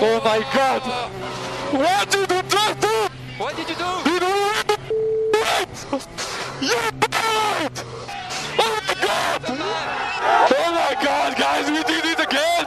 [0.00, 0.82] Oh my God!
[1.72, 2.42] What did you
[2.80, 3.08] do?
[3.38, 4.10] What did you do?
[4.10, 4.32] You don't
[6.60, 6.78] You!
[8.58, 9.42] Oh my God!
[10.50, 12.64] Oh my God, guys, we did it again!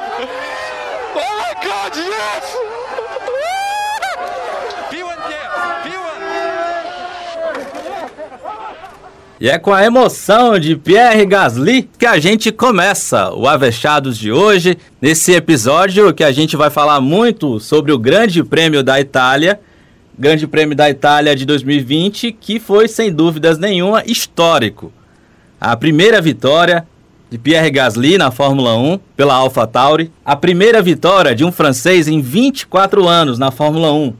[1.17, 3.44] Oh my God, yes!
[9.38, 14.31] E é com a emoção de Pierre Gasly que a gente começa o Avechados de
[14.31, 14.78] hoje.
[15.02, 19.59] Nesse episódio que a gente vai falar muito sobre o Grande Prêmio da Itália.
[20.17, 24.90] Grande Prêmio da Itália de 2020, que foi sem dúvidas nenhuma histórico.
[25.59, 26.88] A primeira vitória
[27.29, 30.13] de Pierre Gasly na Fórmula 1 pela AlphaTauri.
[30.23, 34.13] A primeira vitória de um francês em 24 anos na Fórmula 1.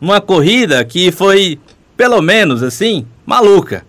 [0.00, 1.58] Uma corrida que foi,
[1.96, 3.84] pelo menos assim, maluca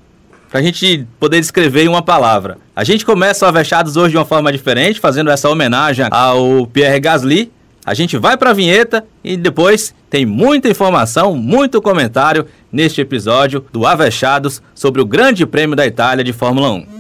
[0.55, 2.57] para a gente poder descrever em uma palavra.
[2.73, 6.97] A gente começa o Avechados hoje de uma forma diferente, fazendo essa homenagem ao Pierre
[6.97, 7.51] Gasly.
[7.85, 13.65] A gente vai para a vinheta e depois tem muita informação, muito comentário neste episódio
[13.73, 16.94] do Avechados sobre o Grande Prêmio da Itália de Fórmula 1.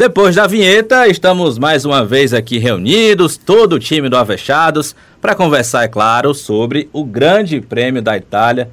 [0.00, 5.34] Depois da vinheta, estamos mais uma vez aqui reunidos, todo o time do Avechados, para
[5.34, 8.70] conversar, é claro, sobre o Grande Prêmio da Itália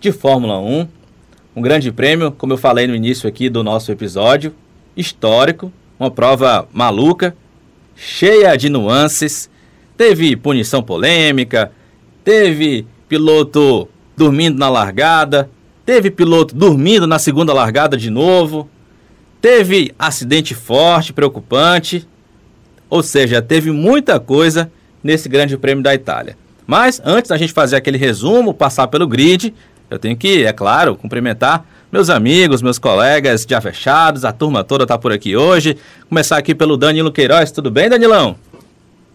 [0.00, 0.88] de Fórmula 1.
[1.54, 4.54] Um grande prêmio, como eu falei no início aqui do nosso episódio,
[4.96, 7.36] histórico, uma prova maluca,
[7.94, 9.50] cheia de nuances,
[9.98, 11.70] teve punição polêmica,
[12.24, 13.86] teve piloto
[14.16, 15.50] dormindo na largada,
[15.84, 18.66] teve piloto dormindo na segunda largada de novo,
[19.40, 22.06] Teve acidente forte, preocupante,
[22.88, 24.70] ou seja, teve muita coisa
[25.02, 26.36] nesse Grande Prêmio da Itália.
[26.66, 29.54] Mas antes da gente fazer aquele resumo, passar pelo grid,
[29.88, 34.84] eu tenho que, é claro, cumprimentar meus amigos, meus colegas já fechados, a turma toda
[34.84, 35.76] está por aqui hoje.
[36.08, 38.36] Começar aqui pelo Danilo Queiroz, tudo bem, Danilão?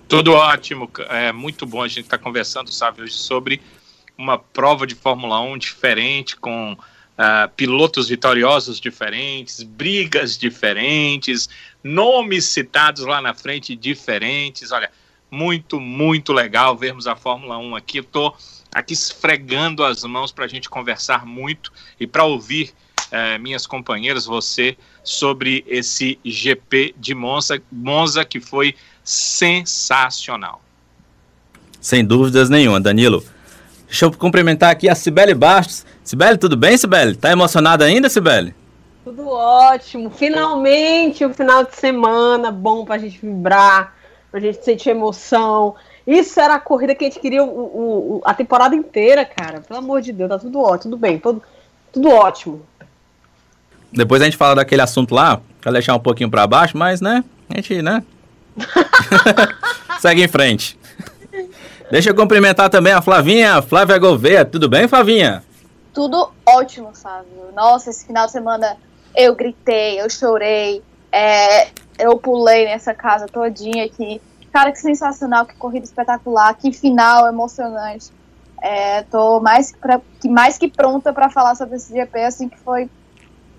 [0.08, 3.62] Tudo ótimo, é muito bom a gente estar tá conversando, sabe, hoje sobre
[4.18, 6.78] uma prova de Fórmula 1 diferente, com
[7.18, 11.48] Uh, pilotos vitoriosos diferentes, brigas diferentes,
[11.81, 14.72] nomes citados lá na frente diferentes.
[14.72, 14.92] Olha,
[15.31, 18.00] muito, muito legal vermos a Fórmula 1 aqui.
[18.00, 18.36] Estou
[18.74, 22.74] aqui esfregando as mãos para a gente conversar muito e para ouvir
[23.12, 30.62] uh, minhas companheiras, você, sobre esse GP de Monza, Monza que foi sensacional.
[31.80, 33.24] Sem dúvidas nenhuma, Danilo.
[33.96, 37.16] Deixa eu cumprimentar aqui a Cibele Bastos Sibeli, tudo bem, Sibeli?
[37.16, 38.54] Tá emocionada ainda, Sibeli?
[39.06, 40.10] Tudo ótimo.
[40.10, 43.96] Finalmente o um final de semana bom pra gente vibrar,
[44.30, 45.76] pra gente sentir emoção.
[46.06, 47.48] Isso era a corrida que a gente queria o,
[48.18, 49.62] o, a temporada inteira, cara.
[49.62, 51.42] Pelo amor de Deus, tá tudo ótimo, tudo bem, tudo,
[51.94, 52.66] tudo ótimo.
[53.94, 57.24] Depois a gente fala daquele assunto lá, quero deixar um pouquinho para baixo, mas né,
[57.50, 58.04] a gente, né?
[60.02, 60.78] Segue em frente.
[61.91, 64.44] Deixa eu cumprimentar também a Flavinha, Flávia Gouveia.
[64.44, 65.44] Tudo bem, Flavinha?
[65.96, 67.28] tudo ótimo, sabe?
[67.56, 68.78] Nossa, esse final de semana
[69.16, 74.22] eu gritei, eu chorei, é, eu pulei nessa casa todinha aqui.
[74.51, 78.12] Cara, que sensacional, que corrida espetacular, que final emocionante.
[78.62, 82.57] É, tô mais, pra, que, mais que pronta para falar sobre esse GP, assim, que
[82.59, 82.90] foi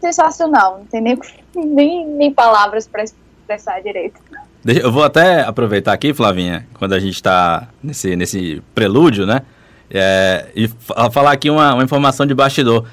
[0.00, 0.78] sensacional.
[0.78, 1.18] Não tem nem,
[1.56, 4.20] nem, nem palavras para expressar direito.
[4.66, 9.42] Eu vou até aproveitar aqui, Flavinha, quando a gente está nesse, nesse prelúdio, né?
[9.88, 10.68] É, e
[11.12, 12.84] falar aqui uma, uma, informação de bastidor.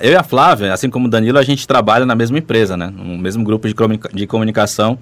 [0.00, 2.92] Eu e a Flávia, assim como o Danilo, a gente trabalha na mesma empresa, né?
[2.94, 4.98] No mesmo grupo de, comunica de comunicação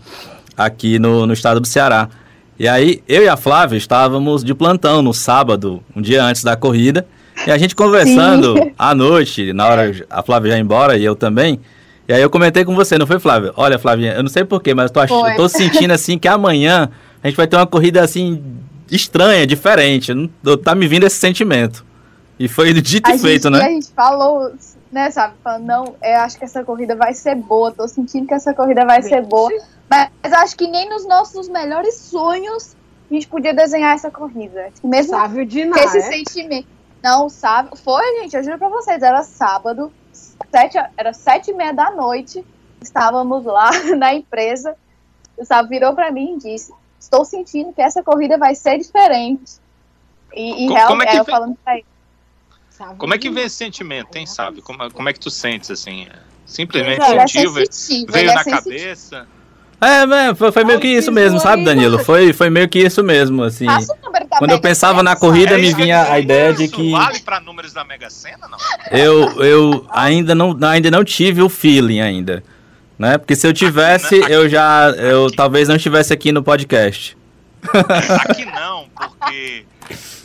[0.56, 2.08] aqui no, no estado do Ceará.
[2.58, 6.56] E aí, eu e a Flávia estávamos de plantão no sábado, um dia antes da
[6.56, 7.06] corrida,
[7.46, 8.72] e a gente conversando Sim.
[8.78, 11.58] à noite, na hora a Flávia já ia embora e eu também.
[12.10, 13.53] E aí eu comentei com você, não foi, Flávia?
[13.56, 15.11] Olha, Flávia, eu não sei porquê, mas eu tô, ach...
[15.12, 16.90] eu tô sentindo assim que amanhã
[17.23, 18.43] a gente vai ter uma corrida assim
[18.90, 20.12] estranha, diferente.
[20.64, 21.87] Tá me vindo esse sentimento.
[22.37, 23.58] E foi dito a e feito, gente, né?
[23.61, 24.52] E a gente falou,
[24.90, 25.34] né, sabe?
[25.44, 28.84] Falando, não, eu acho que essa corrida vai ser boa, tô sentindo que essa corrida
[28.84, 29.49] vai ser boa.
[29.88, 32.75] Mas, mas acho que nem nos nossos melhores sonhos
[33.08, 34.67] a gente podia desenhar essa corrida.
[34.82, 36.02] Mesmo Sábio de nada, esse é?
[36.02, 36.67] sentimento.
[37.05, 37.70] Não, sabe?
[37.84, 39.93] Foi, gente, eu juro pra vocês, era sábado,
[40.50, 42.44] sete, era sete e meia da noite,
[42.81, 44.76] estávamos lá na empresa,
[45.37, 49.58] o Sábio virou pra mim e disse, estou sentindo que essa corrida vai ser diferente.
[50.35, 51.87] E, e como, como é que é, eu falando pra ele.
[52.70, 52.97] Sabe?
[52.97, 54.62] Como é que vem esse sentimento, hein, sabe?
[54.62, 56.06] Como, como é que tu sentes, assim?
[56.47, 57.67] Simplesmente Ele Ele é sentiu, veio,
[58.08, 58.64] veio é na sensitivo.
[58.64, 59.29] cabeça.
[59.81, 61.99] É, né, foi, foi meio que isso mesmo, sabe, Danilo?
[62.05, 63.67] Foi, foi meio que isso mesmo, assim.
[64.38, 67.41] Quando eu pensava na corrida, É me vinha ia a ideia de que vale para
[67.41, 68.59] números da Mega Sena, não?
[68.91, 72.43] eu, eu ainda, não, ainda não tive o feeling ainda.
[72.99, 73.17] Né?
[73.17, 74.37] Porque se eu tivesse, Aqui, né?
[74.37, 74.91] eu já.
[74.91, 75.37] Eu Aqui.
[75.37, 77.17] talvez não estivesse aqui no podcast.
[78.29, 79.65] Aqui não, porque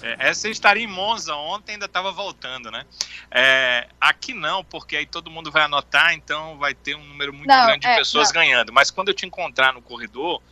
[0.05, 2.85] é, essa estaria em Monza ontem, ainda estava voltando, né?
[3.31, 7.47] É, aqui não, porque aí todo mundo vai anotar, então vai ter um número muito
[7.47, 8.35] Não, grande de é, pessoas não.
[8.35, 8.71] ganhando.
[8.71, 10.43] Mas quando eu te encontrar no corredor,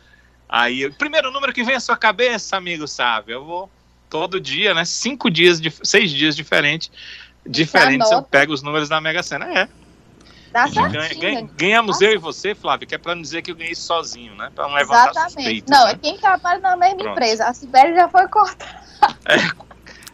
[0.48, 3.30] aí o primeiro número que vem à sua cabeça, amigo, sabe?
[3.30, 3.70] Eu vou
[4.10, 4.84] todo dia, né?
[4.84, 6.90] Cinco dias, de, seis dias diferentes,
[7.46, 9.46] diferentes eu pego os números da Mega Sena.
[9.56, 9.68] É,
[10.54, 11.20] Dá certinho.
[11.20, 14.36] ganha- ganhamos eu e você, Flávio, que é para não dizer que eu ganhei sozinho,
[14.36, 14.52] né?
[14.54, 15.32] Para não levantar Exatamente.
[15.34, 15.70] suspeitas.
[15.70, 15.92] Não, né?
[15.92, 17.10] é quem trabalha na mesma Pronto.
[17.10, 17.44] empresa.
[17.46, 18.84] A Sibeli já foi cortada.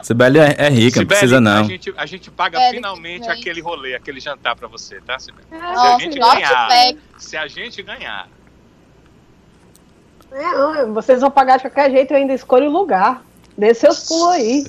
[0.03, 1.65] Sibeli é, é rica, não Sibeli, precisa A não.
[1.67, 5.47] gente, a gente paga finalmente aquele rolê, aquele jantar pra você, tá, Sibeli?
[5.51, 6.69] Nossa, gente lote ganhar.
[6.69, 6.99] pack.
[7.19, 8.27] Se a gente ganhar.
[10.33, 13.23] É, não, vocês vão pagar de qualquer jeito, eu ainda escolho o lugar.
[13.59, 14.65] Dê seus pulos aí.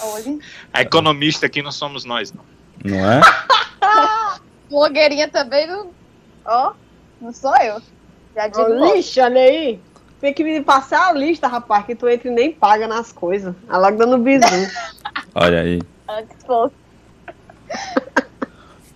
[0.00, 0.38] Olha.
[0.72, 2.53] A economista aqui não somos nós, não.
[2.84, 3.20] Não é?
[4.68, 5.90] Blogueirinha também não.
[6.44, 6.72] Ó,
[7.20, 7.80] não sou eu.
[8.34, 8.62] Já digo.
[8.62, 8.94] Logo.
[8.94, 9.80] Lixo, olha aí.
[10.20, 13.54] Tem que me passar a lista, rapaz, que tu entra e nem paga nas coisas.
[13.68, 14.46] A logo dando bisu.
[15.34, 15.82] Olha aí.
[16.46, 16.74] Fosse.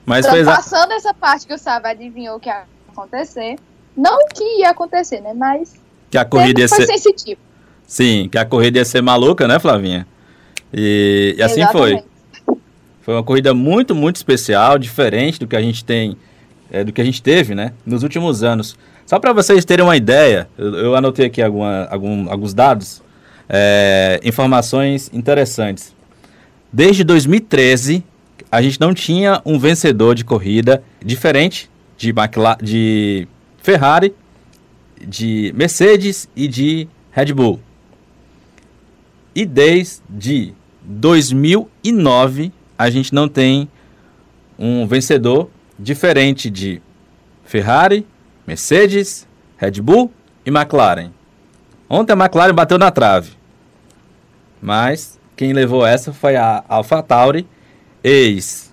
[0.06, 0.56] Mas Então, fez a...
[0.56, 3.58] passando essa parte que o Sábio adivinhou que ia acontecer.
[3.94, 5.34] Não que ia acontecer, né?
[5.34, 5.74] Mas
[6.10, 6.86] que a corrida ia ser.
[6.86, 7.40] sensitivo.
[7.86, 10.06] Sim, que a corrida ia ser maluca, né, Flavinha?
[10.72, 11.60] E, e assim.
[11.60, 12.02] Exatamente.
[12.02, 12.07] Foi
[13.14, 16.16] uma corrida muito, muito especial, diferente do que a gente tem,
[16.70, 18.76] é, do que a gente teve, né, nos últimos anos.
[19.06, 23.02] Só para vocês terem uma ideia, eu, eu anotei aqui alguma, algum, alguns dados,
[23.48, 25.94] é, informações interessantes.
[26.70, 28.04] Desde 2013,
[28.52, 33.26] a gente não tinha um vencedor de corrida diferente de, McLaren, de
[33.62, 34.14] Ferrari,
[35.00, 37.60] de Mercedes e de Red Bull.
[39.34, 40.52] E desde
[40.82, 43.68] 2009 a gente não tem
[44.56, 46.80] um vencedor diferente de
[47.44, 48.06] Ferrari,
[48.46, 49.26] Mercedes,
[49.56, 50.12] Red Bull
[50.46, 51.10] e McLaren.
[51.90, 53.32] Ontem a McLaren bateu na trave.
[54.62, 57.46] Mas quem levou essa foi a AlphaTauri,
[58.02, 58.72] ex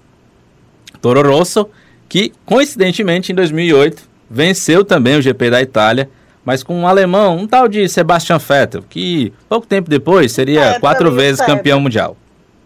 [1.02, 1.70] Toro Rosso,
[2.08, 6.10] que coincidentemente em 2008 venceu também o GP da Itália,
[6.44, 10.80] mas com um alemão, um tal de Sebastian Vettel, que pouco tempo depois seria É,
[10.80, 12.18] quatro vezes campeão mundial.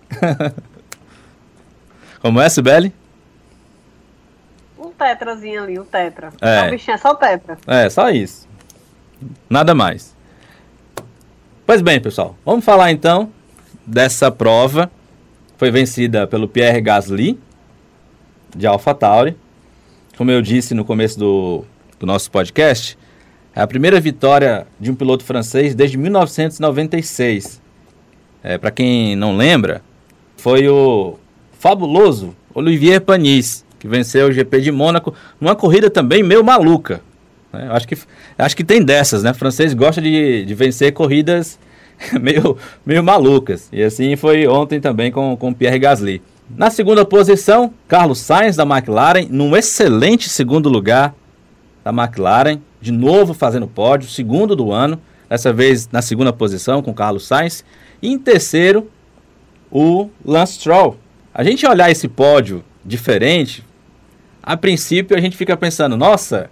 [2.22, 2.94] Como é, Sibeli?
[4.78, 6.32] Um tetrazinho ali, um tetra.
[6.42, 6.66] É.
[6.66, 6.68] É.
[6.68, 7.58] O bichinho é só o tetra.
[7.66, 8.48] É, só isso.
[9.50, 10.16] Nada mais.
[11.66, 13.32] Pois bem, pessoal, vamos falar então
[13.86, 14.92] dessa prova.
[15.58, 17.40] Foi vencida pelo Pierre Gasly,
[18.56, 19.38] de AlphaTauri.
[20.18, 21.66] Como eu disse no começo do,
[22.00, 22.98] do nosso podcast,
[23.56, 27.62] é a primeira vitória de um piloto francês desde 1996.
[28.42, 29.82] É, Para quem não lembra,
[30.38, 31.18] foi o
[31.60, 37.02] fabuloso Olivier Panis, que venceu o GP de Mônaco numa corrida também meio maluca.
[37.54, 37.68] né?
[37.72, 37.98] Acho que,
[38.38, 39.32] acho que tem dessas, né?
[39.32, 41.60] O francês gosta de, de vencer corridas
[42.20, 43.70] meio, meio malucas.
[43.72, 46.22] E assim foi ontem também com, com Pierre Gasly.
[46.50, 51.14] Na segunda posição, Carlos Sainz da McLaren, num excelente segundo lugar
[51.84, 55.00] da McLaren, de novo fazendo pódio, segundo do ano,
[55.30, 57.64] dessa vez na segunda posição com Carlos Sainz.
[58.02, 58.90] E em terceiro,
[59.72, 60.98] o Lance Stroll.
[61.34, 63.64] A gente olhar esse pódio diferente,
[64.42, 66.50] a princípio a gente fica pensando, nossa,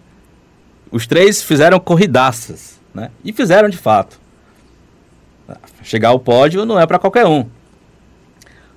[0.92, 3.10] os três fizeram corridaças, né?
[3.24, 4.20] E fizeram de fato.
[5.84, 7.46] Chegar ao pódio não é para qualquer um.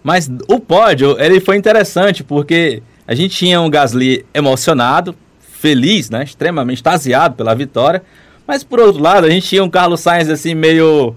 [0.02, 6.24] Mas o pódio, ele foi interessante porque a gente tinha um Gasly emocionado, feliz, né?
[6.24, 8.02] Extremamente extasiado pela vitória.
[8.46, 11.14] Mas por outro lado, a gente tinha um Carlos Sainz assim meio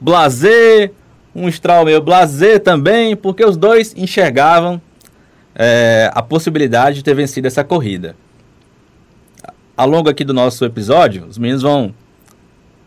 [0.00, 0.90] blasé,
[1.36, 4.80] um Stroll meio blasé também, porque os dois enxergavam
[5.54, 8.16] é, a possibilidade de ter vencido essa corrida.
[9.76, 11.94] Ao longo aqui do nosso episódio, os meninos vão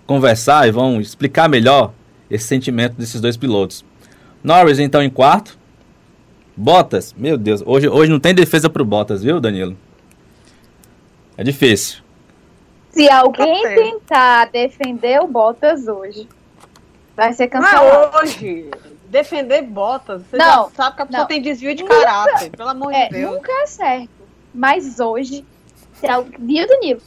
[0.08, 1.94] conversar e vão explicar melhor
[2.30, 3.86] esse sentimento desses dois pilotos.
[4.44, 5.58] Norris então em quarto.
[6.58, 9.78] Bottas, meu Deus, hoje, hoje não tem defesa pro Bottas, viu, Danilo?
[11.38, 12.02] É difícil.
[12.90, 16.28] Se alguém Tá tentar defender o Bottas hoje,
[17.20, 18.18] vai ser Não cancelado.
[18.18, 18.70] é hoje.
[19.10, 20.22] Defender botas.
[20.30, 21.28] Você Não, já sabe que a pessoa não.
[21.28, 22.52] tem desvio de caráter.
[22.52, 23.32] Pelo amor É, de Deus.
[23.34, 24.10] nunca é certo.
[24.54, 25.44] Mas hoje,
[25.94, 27.02] se alguém, viu, Danilo?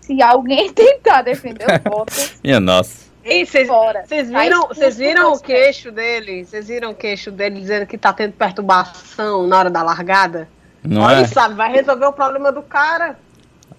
[0.00, 3.06] Se alguém tentar defender o Bottas, Minha nossa.
[3.24, 4.04] Vocês fora.
[4.06, 6.44] Vocês viram, vocês do viram o queixo dele?
[6.44, 10.48] Vocês viram o queixo dele dizendo que tá tendo perturbação na hora da largada?
[10.84, 11.26] Não Aí é?
[11.26, 13.18] sabe, vai resolver o problema do cara.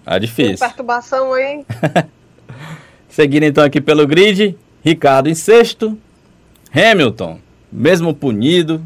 [0.04, 0.58] É Tem difícil.
[0.58, 1.64] perturbação aí.
[3.08, 5.96] Seguindo então aqui pelo grid, Ricardo em sexto,
[6.72, 7.38] Hamilton,
[7.70, 8.82] mesmo punido,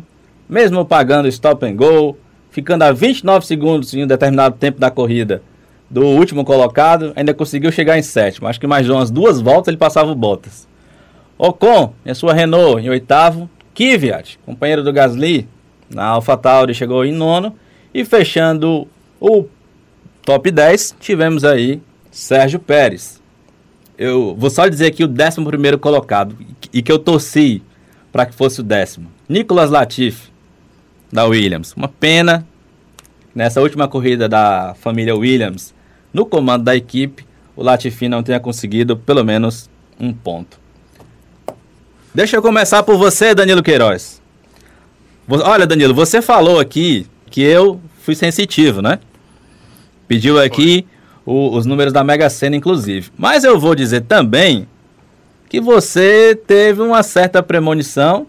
[0.48, 2.16] mesmo pagando stop and go,
[2.50, 5.42] ficando a 29 segundos em um determinado tempo da corrida
[5.88, 8.48] do último colocado, ainda conseguiu chegar em sétimo.
[8.48, 10.66] Acho que mais umas duas voltas ele passava o Bottas.
[11.38, 13.48] Ocon, em sua Renault, em oitavo.
[13.74, 15.48] Kvyat, companheiro do Gasly,
[15.88, 17.56] na AlphaTauri, chegou em nono.
[17.94, 18.86] E fechando
[19.20, 19.46] o
[20.24, 21.80] top 10, tivemos aí
[22.10, 23.21] Sérgio Pérez.
[23.98, 26.36] Eu vou só dizer aqui o 11 colocado
[26.72, 27.62] e que eu torci
[28.10, 29.10] para que fosse o décimo.
[29.28, 30.30] Nicolas Latifi,
[31.12, 31.72] da Williams.
[31.74, 32.46] Uma pena,
[33.34, 35.74] nessa última corrida da família Williams,
[36.12, 39.70] no comando da equipe, o Latifi não tenha conseguido pelo menos
[40.00, 40.58] um ponto.
[42.14, 44.20] Deixa eu começar por você, Danilo Queiroz.
[45.28, 48.98] Olha, Danilo, você falou aqui que eu fui sensitivo, né?
[50.06, 50.86] Pediu aqui
[51.24, 53.10] o- os números da Mega Sena, inclusive.
[53.16, 54.66] Mas eu vou dizer também
[55.48, 58.26] que você teve uma certa premonição,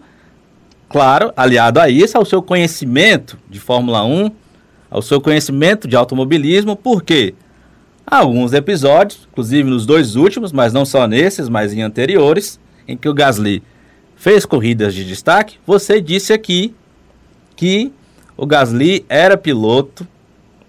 [0.88, 4.30] claro, aliado a isso, ao seu conhecimento de Fórmula 1,
[4.90, 7.34] ao seu conhecimento de automobilismo, porque
[8.06, 13.08] alguns episódios, inclusive nos dois últimos, mas não só nesses, mas em anteriores, em que
[13.08, 13.62] o Gasly
[14.14, 16.74] fez corridas de destaque, você disse aqui
[17.56, 17.90] que
[18.36, 20.06] o Gasly era piloto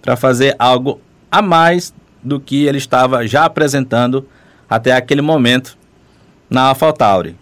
[0.01, 1.93] para fazer algo a mais
[2.25, 4.27] do que ele estava já apresentando
[4.69, 5.77] até aquele momento
[6.49, 7.37] na AlphaTauri.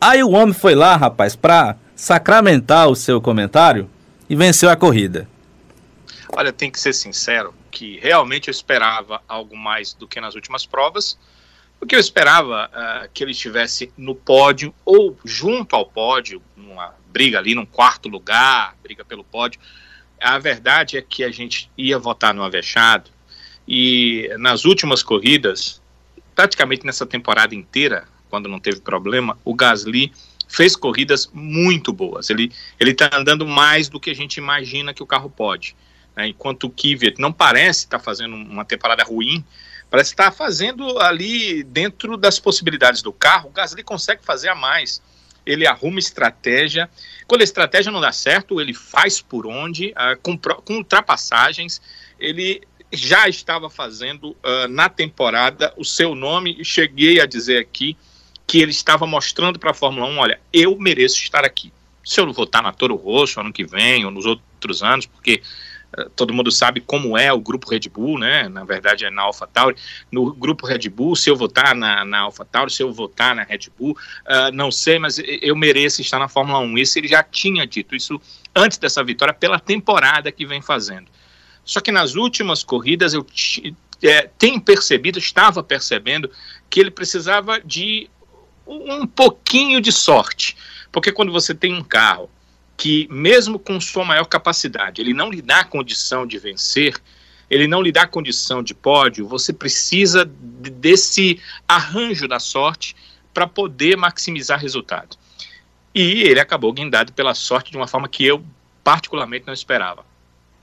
[0.00, 3.90] Aí o homem foi lá, rapaz, para sacramentar o seu comentário
[4.28, 5.28] e venceu a corrida.
[6.36, 10.66] Olha, tem que ser sincero que realmente eu esperava algo mais do que nas últimas
[10.66, 11.18] provas,
[11.80, 17.38] porque eu esperava ah, que ele estivesse no pódio ou junto ao pódio, numa briga
[17.38, 19.60] ali, num quarto lugar, briga pelo pódio.
[20.20, 23.10] A verdade é que a gente ia votar no Avechado
[23.68, 25.82] e nas últimas corridas,
[26.34, 30.10] praticamente nessa temporada inteira, quando não teve problema, o Gasly
[30.48, 32.30] fez corridas muito boas.
[32.30, 35.76] Ele ele está andando mais do que a gente imagina que o carro pode.
[36.16, 36.28] né?
[36.28, 39.44] Enquanto o Kvyat não parece estar fazendo uma temporada ruim,
[39.90, 43.50] parece estar fazendo ali dentro das possibilidades do carro.
[43.50, 45.02] O Gasly consegue fazer a mais.
[45.44, 46.88] Ele arruma estratégia.
[47.26, 51.82] Quando a estratégia não dá certo, ele faz por onde, ah, com, com ultrapassagens.
[52.18, 56.56] Ele já estava fazendo ah, na temporada o seu nome.
[56.58, 57.96] e Cheguei a dizer aqui
[58.46, 61.72] que ele estava mostrando para a Fórmula 1: olha, eu mereço estar aqui.
[62.04, 65.04] Se eu não vou estar na Toro Rosso ano que vem ou nos outros anos,
[65.04, 65.42] porque
[65.96, 68.48] eh, todo mundo sabe como é o grupo Red Bull, né?
[68.48, 69.76] Na verdade é na AlphaTauri.
[70.10, 73.68] No grupo Red Bull, se eu votar na, na AlphaTauri, se eu votar na Red
[73.78, 73.94] Bull,
[74.26, 76.78] ah, não sei, mas eu mereço estar na Fórmula 1.
[76.78, 78.18] Isso ele já tinha dito, isso
[78.56, 81.08] antes dessa vitória, pela temporada que vem fazendo.
[81.68, 83.26] Só que nas últimas corridas eu
[84.02, 86.30] eh, tenho percebido, estava percebendo,
[86.70, 88.08] que ele precisava de
[88.66, 90.56] um pouquinho de sorte.
[90.90, 92.30] Porque quando você tem um carro
[92.74, 96.96] que, mesmo com sua maior capacidade, ele não lhe dá condição de vencer,
[97.50, 102.96] ele não lhe dá condição de pódio, você precisa de- desse arranjo da sorte
[103.34, 105.18] para poder maximizar resultado.
[105.94, 108.42] E ele acabou guindado pela sorte de uma forma que eu
[108.82, 110.07] particularmente não esperava.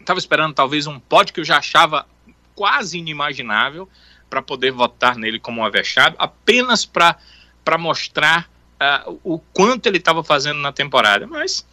[0.06, 2.06] Estava esperando talvez um pódio que eu já achava
[2.54, 3.90] quase inimaginável
[4.30, 7.18] para poder votar nele como um avexado, apenas para
[7.80, 8.48] mostrar
[8.80, 11.26] ah, o quanto ele estava fazendo na temporada.
[11.26, 11.66] Mas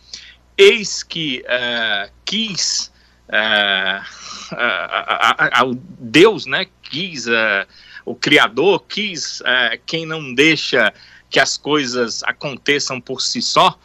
[0.56, 2.90] eis que ah, quis
[5.66, 6.68] o Deus, né?
[6.82, 7.26] Quis
[8.06, 9.42] o Criador, quis
[9.84, 10.90] quem não deixa
[11.28, 13.78] que as coisas aconteçam por si só,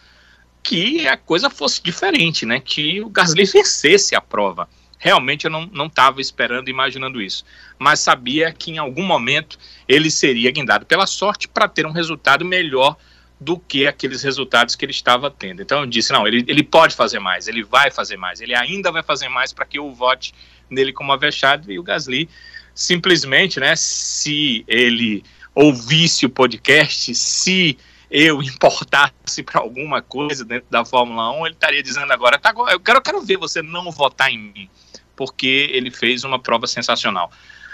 [0.68, 2.60] que a coisa fosse diferente, né?
[2.60, 4.68] Que o Gasly vencesse a prova.
[5.00, 7.46] Realmente eu não estava esperando, imaginando isso.
[7.80, 9.58] Mas sabia que em algum momento
[9.88, 12.98] ele seria guindado pela sorte para ter um resultado melhor
[13.40, 15.62] do que aqueles resultados que ele estava tendo.
[15.62, 18.92] Então eu disse: não, ele, ele pode fazer mais, ele vai fazer mais, ele ainda
[18.92, 20.34] vai fazer mais para que eu vote
[20.70, 21.72] nele como avexado.
[21.72, 22.28] E o Gasly,
[22.76, 25.24] simplesmente, né, se ele
[25.56, 27.78] ouvisse o podcast, se
[28.10, 32.80] eu importasse para alguma coisa dentro da Fórmula 1, ele estaria dizendo agora, tá, eu
[32.80, 34.70] quero, eu quero ver você não votar em mim,
[35.16, 37.32] porque ele fez uma prova sensacional.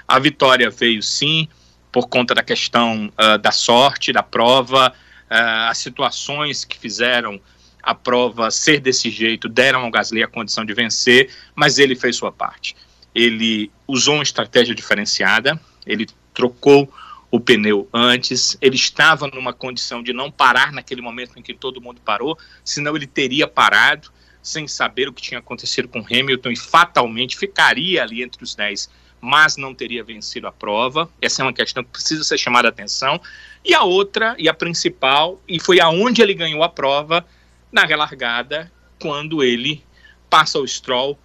[0.07, 1.47] A vitória veio sim
[1.91, 7.39] por conta da questão uh, da sorte da prova, uh, as situações que fizeram
[7.83, 12.15] a prova ser desse jeito deram ao Gasly a condição de vencer, mas ele fez
[12.15, 12.75] sua parte.
[13.13, 16.91] Ele usou uma estratégia diferenciada, ele trocou
[17.33, 21.81] o pneu antes, ele estava numa condição de não parar naquele momento em que todo
[21.81, 26.55] mundo parou, senão ele teria parado, sem saber o que tinha acontecido com Hamilton e
[26.55, 28.87] fatalmente ficaria ali entre os 10,
[29.19, 31.09] mas não teria vencido a prova.
[31.19, 33.19] Essa é uma questão que precisa ser chamada a atenção.
[33.65, 37.25] E a outra, e a principal, e foi aonde ele ganhou a prova,
[37.71, 38.71] na relargada,
[39.01, 39.83] quando ele
[40.29, 41.17] passa o Stroll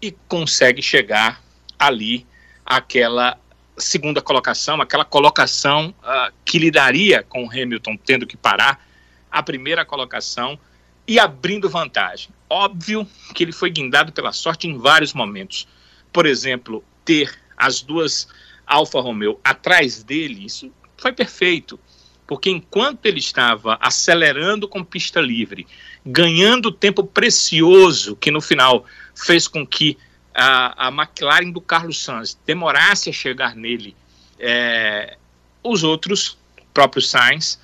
[0.00, 1.42] e consegue chegar
[1.76, 2.24] ali
[2.64, 3.36] àquela
[3.76, 8.84] segunda colocação, aquela colocação uh, que lidaria com o Hamilton tendo que parar,
[9.30, 10.58] a primeira colocação
[11.06, 12.30] e abrindo vantagem.
[12.48, 15.68] Óbvio que ele foi guindado pela sorte em vários momentos.
[16.12, 18.28] Por exemplo, ter as duas
[18.66, 21.78] Alfa Romeo atrás dele, isso foi perfeito.
[22.26, 25.66] Porque enquanto ele estava acelerando com pista livre,
[26.04, 29.96] ganhando tempo precioso, que no final fez com que
[30.36, 33.96] a, a McLaren do Carlos Sainz demorasse a chegar nele,
[34.38, 35.16] é,
[35.62, 36.36] os outros,
[36.74, 37.58] próprios Sainz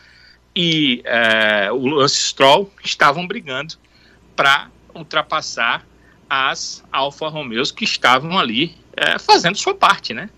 [0.57, 3.75] e é, o Lance Stroll, estavam brigando
[4.35, 5.87] para ultrapassar
[6.29, 10.31] as Alfa Romeos que estavam ali é, fazendo sua parte, né?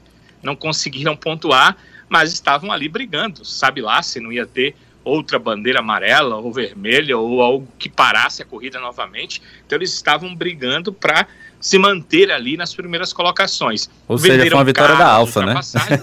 [0.42, 1.76] Não conseguiram pontuar,
[2.08, 3.44] mas estavam ali brigando.
[3.44, 4.74] Sabe lá se não ia ter
[5.04, 9.40] outra bandeira amarela ou vermelha ou algo que parasse a corrida novamente.
[9.64, 11.28] Então eles estavam brigando para
[11.64, 13.88] se manter ali nas primeiras colocações.
[14.06, 15.54] Ou Venderam seja, foi uma vitória da Alfa, né?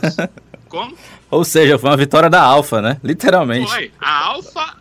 [0.68, 0.98] Como?
[1.30, 2.98] Ou seja, foi uma vitória da Alfa, né?
[3.04, 3.70] Literalmente.
[3.70, 3.92] Foi.
[4.00, 4.78] A Alfa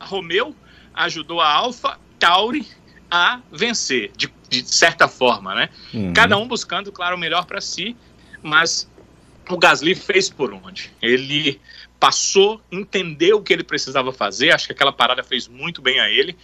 [0.00, 0.52] Romeo
[0.94, 2.66] ajudou a Alfa Tauri
[3.08, 5.68] a vencer, de, de certa forma, né?
[5.94, 6.12] Uhum.
[6.12, 7.96] Cada um buscando, claro, o melhor para si,
[8.42, 8.90] mas
[9.48, 10.90] o Gasly fez por onde?
[11.00, 11.60] Ele
[12.00, 16.10] passou, entendeu o que ele precisava fazer, acho que aquela parada fez muito bem a
[16.10, 16.36] ele,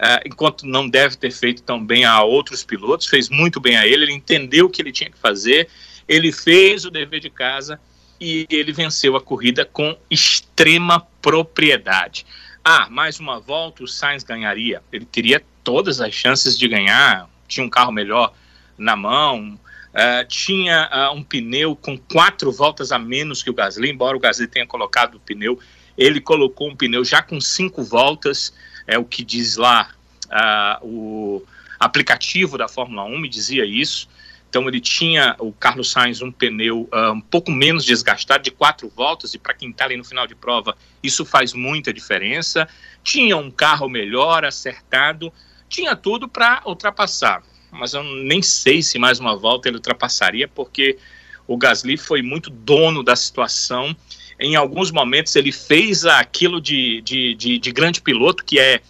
[0.00, 3.86] uh, enquanto não deve ter feito tão bem a outros pilotos, fez muito bem a
[3.86, 5.68] ele, ele entendeu o que ele tinha que fazer,
[6.08, 7.78] ele fez o dever de casa
[8.20, 12.26] e ele venceu a corrida com extrema propriedade.
[12.64, 14.82] Ah, mais uma volta o Sainz ganharia.
[14.92, 18.34] Ele teria todas as chances de ganhar, tinha um carro melhor
[18.76, 19.58] na mão,
[19.90, 24.20] uh, tinha uh, um pneu com quatro voltas a menos que o Gasly, embora o
[24.20, 25.58] Gasly tenha colocado o pneu,
[25.96, 28.52] ele colocou um pneu já com cinco voltas,
[28.86, 29.90] é o que diz lá
[30.26, 31.46] uh, o
[31.78, 34.08] aplicativo da Fórmula 1, me dizia isso.
[34.48, 38.92] Então ele tinha o Carlos Sainz um pneu uh, um pouco menos desgastado, de quatro
[38.94, 42.68] voltas, e para quem está ali no final de prova, isso faz muita diferença.
[43.02, 45.32] Tinha um carro melhor, acertado,
[45.68, 47.42] tinha tudo para ultrapassar.
[47.70, 50.98] Mas eu nem sei se mais uma volta ele ultrapassaria, porque
[51.46, 53.94] o Gasly foi muito dono da situação.
[54.40, 58.80] Em alguns momentos ele fez aquilo de, de, de, de grande piloto, que é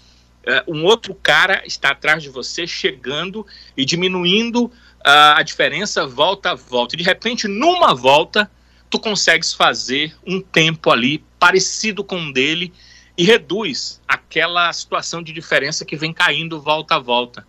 [0.47, 4.71] uh, um outro cara está atrás de você, chegando e diminuindo
[5.03, 6.95] a diferença volta a volta.
[6.95, 8.51] E de repente, numa volta,
[8.89, 12.73] tu consegues fazer um tempo ali parecido com o dele
[13.17, 17.47] e reduz aquela situação de diferença que vem caindo volta a volta.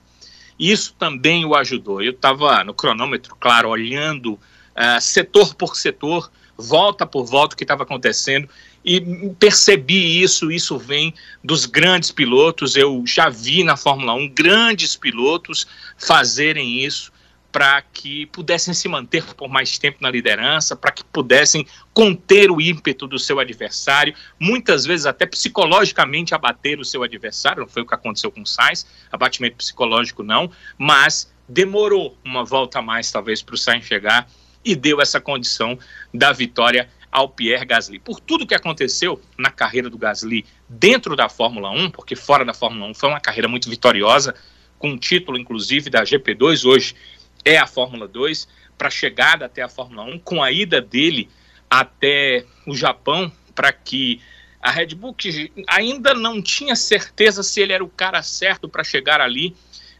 [0.57, 2.01] Isso também o ajudou.
[2.01, 6.31] Eu estava no cronômetro, claro, olhando uh, setor por setor,
[6.61, 8.47] volta por volta o que estava acontecendo
[8.83, 9.01] e
[9.39, 10.51] percebi isso.
[10.51, 12.75] Isso vem dos grandes pilotos.
[12.75, 17.11] Eu já vi na Fórmula 1 grandes pilotos fazerem isso
[17.51, 22.61] para que pudessem se manter por mais tempo na liderança, para que pudessem conter o
[22.61, 27.85] ímpeto do seu adversário, muitas vezes até psicologicamente abater o seu adversário, não foi o
[27.85, 33.41] que aconteceu com o Sainz, abatimento psicológico não, mas demorou uma volta a mais talvez
[33.41, 34.29] para o Sainz chegar
[34.63, 35.77] e deu essa condição
[36.13, 37.99] da vitória ao Pierre Gasly.
[37.99, 42.53] Por tudo que aconteceu na carreira do Gasly dentro da Fórmula 1, porque fora da
[42.53, 44.33] Fórmula 1 foi uma carreira muito vitoriosa,
[44.79, 46.95] com título inclusive da GP2 hoje
[47.43, 48.47] é a Fórmula 2,
[48.77, 51.29] para a chegada até a Fórmula 1, com a ida dele
[51.69, 54.21] até o Japão, para que
[54.61, 58.83] a Red Bull, que ainda não tinha certeza se ele era o cara certo para
[58.83, 59.55] chegar ali,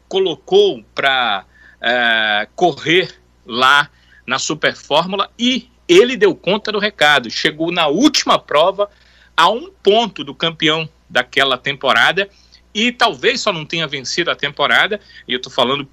[0.08, 1.45] colocou para
[1.82, 3.12] é, correr
[3.45, 3.89] lá
[4.31, 7.29] na Super Fórmula e ele deu conta do recado.
[7.29, 8.89] Chegou na última prova
[9.35, 12.29] a um ponto do campeão daquela temporada
[12.73, 15.01] e talvez só não tenha vencido a temporada.
[15.27, 15.85] E eu estou falando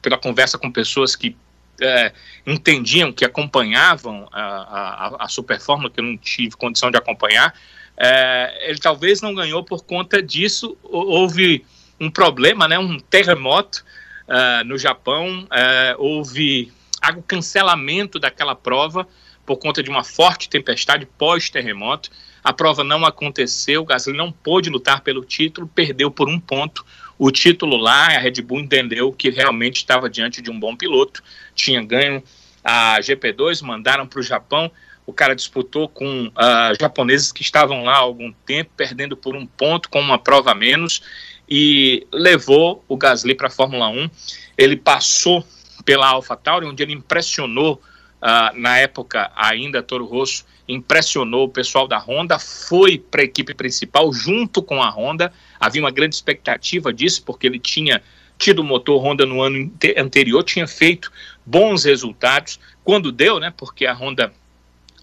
[0.00, 1.36] pela conversa com pessoas que
[1.78, 2.14] é,
[2.46, 7.54] entendiam, que acompanhavam a, a, a Super Fórmula, que eu não tive condição de acompanhar,
[7.98, 10.74] é, ele talvez não ganhou por conta disso.
[10.82, 11.66] Houve
[12.00, 13.84] um problema, né, um terremoto
[14.26, 16.72] uh, no Japão, uh, houve
[17.16, 19.06] o cancelamento daquela prova
[19.44, 22.10] por conta de uma forte tempestade pós-terremoto.
[22.42, 26.84] A prova não aconteceu, Gasly não pôde lutar pelo título, perdeu por um ponto
[27.18, 31.22] o título lá, a Red Bull entendeu que realmente estava diante de um bom piloto,
[31.54, 32.22] tinha ganho
[32.62, 34.70] a GP2, mandaram para o Japão,
[35.06, 39.46] o cara disputou com uh, japoneses que estavam lá há algum tempo, perdendo por um
[39.46, 41.02] ponto, com uma prova a menos,
[41.48, 44.10] e levou o Gasly para a Fórmula 1.
[44.56, 45.46] Ele passou
[45.84, 47.80] pela AlphaTauri, onde ele impressionou,
[48.22, 53.54] uh, na época ainda Toro Rosso, impressionou o pessoal da Honda, foi para a equipe
[53.54, 55.32] principal junto com a Honda.
[55.60, 58.02] Havia uma grande expectativa disso, porque ele tinha
[58.38, 61.12] tido o motor Honda no ano anterior, tinha feito
[61.44, 62.58] bons resultados.
[62.82, 63.52] Quando deu, né?
[63.56, 64.32] Porque a Honda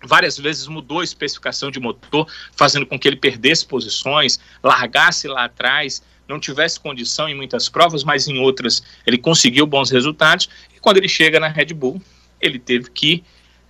[0.04, 5.46] várias vezes mudou a especificação de motor, fazendo com que ele perdesse posições, largasse lá
[5.46, 10.50] atrás, não tivesse condição em muitas provas, mas em outras ele conseguiu bons resultados.
[10.82, 12.02] Quando ele chega na Red Bull,
[12.42, 13.24] ele teve que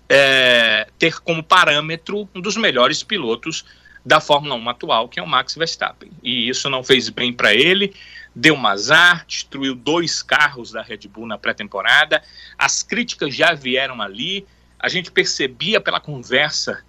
[0.09, 3.65] é, ter como parâmetro um dos melhores pilotos
[4.05, 6.11] da Fórmula 1 atual, que é o Max Verstappen.
[6.23, 7.93] E isso não fez bem para ele,
[8.35, 12.23] deu um azar, destruiu dois carros da Red Bull na pré-temporada.
[12.57, 14.45] As críticas já vieram ali,
[14.79, 16.83] a gente percebia pela conversa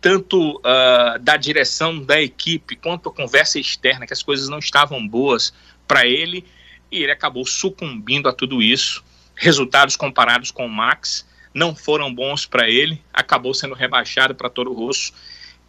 [0.00, 5.06] tanto uh, da direção da equipe quanto a conversa externa, que as coisas não estavam
[5.06, 5.52] boas
[5.88, 6.44] para ele,
[6.90, 9.02] e ele acabou sucumbindo a tudo isso.
[9.34, 14.72] Resultados comparados com o Max não foram bons para ele, acabou sendo rebaixado para Toro
[14.72, 15.12] Rosso.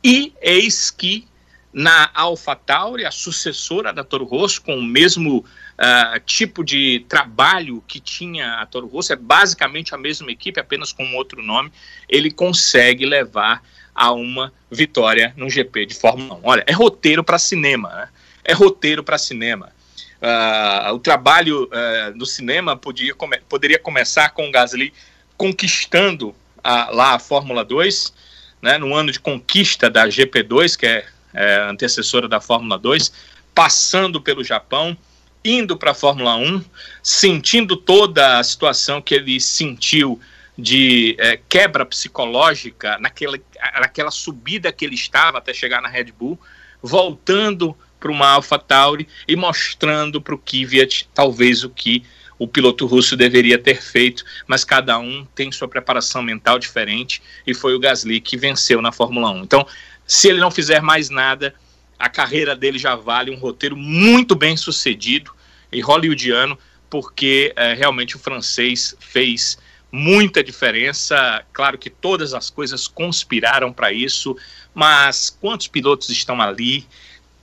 [0.03, 1.27] E eis que
[1.75, 7.99] na AlphaTauri, a sucessora da Toro Rosso, com o mesmo uh, tipo de trabalho que
[7.99, 11.69] tinha a Toro Rosso, é basicamente a mesma equipe, apenas com outro nome,
[12.07, 13.61] ele consegue levar
[13.93, 16.39] a uma vitória no GP de Fórmula 1.
[16.43, 18.09] Olha, é roteiro para cinema, né?
[18.41, 19.74] É roteiro para cinema.
[20.21, 24.93] Uh, o trabalho uh, no cinema podia come poderia começar com o Gasly
[25.37, 28.13] conquistando a, lá a Fórmula 2,
[28.61, 33.11] né, no ano de conquista da GP2, que é, é antecessora da Fórmula 2,
[33.53, 34.97] passando pelo Japão,
[35.43, 36.63] indo para a Fórmula 1,
[37.03, 40.19] sentindo toda a situação que ele sentiu
[40.57, 43.37] de é, quebra psicológica naquela,
[43.79, 46.39] naquela subida que ele estava até chegar na Red Bull,
[46.81, 52.03] voltando para uma AlphaTauri e mostrando para o Kvyat talvez o que
[52.37, 57.53] o piloto russo deveria ter feito, mas cada um tem sua preparação mental diferente e
[57.55, 59.39] foi o Gasly que venceu na Fórmula 1.
[59.41, 59.65] Então,
[60.05, 61.55] se ele não fizer mais nada,
[61.97, 65.31] a carreira dele já vale um roteiro muito bem sucedido
[65.71, 66.59] e hollywoodiano,
[66.91, 69.57] porque é, realmente o francês fez
[69.91, 71.43] muita diferença.
[71.51, 74.37] Claro que todas as coisas conspiraram para isso,
[74.75, 76.85] mas quantos pilotos estão ali?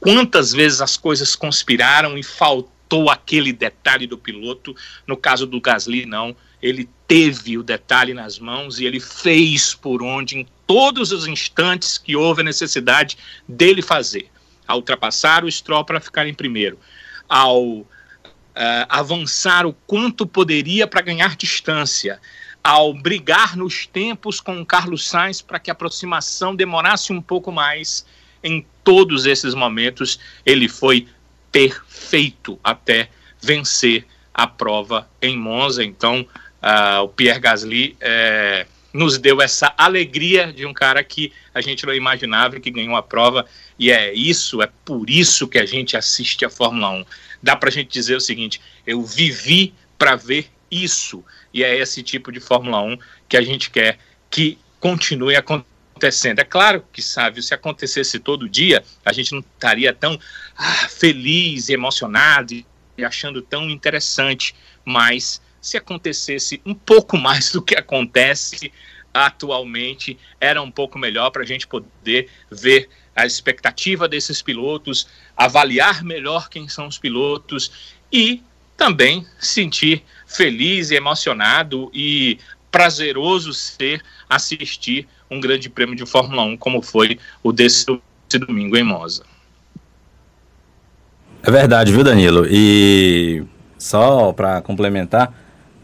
[0.03, 4.75] Quantas vezes as coisas conspiraram e faltou aquele detalhe do piloto?
[5.07, 6.35] No caso do Gasly, não.
[6.61, 11.99] Ele teve o detalhe nas mãos e ele fez por onde, em todos os instantes
[11.99, 14.29] que houve a necessidade dele fazer.
[14.67, 16.81] Ao ultrapassar o Stroll para ficar em primeiro,
[17.29, 17.87] ao
[18.55, 22.21] Uh, avançar o quanto poderia para ganhar distância,
[22.63, 27.51] ao brigar nos tempos com o Carlos Sainz para que a aproximação demorasse um pouco
[27.51, 28.05] mais,
[28.43, 31.07] em todos esses momentos ele foi
[31.51, 33.09] perfeito até
[33.41, 35.85] vencer a prova em Monza.
[35.85, 36.27] Então,
[36.63, 41.85] uh, o Pierre Gasly é, nos deu essa alegria de um cara que a gente
[41.85, 43.47] não imaginava que ganhou a prova.
[43.79, 47.05] E é isso, é por isso que a gente assiste a Fórmula 1.
[47.43, 51.25] Dá para a gente dizer o seguinte: eu vivi para ver isso.
[51.53, 53.99] E é esse tipo de Fórmula 1 que a gente quer
[54.31, 55.72] que continue acontecendo.
[56.41, 60.19] É claro que, sabe, se acontecesse todo dia, a gente não estaria tão
[60.57, 67.77] ah, feliz emocionado e achando tão interessante, mas se acontecesse um pouco mais do que
[67.77, 68.73] acontece
[69.15, 76.03] atualmente, era um pouco melhor para a gente poder ver a expectativa desses pilotos, avaliar
[76.03, 78.43] melhor quem são os pilotos e
[78.77, 82.39] também sentir feliz e emocionado e
[82.71, 87.87] prazeroso ser assistir um grande prêmio de Fórmula 1 como foi o desse
[88.47, 89.25] domingo em Monza.
[91.43, 92.47] É verdade, viu, Danilo?
[92.49, 93.43] E
[93.77, 95.33] só para complementar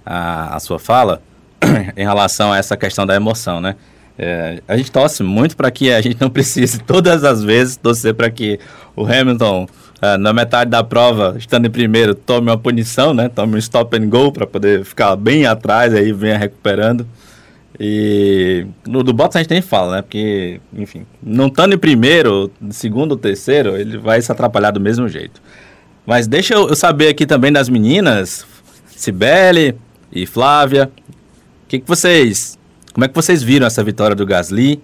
[0.06, 1.20] a, a, sua fala
[1.96, 3.74] em relação a essa questão da emoção, né?
[4.16, 8.14] É, a gente torce muito para que a gente não precise todas as vezes torcer
[8.14, 8.58] para que
[8.96, 9.66] o Hamilton
[10.02, 13.28] uh, na metade da prova, estando em primeiro, tome uma punição, né?
[13.28, 17.06] Tome um stop and go para poder ficar bem atrás, aí venha recuperando.
[17.80, 20.02] E no do Bottas a gente nem fala, né?
[20.02, 25.08] Porque, enfim, não estando em primeiro, segundo ou terceiro, ele vai se atrapalhar do mesmo
[25.08, 25.40] jeito.
[26.04, 28.44] Mas deixa eu saber aqui também das meninas,
[28.88, 29.76] Cibele
[30.10, 30.90] e Flávia,
[31.64, 32.58] o que, que vocês,
[32.92, 34.82] como é que vocês viram essa vitória do Gasly?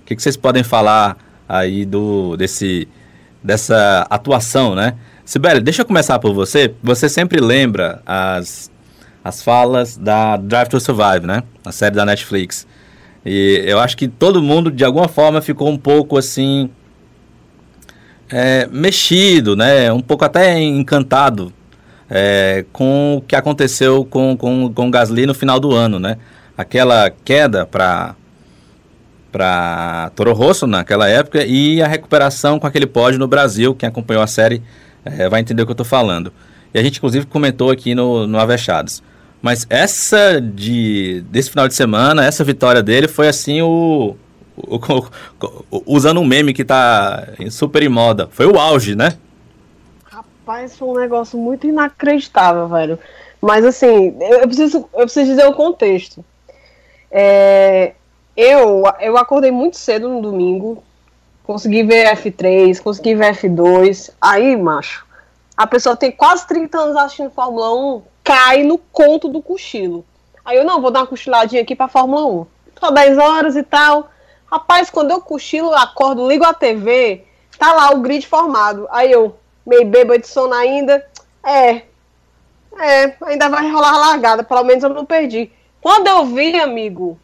[0.00, 1.16] O que, que vocês podem falar
[1.48, 2.88] aí do desse
[3.44, 4.94] dessa atuação, né?
[5.24, 6.74] Sibeli, deixa eu começar por você.
[6.82, 8.70] Você sempre lembra as,
[9.24, 11.42] as falas da Drive to Survive, né?
[11.64, 12.66] A série da Netflix.
[13.24, 16.70] E eu acho que todo mundo, de alguma forma, ficou um pouco assim.
[18.30, 19.92] é, mexido, né?
[19.92, 21.52] Um pouco até encantado
[22.10, 26.16] é, com o que aconteceu com, com, com o Gasly no final do ano, né?
[26.56, 28.14] Aquela queda para
[29.30, 33.74] para Toro Rosso naquela época e a recuperação com aquele pódio no Brasil.
[33.74, 34.62] Quem acompanhou a série
[35.06, 36.30] é, vai entender o que eu estou falando.
[36.74, 39.02] E a gente inclusive comentou aqui no, no Avechados.
[39.42, 44.16] Mas essa de desse final de semana, essa vitória dele foi assim o,
[44.56, 44.78] o,
[45.68, 48.28] o usando um meme que tá super em moda.
[48.30, 49.18] Foi o auge, né?
[50.04, 52.98] Rapaz, foi um negócio muito inacreditável, velho.
[53.40, 56.24] Mas assim, eu preciso, eu preciso dizer o contexto.
[57.10, 57.94] É,
[58.36, 60.84] eu, eu acordei muito cedo no domingo,
[61.42, 64.10] consegui ver F3, consegui ver F2.
[64.20, 65.04] Aí, macho,
[65.56, 70.04] a pessoa tem quase 30 anos assistindo Fórmula 1, cai no conto do cochilo.
[70.44, 72.46] Aí eu, não, vou dar uma cochiladinha aqui pra Fórmula 1.
[72.80, 74.10] Só 10 horas e tal.
[74.46, 77.24] Rapaz, quando eu cochilo, acordo, ligo a TV,
[77.58, 78.86] tá lá o grid formado.
[78.90, 81.06] Aí eu, meio bêbado de sono ainda,
[81.44, 81.82] é,
[82.78, 85.50] é, ainda vai rolar largada, pelo menos eu não perdi.
[85.80, 87.18] Quando eu vi, amigo,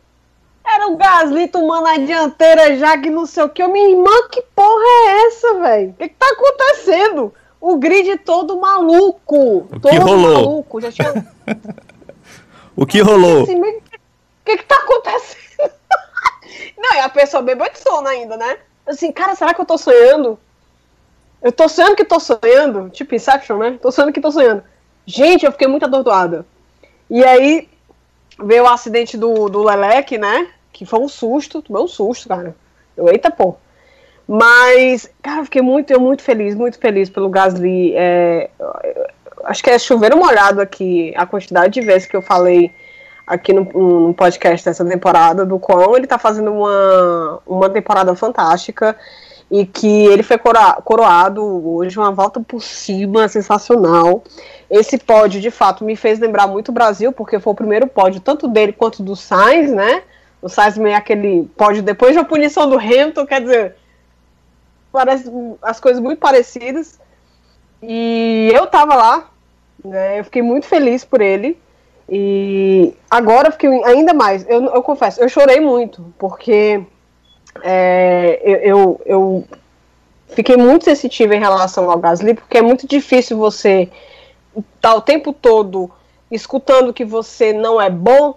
[0.65, 3.63] era o Gasly tomando a dianteira já que não sei o que.
[3.63, 5.91] Eu, minha irmã, que porra é essa, velho?
[5.91, 7.33] O que, que tá acontecendo?
[7.61, 9.59] O grid todo maluco.
[9.59, 10.35] O todo que rolou?
[10.35, 10.81] maluco.
[10.81, 11.27] Já tinha...
[12.77, 13.43] O que rolou?
[13.43, 13.83] Assim, o
[14.45, 15.73] que, que tá acontecendo?
[16.79, 18.57] não, e a pessoa bebeu de sono ainda, né?
[18.87, 20.39] Assim, cara, será que eu tô sonhando?
[21.43, 22.89] Eu tô sonhando que tô sonhando.
[22.91, 23.79] Tipo Inception, né?
[23.83, 24.63] Tô sonhando que tô sonhando.
[25.05, 26.47] Gente, eu fiquei muito atordoada.
[27.11, 27.69] E aí
[28.41, 30.49] veio o acidente do, do Leleque, né?
[30.73, 32.55] Que foi um susto, tomei um susto, cara.
[32.97, 33.57] Eu, eita, pô.
[34.29, 37.95] Mas, cara, eu fiquei muito, eu muito feliz, muito feliz pelo Gasly.
[37.97, 38.51] É,
[39.45, 42.71] acho que é chover molhado aqui a quantidade de vezes que eu falei
[43.27, 48.95] aqui no, no podcast dessa temporada, do quão ele tá fazendo uma, uma temporada fantástica
[49.51, 54.23] e que ele foi coroa, coroado hoje, uma volta por cima sensacional.
[54.71, 58.21] Esse pódio, de fato, me fez lembrar muito o Brasil, porque foi o primeiro pódio,
[58.21, 60.03] tanto dele quanto do Sainz, né?
[60.43, 63.77] O Sainz meio aquele pódio depois da punição do Hamilton, quer dizer,
[64.99, 65.31] parece
[65.63, 66.99] as coisas muito parecidas.
[67.81, 69.31] E eu tava lá,
[69.85, 70.19] né?
[70.19, 71.57] Eu fiquei muito feliz por ele.
[72.09, 74.45] E agora fiquei ainda mais.
[74.49, 76.83] Eu, eu confesso, eu chorei muito, porque
[77.63, 79.45] é, eu, eu, eu
[80.31, 83.89] fiquei muito sensitiva em relação ao Gasly, porque é muito difícil você
[84.57, 85.89] estar tá o tempo todo
[86.29, 88.37] escutando que você não é bom,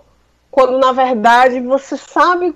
[0.51, 2.53] quando na verdade você sabe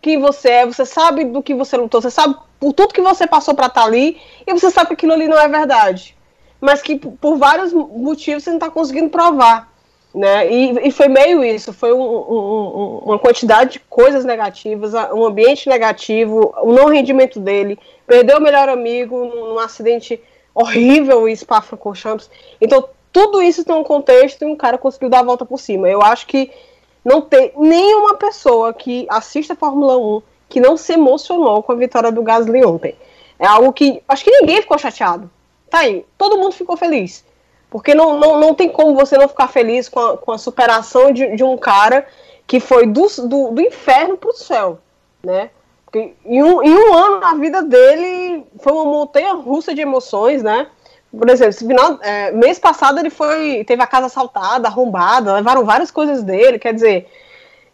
[0.00, 3.26] quem você é, você sabe do que você lutou, você sabe por tudo que você
[3.26, 6.16] passou para estar tá ali, e você sabe que aquilo ali não é verdade.
[6.60, 9.72] Mas que por vários motivos você não está conseguindo provar.
[10.14, 10.48] Né?
[10.48, 15.68] E, e, foi meio isso, foi um, um, uma quantidade de coisas negativas, um ambiente
[15.68, 17.76] negativo, o não rendimento dele,
[18.06, 20.22] perdeu o melhor amigo num, num acidente
[20.54, 22.30] horrível em Spa-Francorchamps.
[22.60, 25.88] Então, tudo isso tem um contexto e um cara conseguiu dar a volta por cima.
[25.88, 26.50] Eu acho que
[27.04, 31.76] não tem nenhuma pessoa que assista a Fórmula 1 que não se emocionou com a
[31.76, 32.96] vitória do Gasly ontem.
[33.38, 35.30] É algo que acho que ninguém ficou chateado.
[35.68, 37.24] Tá aí, todo mundo ficou feliz.
[37.68, 41.12] Porque não, não, não tem como você não ficar feliz com a, com a superação
[41.12, 42.06] de, de um cara
[42.46, 44.78] que foi do, do, do inferno pro céu,
[45.22, 45.50] né?
[45.84, 50.42] Porque em um, em um ano na vida dele foi uma montanha russa de emoções,
[50.42, 50.68] né?
[51.18, 55.90] Por exemplo, final, é, mês passado ele foi teve a casa assaltada, arrombada, levaram várias
[55.90, 57.08] coisas dele, quer dizer,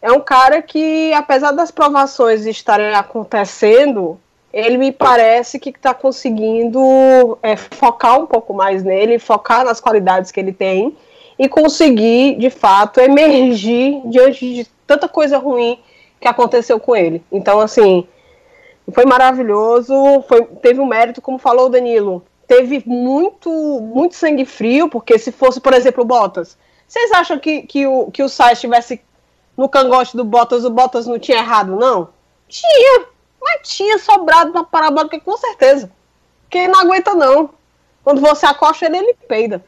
[0.01, 4.19] é um cara que, apesar das provações estarem acontecendo,
[4.51, 10.31] ele me parece que está conseguindo é, focar um pouco mais nele, focar nas qualidades
[10.31, 10.95] que ele tem
[11.37, 15.79] e conseguir, de fato, emergir diante de tanta coisa ruim
[16.19, 17.23] que aconteceu com ele.
[17.31, 18.07] Então, assim,
[18.91, 19.93] foi maravilhoso,
[20.27, 25.31] foi, teve um mérito, como falou o Danilo, teve muito, muito sangue frio, porque se
[25.31, 28.99] fosse, por exemplo, o Bottas, vocês acham que, que o, que o Sainz estivesse
[29.55, 32.09] no cangote do Bottas, o Bottas não tinha errado, não?
[32.49, 33.05] Tinha,
[33.41, 35.89] mas tinha sobrado na parabólica com certeza.
[36.49, 37.51] Quem não aguenta, não.
[38.03, 39.63] Quando você acosta ele, ele peida.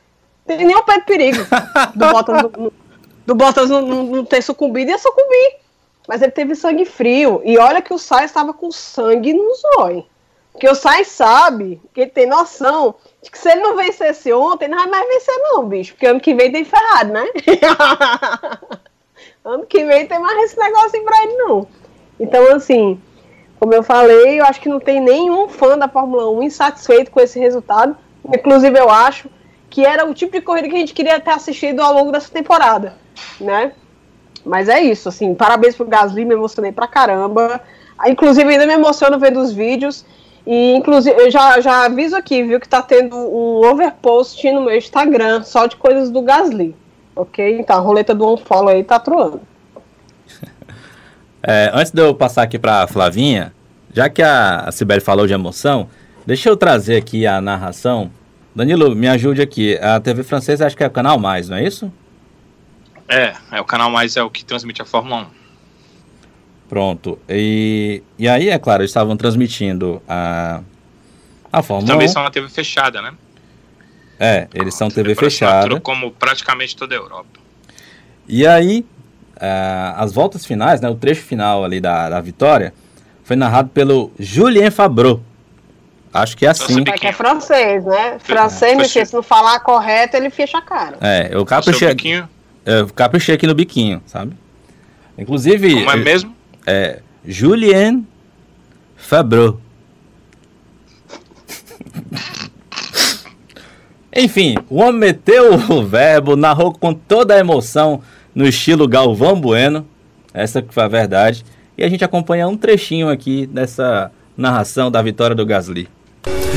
[0.45, 1.39] Tem nem o pé de perigo
[1.95, 2.73] do Bottas, do,
[3.25, 5.55] do Bottas não, não, ter sucumbido, ia sucumbir.
[6.05, 7.41] Mas ele teve sangue frio.
[7.45, 10.05] E olha que o Sainz estava com sangue no zóio.
[10.53, 14.67] Porque o Sainz sabe, que ele tem noção de que se ele não vencesse ontem,
[14.67, 15.93] não vai mais vencer não, bicho.
[15.93, 17.25] Porque ano que vem tem Ferrari, né?
[19.43, 21.67] ano que vem tem mais esse negócio pra ele, não.
[22.19, 23.01] Então, assim,
[23.59, 27.19] como eu falei, eu acho que não tem nenhum fã da Fórmula 1 insatisfeito com
[27.19, 27.97] esse resultado.
[28.25, 29.29] Inclusive, eu acho
[29.69, 32.31] que era o tipo de corrida que a gente queria ter assistido ao longo dessa
[32.31, 32.95] temporada,
[33.41, 33.73] né?
[34.45, 37.59] Mas é isso, assim, parabéns pro Gasly, me emocionei pra caramba.
[38.05, 40.05] Inclusive, ainda me emociono vendo os vídeos.
[40.45, 44.75] E, inclusive, eu já, já aviso aqui, viu, que tá tendo um overpost no meu
[44.75, 46.75] Instagram, só de coisas do Gasly.
[47.15, 47.60] Ok?
[47.60, 49.41] Então, a roleta do OnFollow aí tá troando.
[51.45, 53.53] É, antes de eu passar aqui para Flavinha,
[53.93, 55.89] já que a, a Sibeli falou de emoção,
[56.25, 58.10] deixa eu trazer aqui a narração.
[58.56, 59.77] Danilo, me ajude aqui.
[59.79, 61.91] A TV francesa acho que é o canal mais, não é isso?
[63.10, 65.42] É, é o canal mais é o que transmite a Fórmula 1.
[66.69, 67.19] Pronto.
[67.30, 70.62] E, e aí, é claro, eles estavam transmitindo a,
[71.52, 72.12] a Fórmula Também 1.
[72.12, 73.13] são uma TV fechada, né?
[74.19, 75.80] É, eles são TV assinatura, fechada.
[75.82, 77.39] Como praticamente toda a Europa.
[78.28, 78.86] E aí,
[79.39, 82.73] ah, as voltas finais, né, o trecho final ali da, da vitória,
[83.23, 85.21] foi narrado pelo Julien Fabreau.
[86.13, 86.80] Acho que é assim.
[86.80, 88.19] Nossa, É que é francês, né?
[88.19, 90.97] Francês, filho, se não falar correto, ele fecha a cara.
[91.02, 92.30] É, eu caprichei, biquinho,
[92.65, 94.38] eu caprichei aqui no biquinho, sabe?
[95.17, 96.36] Inclusive, como é mesmo?
[96.65, 98.06] É Julien
[98.95, 99.60] Fabreau.
[104.15, 108.02] Enfim, o homem meteu o verbo, narrou com toda a emoção
[108.34, 109.88] no estilo Galvão Bueno,
[110.34, 111.43] essa que foi a verdade,
[111.78, 115.89] e a gente acompanha um trechinho aqui dessa narração da vitória do Gasly.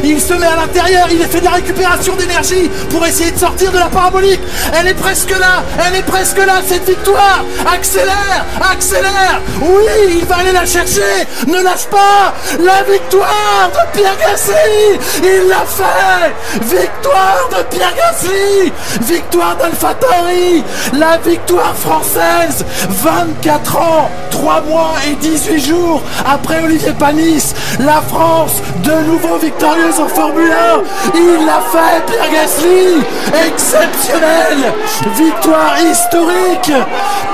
[0.05, 3.73] Il se met à l'intérieur, il fait de la récupération d'énergie pour essayer de sortir
[3.73, 4.41] de la parabolique.
[4.79, 7.45] Elle est presque là, elle est presque là, cette victoire.
[7.73, 9.41] Accélère, accélère.
[9.61, 11.27] Oui, il va aller la chercher.
[11.47, 12.35] Ne lâche pas.
[12.61, 14.99] La victoire de Pierre Gasly.
[15.23, 16.35] Il l'a fait.
[16.65, 18.73] Victoire de Pierre Gasly.
[19.03, 20.65] Victoire d'AlphaTauri.
[20.95, 22.65] La victoire française.
[22.89, 27.55] 24 ans, 3 mois et 18 jours après Olivier Panis.
[27.81, 29.39] La France, de nouveau
[29.87, 30.83] victorieuse en Formule 1.
[31.15, 33.03] Il l'a fait, Pierre Gasly.
[33.47, 34.73] Exceptionnel.
[35.17, 36.73] Victoire historique.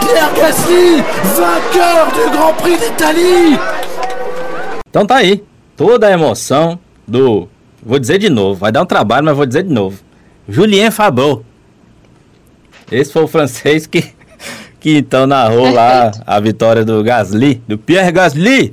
[0.00, 1.02] Pierre Gasly,
[1.36, 3.58] vainqueur du Grand Prix d'Italie.
[4.88, 5.42] Então tá aí,
[5.76, 7.48] toda a emoção do.
[7.84, 9.98] Vou dizer de novo, vai dar um trabalho, mas vou dizer de novo.
[10.48, 11.44] Julien Fabreau.
[12.90, 14.12] Esse foi o francês que,
[14.78, 18.70] que então narrou lá a vitória do Gasly, do Pierre Gasly.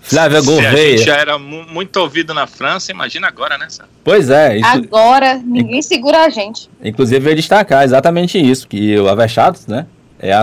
[0.00, 0.98] Flávia Se a gente Gouveia.
[0.98, 3.66] já era mu- muito ouvido na França, imagina agora, né?
[3.68, 3.84] Sam?
[4.04, 6.68] Pois é, isso, Agora, ninguém segura a gente.
[6.82, 9.86] inclusive veio destacar exatamente isso, que o Avechados, né,
[10.18, 10.40] é a,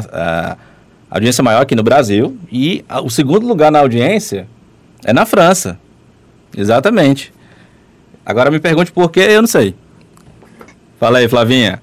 [1.09, 4.47] a audiência maior aqui no Brasil e a- o segundo lugar na audiência
[5.05, 5.79] é na França.
[6.55, 7.33] Exatamente.
[8.25, 9.75] Agora me pergunte por quê, eu não sei.
[10.99, 11.81] Fala aí, Flavinha.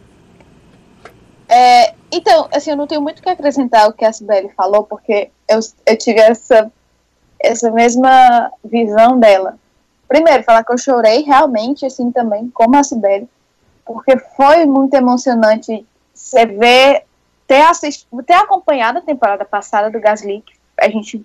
[1.48, 4.82] É, então, assim, eu não tenho muito o que acrescentar ao que a Sibeli falou,
[4.84, 6.70] porque eu, eu tive essa,
[7.44, 9.56] essa mesma visão dela.
[10.08, 13.28] Primeiro, falar que eu chorei realmente, assim, também, como a Sibeli,
[13.84, 17.04] porque foi muito emocionante você ver,
[17.46, 21.24] ter, assistido, ter acompanhado a temporada passada do Gasly, que a gente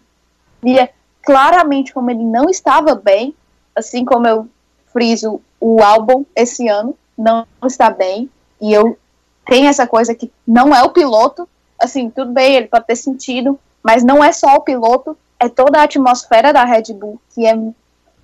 [0.61, 0.89] via
[1.23, 3.35] claramente como ele não estava bem,
[3.75, 4.47] assim como eu
[4.91, 8.29] friso o álbum esse ano, não está bem,
[8.61, 8.97] e eu
[9.45, 11.47] tem essa coisa que não é o piloto,
[11.79, 15.79] assim, tudo bem, ele pode ter sentido, mas não é só o piloto, é toda
[15.79, 17.53] a atmosfera da Red Bull, que é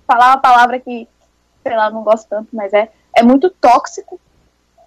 [0.06, 1.08] falar uma palavra que,
[1.62, 4.20] sei lá, não gosto tanto, mas é, é muito tóxico.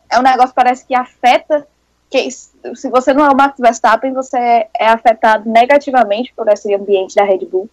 [0.10, 1.68] É um negócio que parece que afeta,
[2.10, 6.74] que se você não é o Max Verstappen, você é, é afetado negativamente por esse
[6.74, 7.70] ambiente da Red Bull.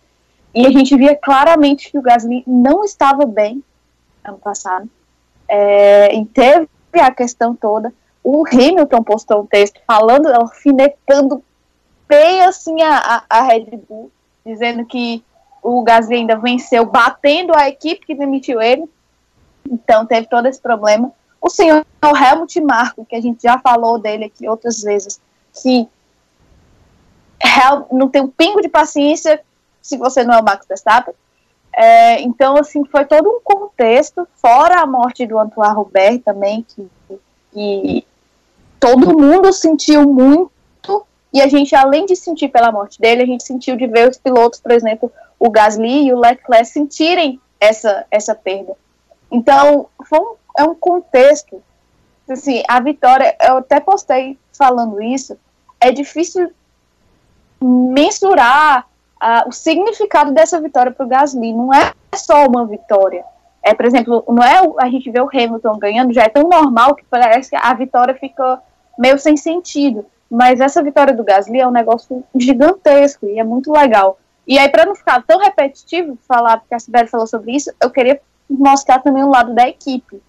[0.55, 3.63] E a gente via claramente que o Gasly não estava bem
[4.25, 4.89] ano passado.
[5.49, 7.93] É, e teve a questão toda
[8.27, 11.45] o Hamilton postou um texto falando, alfinetando
[12.09, 14.11] bem assim a, a, Red Bull,
[14.47, 15.25] dizendo que
[15.63, 18.85] o Gasly ainda venceu, batendo a equipe que demitiu ele.
[19.69, 21.13] Então teve todo esse problema.
[21.41, 25.21] O senhor Helmut Marko, que a gente já falou dele aqui outras vezes,
[25.61, 25.89] que
[27.91, 29.41] não tem um pingo de paciência
[29.83, 31.15] se você não é o Max Verstappen.
[31.73, 36.89] É, então, assim, foi todo um contexto, fora a morte do Antoine Robert também, que,
[37.53, 38.07] que
[38.81, 40.51] todo mundo sentiu muito,
[41.37, 44.17] e a gente, além de sentir pela morte dele, a gente sentiu de ver os
[44.17, 48.75] pilotos, por exemplo, o Gasly e o Leclerc sentirem essa, essa perda.
[49.31, 51.63] Então, foi um, é um contexto,
[52.27, 55.39] assim, a vitória, eu até postei falando isso,
[55.79, 56.51] é difícil
[57.61, 58.87] mensurar
[59.23, 63.23] uh, o significado dessa vitória para o Gasly, não é só uma vitória,
[63.63, 66.95] é, por exemplo, não é a gente vê o Hamilton ganhando, já é tão normal
[66.95, 68.63] que parece que a vitória fica
[68.99, 70.07] meio sem sentido.
[70.31, 74.19] Mas essa vitória do Gasly é um negócio gigantesco e é muito legal.
[74.47, 77.91] E aí, para não ficar tão repetitivo, falar, porque a Sibeli falou sobre isso, eu
[77.91, 80.23] queria mostrar também o lado da equipe.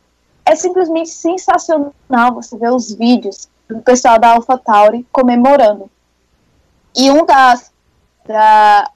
[0.46, 5.90] É simplesmente sensacional você ver os vídeos do pessoal da AlphaTauri comemorando.
[6.96, 7.72] E um das,
[8.26, 8.90] da,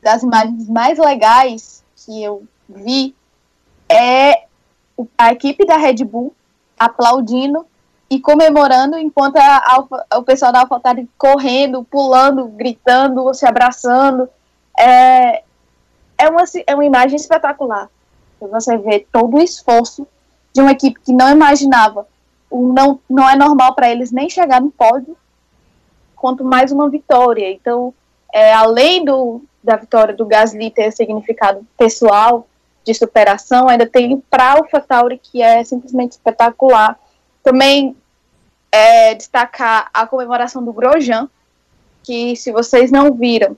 [0.00, 3.14] das imagens mais legais que eu vi
[3.88, 4.46] é
[5.18, 6.34] a equipe da Red Bull
[6.78, 7.66] aplaudindo
[8.08, 9.84] e comemorando enquanto a
[10.16, 14.28] o pessoal da AlphaTauri correndo, pulando, gritando, se abraçando.
[14.78, 15.42] É,
[16.18, 17.88] é, uma, é uma imagem espetacular.
[18.40, 20.06] Você vê todo o esforço
[20.52, 22.06] de uma equipe que não imaginava.
[22.50, 25.16] Não, não é normal para eles nem chegar no pódio,
[26.14, 27.50] quanto mais uma vitória.
[27.50, 27.92] Então,
[28.32, 32.46] é, além do, da vitória do Gasly ter significado pessoal,
[32.86, 36.96] de superação, ainda tem para a AlphaTauri, que é simplesmente espetacular.
[37.46, 37.94] Também
[38.72, 41.28] é, destacar a comemoração do Grosjean,
[42.02, 43.56] que se vocês não viram,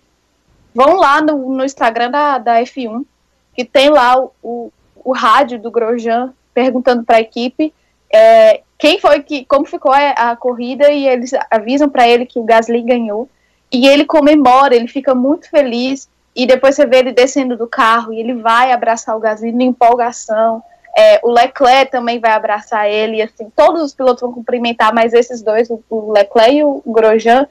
[0.74, 3.06] vão lá no, no Instagram da, da F1,
[3.54, 7.72] que tem lá o, o, o rádio do Grosjean perguntando para a equipe
[8.10, 12.38] é, quem foi que, como ficou a, a corrida e eles avisam para ele que
[12.38, 13.28] o Gasly ganhou
[13.70, 18.12] e ele comemora, ele fica muito feliz e depois você vê ele descendo do carro
[18.12, 20.62] e ele vai abraçar o Gasly na empolgação.
[21.00, 25.40] É, o Leclerc também vai abraçar ele, assim, todos os pilotos vão cumprimentar, mas esses
[25.40, 27.46] dois, o Leclerc e o Grosjean,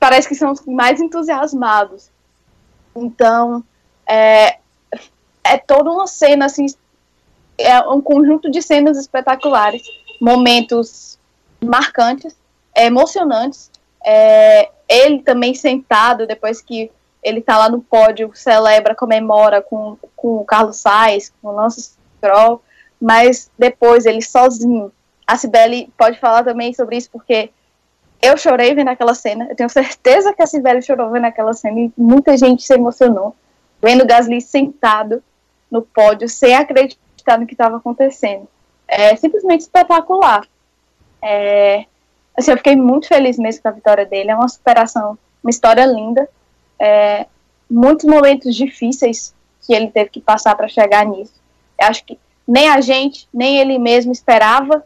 [0.00, 2.10] parece que são os mais entusiasmados.
[2.96, 3.62] Então,
[4.04, 4.58] é,
[5.44, 6.66] é toda uma cena, assim,
[7.56, 9.82] é um conjunto de cenas espetaculares,
[10.20, 11.16] momentos
[11.64, 12.36] marcantes,
[12.74, 13.70] é, emocionantes.
[14.04, 16.90] É, ele também sentado, depois que
[17.22, 21.92] ele tá lá no pódio, celebra, comemora com, com o Carlos Sainz, com o Lance
[22.16, 22.60] Stroll,
[23.00, 24.92] mas depois ele sozinho.
[25.26, 27.50] A Cibele pode falar também sobre isso, porque
[28.20, 31.78] eu chorei vendo aquela cena, eu tenho certeza que a Cibele chorou vendo aquela cena,
[31.78, 33.34] e muita gente se emocionou,
[33.80, 35.22] vendo o Gasly sentado
[35.70, 38.48] no pódio, sem acreditar no que estava acontecendo.
[38.86, 40.46] É simplesmente espetacular.
[41.22, 41.84] É,
[42.36, 45.84] assim, eu fiquei muito feliz mesmo com a vitória dele, é uma superação, uma história
[45.84, 46.28] linda,
[46.78, 47.26] é,
[47.70, 51.34] muitos momentos difíceis que ele teve que passar para chegar nisso.
[51.78, 52.18] Eu acho que
[52.48, 54.82] nem a gente, nem ele mesmo esperava,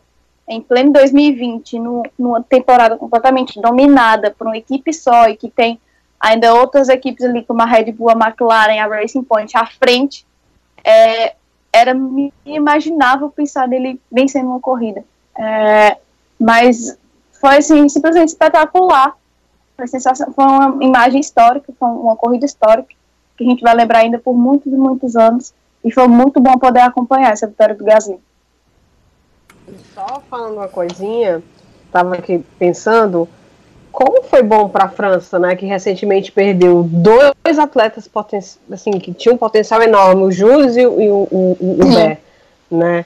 [0.48, 5.80] em pleno 2020, no, numa temporada completamente dominada por uma equipe só e que tem
[6.18, 10.26] ainda outras equipes ali, como a Red Bull, a McLaren, a Racing Point à frente,
[10.84, 11.34] é,
[11.72, 11.96] era
[12.44, 15.04] inimaginável pensar nele vencendo uma corrida.
[15.38, 15.96] É,
[16.38, 16.98] mas
[17.40, 19.16] foi assim, simplesmente espetacular.
[19.76, 22.94] Foi, sensação, foi uma imagem histórica, foi uma corrida histórica,
[23.36, 25.54] que a gente vai lembrar ainda por muitos e muitos anos.
[25.84, 28.18] E foi muito bom poder acompanhar essa vitória do Gasly.
[29.94, 31.42] Só falando uma coisinha,
[31.90, 33.28] tava aqui pensando,
[33.90, 38.08] como foi bom para a França, né, que recentemente perdeu dois atletas
[38.70, 42.18] assim, que tinham um potencial enorme, o Jules e o, e o, o, o Hubert,
[42.70, 43.04] né?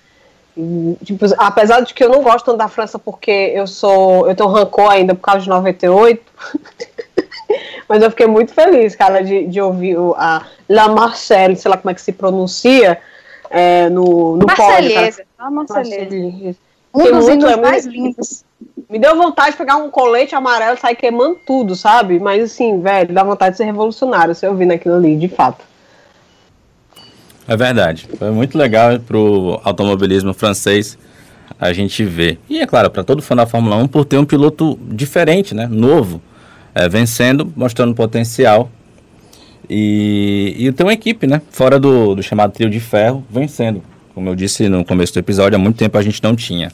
[0.57, 4.35] E, tipo, apesar de que eu não gosto tanto da França porque eu sou, eu
[4.35, 6.23] tenho rancor ainda por causa de 98,
[7.89, 11.77] mas eu fiquei muito feliz, cara, de, de ouvir o, a La Marcelle, sei lá
[11.77, 12.99] como é que se pronuncia,
[13.51, 14.57] é, no, no pódio.
[14.57, 14.73] cara.
[14.83, 16.01] Marcelhesa, a Marcelhesa.
[16.01, 16.57] Marcelhesa.
[16.95, 18.45] Um dos muito- hinos é mais lindos.
[18.89, 22.19] Me deu vontade de pegar um colete amarelo e sair queimando tudo, sabe?
[22.19, 25.65] Mas assim, velho, dá vontade de ser revolucionário se eu ouvir naquilo ali, de fato.
[27.49, 28.09] É verdade.
[28.19, 30.97] Foi muito legal pro automobilismo francês
[31.61, 32.39] a gente ver.
[32.49, 35.67] E é claro, para todo fã da Fórmula 1, por ter um piloto diferente, né?
[35.71, 36.21] Novo,
[36.77, 38.71] é, vencendo, mostrando potencial.
[39.69, 41.41] E, e ter uma equipe, né?
[41.51, 43.83] Fora do, do chamado trio de ferro, vencendo.
[44.15, 46.71] Como eu disse no começo do episódio, há muito tempo a gente não tinha.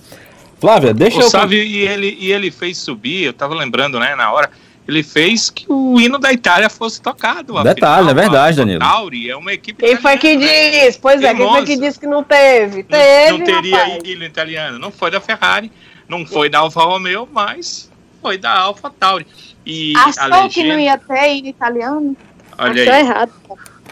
[0.60, 1.30] Flávia, deixa O eu.
[1.30, 4.50] Sávio, e ele, e ele fez subir, eu tava lembrando, né, na hora,
[4.86, 7.60] ele fez que o hino da Itália fosse tocado.
[7.64, 8.80] Detalhe, é verdade, a Danilo.
[8.80, 10.70] Tauri é uma equipe Quem foi que né?
[10.86, 10.98] disse?
[11.00, 12.78] Pois é, Em quem foi que disse que não teve?
[12.88, 13.98] Não- Teve, não teria rapaz.
[14.04, 14.78] hino italiano.
[14.78, 15.72] Não foi da Ferrari,
[16.08, 17.90] não foi da Alfa Romeo, mas
[18.20, 19.26] foi da Alfa Tauri.
[19.64, 22.16] E a Achou legenda, que não ia ter hino italiano?
[22.58, 23.32] olha Achou aí, errado.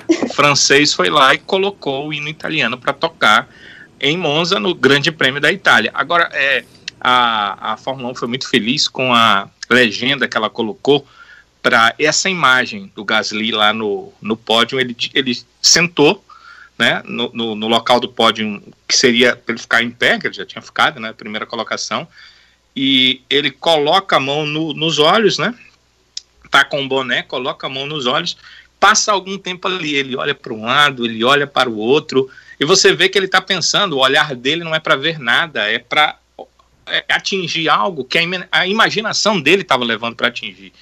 [0.08, 3.48] o francês foi lá e colocou o hino italiano para tocar
[4.00, 5.90] em Monza no Grande Prêmio da Itália.
[5.94, 6.64] Agora, é,
[7.00, 11.06] a, a Fórmula 1 foi muito feliz com a legenda que ela colocou
[11.62, 14.80] para essa imagem do Gasly lá no, no pódio.
[14.80, 16.24] Ele, ele sentou
[16.78, 20.26] né, no, no, no local do pódio, que seria para ele ficar em pé, que
[20.26, 22.08] ele já tinha ficado, né, primeira colocação,
[22.74, 25.54] e ele coloca a mão no- nos olhos, né,
[26.50, 28.36] tá com o boné, coloca a mão nos olhos,
[28.78, 32.64] passa algum tempo ali, ele olha para um lado, ele olha para o outro, e
[32.64, 35.78] você vê que ele está pensando, o olhar dele não é para ver nada, é
[35.78, 36.16] para
[37.08, 40.72] atingir algo que a, ima- a imaginação dele estava levando para atingir.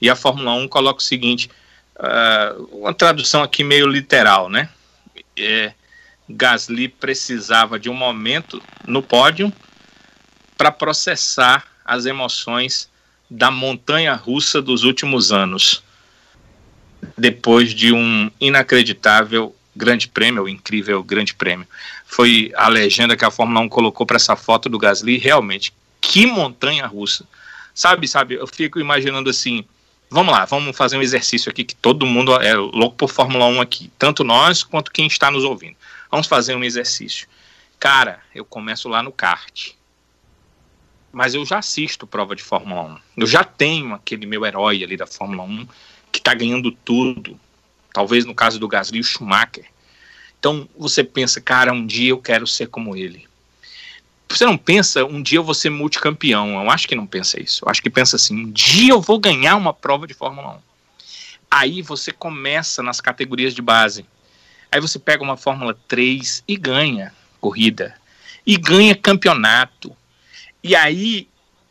[0.00, 1.50] E a Fórmula 1 coloca o seguinte,
[1.98, 4.68] ah, uma tradução aqui meio literal, né?
[5.36, 5.72] É,
[6.28, 9.52] Gasly precisava de um momento no pódio
[10.58, 12.90] para processar as emoções
[13.30, 15.82] da montanha russa dos últimos anos,
[17.16, 21.66] depois de um inacreditável Grande Prêmio, o incrível Grande Prêmio.
[22.04, 25.18] Foi a legenda que a Fórmula 1 colocou para essa foto do Gasly.
[25.18, 27.24] Realmente, que montanha russa.
[27.72, 29.64] Sabe, sabe, eu fico imaginando assim.
[30.10, 33.60] Vamos lá, vamos fazer um exercício aqui que todo mundo é louco por Fórmula 1
[33.60, 35.76] aqui, tanto nós quanto quem está nos ouvindo.
[36.10, 37.28] Vamos fazer um exercício.
[37.78, 39.77] Cara, eu começo lá no kart.
[41.18, 42.98] Mas eu já assisto prova de Fórmula 1.
[43.16, 45.66] Eu já tenho aquele meu herói ali da Fórmula 1
[46.12, 47.36] que está ganhando tudo.
[47.92, 49.64] Talvez no caso do Gasly, o Schumacher.
[50.38, 53.26] Então você pensa, cara, um dia eu quero ser como ele.
[54.28, 56.62] Você não pensa, um dia eu vou ser multicampeão.
[56.62, 57.64] Eu acho que não pensa isso.
[57.64, 60.58] Eu acho que pensa assim, um dia eu vou ganhar uma prova de Fórmula 1.
[61.50, 64.06] Aí você começa nas categorias de base.
[64.70, 67.96] Aí você pega uma Fórmula 3 e ganha corrida.
[68.46, 69.96] E ganha campeonato.
[70.62, 71.28] E aí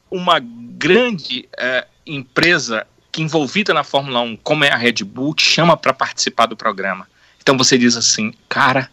[0.09, 5.43] uma grande uh, empresa que envolvida na Fórmula 1, como é a Red Bull, te
[5.43, 7.07] chama para participar do programa.
[7.41, 8.89] Então você diz assim, cara,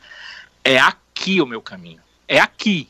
[0.65, 2.89] é aqui o meu caminho, é aqui.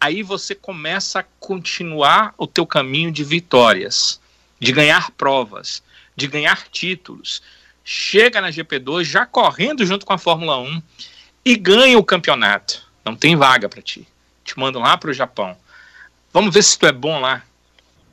[0.00, 4.20] Aí você começa a continuar o teu caminho de vitórias,
[4.58, 5.82] de ganhar provas,
[6.16, 7.42] de ganhar títulos.
[7.84, 10.82] Chega na GP2 já correndo junto com a Fórmula 1
[11.44, 12.82] e ganha o campeonato.
[13.04, 14.06] Não tem vaga para ti.
[14.44, 15.56] Te mandam lá para o Japão.
[16.32, 17.42] Vamos ver se tu é bom lá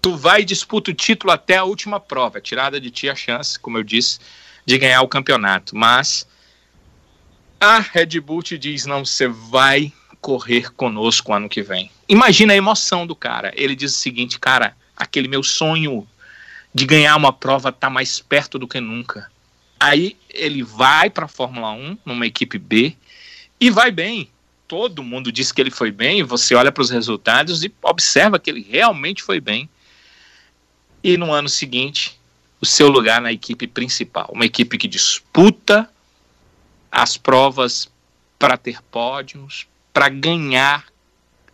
[0.08, 2.40] tu vai e disputa o título até a última prova.
[2.40, 4.20] Tirada de ti a chance, como eu disse,
[4.66, 5.76] de ganhar o campeonato.
[5.76, 6.26] Mas
[7.60, 9.92] a Red Bull te diz: não, você vai
[10.22, 11.92] correr conosco ano que vem.
[12.08, 13.52] Imagina a emoção do cara.
[13.54, 16.08] Ele diz o seguinte, cara, aquele meu sonho
[16.74, 19.30] de ganhar uma prova tá mais perto do que nunca.
[19.78, 22.96] Aí ele vai para a Fórmula 1, numa equipe B,
[23.60, 24.30] e vai bem.
[24.68, 28.50] Todo mundo diz que ele foi bem, você olha para os resultados e observa que
[28.50, 29.70] ele realmente foi bem
[31.04, 32.20] e no ano seguinte
[32.60, 35.90] o seu lugar na equipe principal, uma equipe que disputa
[36.92, 37.90] as provas
[38.38, 40.86] para ter pódios, para ganhar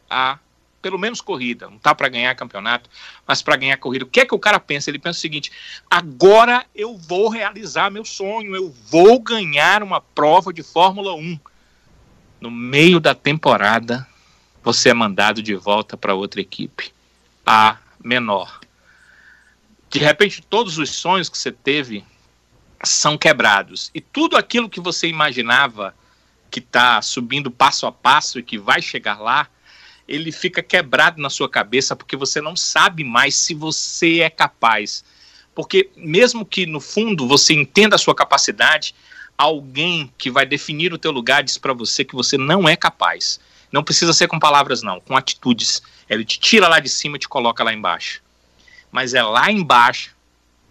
[0.09, 0.39] a
[0.81, 2.89] pelo menos corrida, não tá para ganhar campeonato,
[3.25, 4.03] mas para ganhar corrida.
[4.03, 4.89] O que é que o cara pensa?
[4.89, 5.49] Ele pensa o seguinte:
[5.89, 11.39] agora eu vou realizar meu sonho, eu vou ganhar uma prova de Fórmula 1.
[12.43, 14.05] No meio da temporada,
[14.61, 16.91] você é mandado de volta para outra equipe,
[17.45, 18.59] a menor
[19.89, 22.03] de repente todos os sonhos que você teve
[22.83, 25.95] são quebrados e tudo aquilo que você imaginava
[26.51, 29.47] que está subindo passo a passo e que vai chegar lá,
[30.05, 35.05] ele fica quebrado na sua cabeça porque você não sabe mais se você é capaz.
[35.55, 38.93] Porque mesmo que no fundo você entenda a sua capacidade,
[39.37, 43.39] alguém que vai definir o teu lugar diz para você que você não é capaz.
[43.71, 45.81] Não precisa ser com palavras não, com atitudes.
[46.09, 48.23] Ele te tira lá de cima e te coloca lá embaixo
[48.93, 50.15] mas é lá embaixo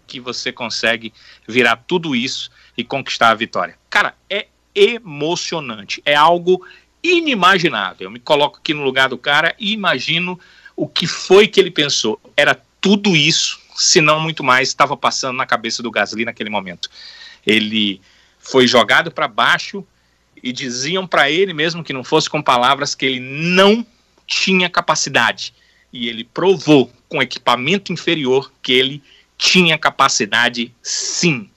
[0.07, 1.13] que você consegue
[1.45, 3.77] virar tudo isso e conquistar a vitória.
[3.89, 6.65] Cara, é emocionante, é algo
[7.03, 8.07] inimaginável.
[8.07, 10.39] Eu me coloco aqui no lugar do cara e imagino
[10.73, 12.19] o que foi que ele pensou.
[12.37, 16.89] Era tudo isso, se não muito mais, estava passando na cabeça do Gasly naquele momento.
[17.45, 17.99] Ele
[18.43, 19.83] foi jogado para baixo
[20.43, 23.85] e diziam para ele, mesmo que não fosse com palavras, que ele não
[24.27, 25.53] tinha capacidade.
[25.91, 29.01] E ele provou com equipamento inferior que ele
[29.37, 31.49] tinha capacidade sim.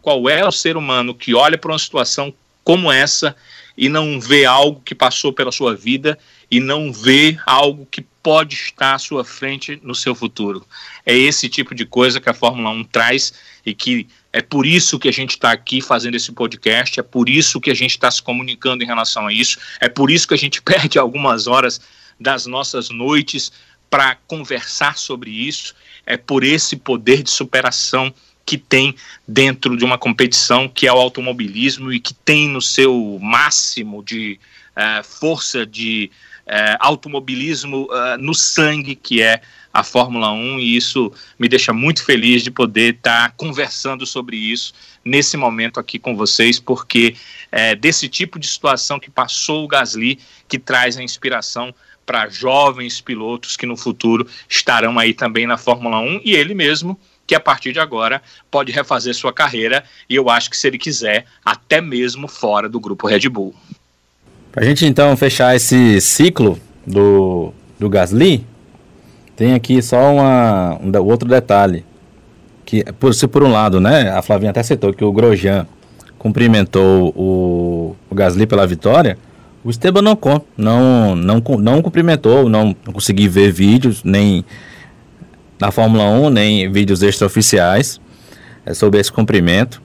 [0.00, 3.36] Qual é o ser humano que olha para uma situação como essa
[3.76, 6.18] e não vê algo que passou pela sua vida
[6.50, 10.66] e não vê algo que pode estar à sua frente no seu futuro?
[11.04, 13.34] É esse tipo de coisa que a Fórmula 1 traz
[13.64, 17.28] e que é por isso que a gente está aqui fazendo esse podcast, é por
[17.28, 20.34] isso que a gente está se comunicando em relação a isso, é por isso que
[20.34, 21.80] a gente perde algumas horas
[22.18, 23.52] das nossas noites
[23.90, 25.74] para conversar sobre isso,
[26.06, 28.12] é por esse poder de superação
[28.44, 28.94] que tem
[29.26, 34.38] dentro de uma competição que é o automobilismo e que tem no seu máximo de
[34.76, 36.10] uh, força de
[36.46, 39.40] uh, automobilismo uh, no sangue, que é
[39.72, 44.36] a Fórmula 1, e isso me deixa muito feliz de poder estar tá conversando sobre
[44.36, 47.16] isso nesse momento aqui com vocês, porque
[47.50, 53.00] é desse tipo de situação que passou o Gasly que traz a inspiração para jovens
[53.00, 57.40] pilotos que no futuro estarão aí também na Fórmula 1 e ele mesmo que a
[57.40, 58.20] partir de agora
[58.50, 62.80] pode refazer sua carreira e eu acho que se ele quiser, até mesmo fora do
[62.80, 63.54] grupo Red Bull.
[64.50, 68.44] Para a gente então fechar esse ciclo do, do Gasly,
[69.36, 71.84] tem aqui só uma, um outro detalhe.
[72.64, 75.66] Que, por, se por um lado, né, a Flavinha até citou que o Grosjean
[76.18, 79.18] cumprimentou o, o Gasly pela vitória,
[79.64, 80.18] o Esteban não,
[80.56, 84.44] não, não, não cumprimentou, não, consegui ver vídeos, nem
[85.60, 88.00] na Fórmula 1, nem vídeos extraoficiais
[88.64, 89.82] é, sobre esse cumprimento.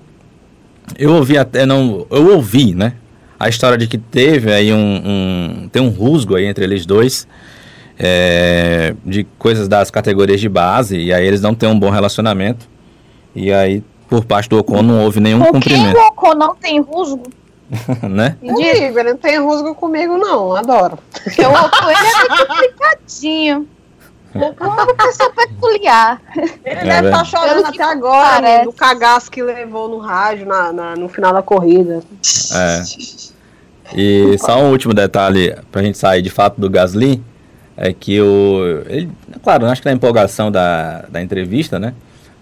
[0.98, 2.94] Eu ouvi até, não, eu ouvi, né?
[3.40, 7.28] a história de que teve aí um, um tem um rusgo aí entre eles dois
[8.00, 12.68] é, de coisas das categorias de base e aí eles não têm um bom relacionamento
[13.36, 16.56] e aí por parte do Ocon não houve nenhum Com quem cumprimento, o Ocon não
[16.56, 17.24] tem rusgo?
[18.10, 18.38] né?
[18.42, 20.56] Me diz, Comigo, ele não tem rusgo comigo, não.
[20.56, 20.98] Adoro.
[21.24, 23.68] porque o Ocon ele é muito complicadinho.
[24.34, 26.22] O Ocon é uma pessoa peculiar.
[26.38, 27.30] Ele É deve estar verdade.
[27.30, 31.34] chorando até que agora, né, do cagaço que levou no rádio na, na- no final
[31.34, 32.00] da corrida.
[32.54, 32.84] É.
[33.96, 37.22] E só um último detalhe pra gente sair de fato do Gasly
[37.78, 38.82] é que o.
[38.88, 39.10] Ele,
[39.44, 41.94] claro, acho que na empolgação da, da entrevista, né?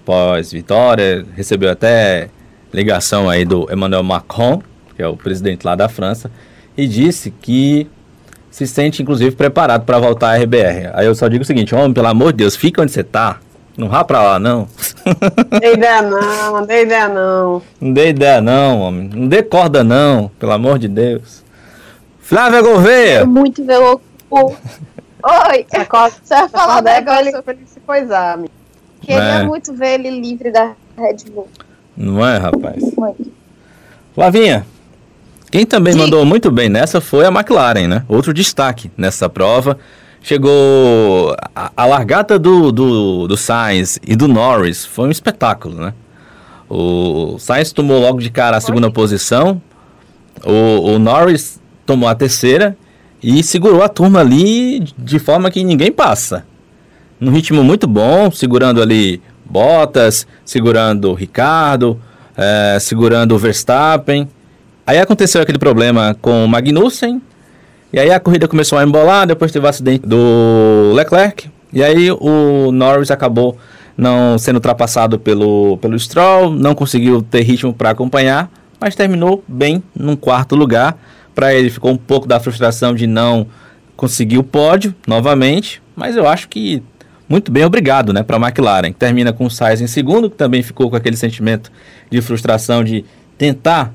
[0.06, 2.30] Pós-vitória, recebeu até
[2.74, 4.62] ligação aí do Emmanuel Macron,
[4.96, 6.32] que é o presidente lá da França,
[6.78, 7.88] e disse que
[8.50, 10.92] se sente inclusive preparado para voltar à RBR.
[10.94, 13.40] Aí eu só digo o seguinte, homem, pelo amor de Deus, fica onde você tá.
[13.78, 14.70] Não vá pra lá, não.
[15.52, 17.62] Não dei ideia não, não dei ideia não.
[17.82, 19.10] Não dê ideia, não, homem.
[19.14, 21.44] Não dê corda, não, pelo amor de Deus.
[22.22, 23.26] Flávia Gouveia!
[23.26, 23.62] Muito
[24.32, 24.56] Ocon.
[25.28, 28.52] Oi, você vai falar um é negócio pra ele se coisar, amigo.
[29.02, 29.44] Queria É.
[29.44, 31.50] muito ver ele livre da Red Bull.
[31.98, 32.84] Não é, rapaz?
[32.96, 33.32] Muito.
[34.14, 34.68] Flavinha,
[35.50, 36.00] quem também Sim.
[36.00, 38.04] mandou muito bem nessa foi a McLaren, né?
[38.08, 39.80] Outro destaque nessa prova.
[40.22, 44.86] Chegou a, a largata do, do, do Sainz e do Norris.
[44.86, 45.94] Foi um espetáculo, né?
[46.70, 49.60] O Sainz tomou logo de cara a segunda posição.
[50.44, 52.78] O, o Norris tomou a terceira
[53.28, 56.46] e segurou a turma ali de forma que ninguém passa.
[57.20, 62.00] Num ritmo muito bom, segurando ali Bottas, segurando Ricardo,
[62.38, 64.30] eh, segurando o Verstappen.
[64.86, 67.20] Aí aconteceu aquele problema com o Magnussen,
[67.92, 72.12] e aí a corrida começou a embolar, depois teve o acidente do Leclerc, e aí
[72.12, 73.58] o Norris acabou
[73.98, 79.82] não sendo ultrapassado pelo, pelo Stroll, não conseguiu ter ritmo para acompanhar, mas terminou bem
[79.96, 80.96] num quarto lugar.
[81.36, 83.46] Para ele ficou um pouco da frustração de não
[83.96, 86.82] conseguir o pódio novamente, mas eu acho que
[87.28, 88.92] muito bem, obrigado, né, para McLaren.
[88.92, 91.72] Termina com o Sainz em segundo, que também ficou com aquele sentimento
[92.10, 93.04] de frustração de
[93.38, 93.94] tentar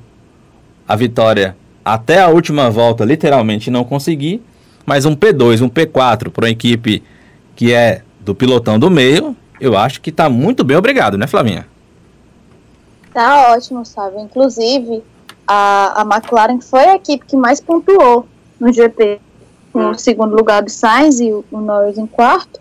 [0.87, 4.43] a vitória até a última volta, literalmente não conseguir,
[4.85, 7.03] mas um P2, um P4 para uma equipe
[7.55, 11.67] que é do pilotão do meio, eu acho que tá muito bem, obrigado, né, Flavinha?
[13.13, 14.21] Tá ótimo, sabe?
[14.21, 15.03] Inclusive,
[15.53, 18.25] a, a McLaren foi a equipe que mais pontuou
[18.61, 19.21] no GP.
[19.73, 22.61] Com o segundo lugar do Sainz e o, o Norris em quarto.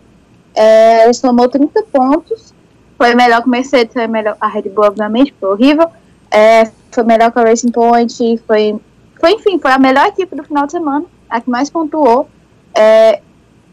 [0.54, 2.52] É, ele somou 30 pontos.
[2.96, 5.88] Foi melhor que o Mercedes, foi melhor a Red Bull, obviamente, foi horrível.
[6.30, 8.78] É, foi melhor que a Racing Point, foi,
[9.18, 12.28] foi, enfim, foi a melhor equipe do final de semana, a que mais pontuou.
[12.74, 13.20] É,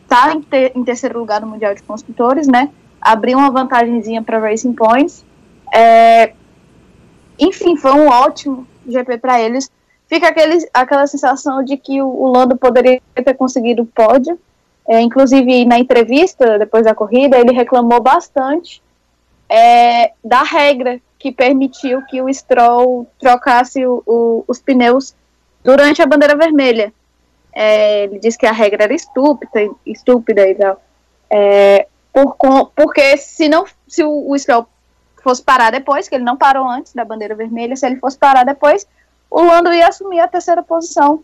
[0.08, 2.70] tá em, te- em terceiro lugar no Mundial de Construtores, né?
[3.02, 5.24] Abriu uma vantagenzinha para Racing Points.
[5.74, 6.34] É,
[7.40, 9.70] enfim, foi um ótimo GP para eles.
[10.08, 14.40] Fica aquele, aquela sensação de que o, o Lando poderia ter conseguido o pódio.
[14.88, 18.82] É, inclusive, na entrevista, depois da corrida, ele reclamou bastante
[19.50, 25.14] é, da regra que permitiu que o Stroll trocasse o- o- os pneus
[25.64, 26.94] durante a bandeira vermelha.
[27.54, 30.82] É, ele disse que a regra era estúpida, estúpida e tal.
[31.30, 32.36] É, por,
[32.76, 34.68] porque se não se o, o Stroll
[35.28, 38.46] fosse parar depois, que ele não parou antes da bandeira vermelha, se ele fosse parar
[38.46, 38.88] depois,
[39.30, 41.22] o Lando ia assumir a terceira posição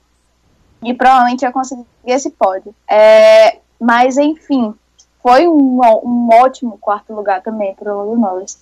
[0.84, 2.76] e provavelmente ia conseguir esse pódio.
[2.86, 4.76] É, mas, enfim,
[5.22, 8.62] foi um, um ótimo quarto lugar também para o Lando Norris.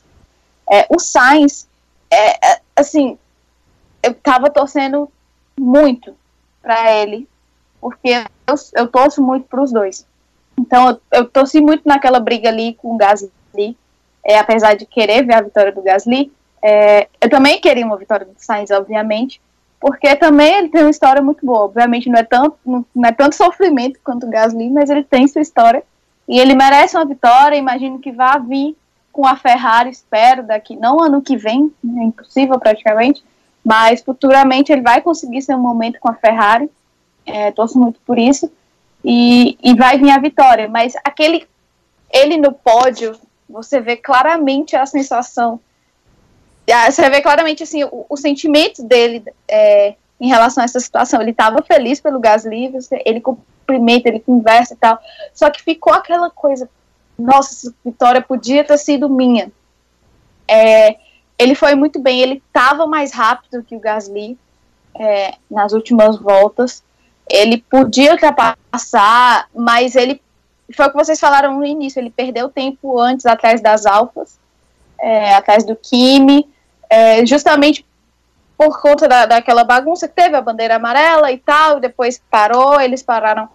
[0.69, 1.67] É, o Sainz,
[2.11, 3.17] é, é, assim,
[4.03, 5.11] eu tava torcendo
[5.59, 6.15] muito
[6.61, 7.27] para ele,
[7.79, 8.09] porque
[8.45, 10.05] eu, eu torço muito para os dois.
[10.55, 13.75] Então, eu, eu torci muito naquela briga ali com o Gasly,
[14.23, 18.25] é, apesar de querer ver a vitória do Gasly, é, eu também queria uma vitória
[18.25, 19.41] do Sainz, obviamente,
[19.79, 21.61] porque também ele tem uma história muito boa.
[21.61, 25.27] Obviamente não é tanto, não, não é tanto sofrimento quanto o Gasly, mas ele tem
[25.27, 25.83] sua história
[26.27, 27.57] e ele merece uma vitória.
[27.57, 28.77] Imagino que vá vir
[29.11, 33.23] com a Ferrari, espero, daqui, não ano que vem, é impossível praticamente,
[33.65, 36.69] mas futuramente ele vai conseguir ser um momento com a Ferrari.
[37.25, 38.51] É, torço muito por isso.
[39.03, 41.47] E, e vai vir a vitória, mas aquele
[42.13, 43.15] ele no pódio,
[43.51, 45.59] você vê claramente a sensação
[46.89, 51.21] você vê claramente assim o, o sentimento dele é, em relação a essa situação.
[51.21, 52.71] Ele estava feliz pelo Gasly,
[53.05, 54.99] ele cumprimenta, ele conversa e tal.
[55.33, 56.69] Só que ficou aquela coisa,
[57.17, 59.51] nossa, essa vitória podia ter sido minha.
[60.47, 60.97] É,
[61.37, 64.37] ele foi muito bem, ele estava mais rápido que o Gasly
[64.95, 66.83] é, nas últimas voltas.
[67.29, 70.21] Ele podia ultrapassar, mas ele
[70.75, 71.99] foi o que vocês falaram no início.
[71.99, 74.39] Ele perdeu tempo antes atrás das Alfas,
[74.99, 76.49] é, atrás do Kimi,
[76.89, 77.85] é, justamente
[78.57, 83.01] por conta da, daquela bagunça que teve, a bandeira amarela e tal, depois parou, eles
[83.01, 83.49] pararam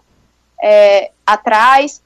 [0.61, 2.03] é, atrás,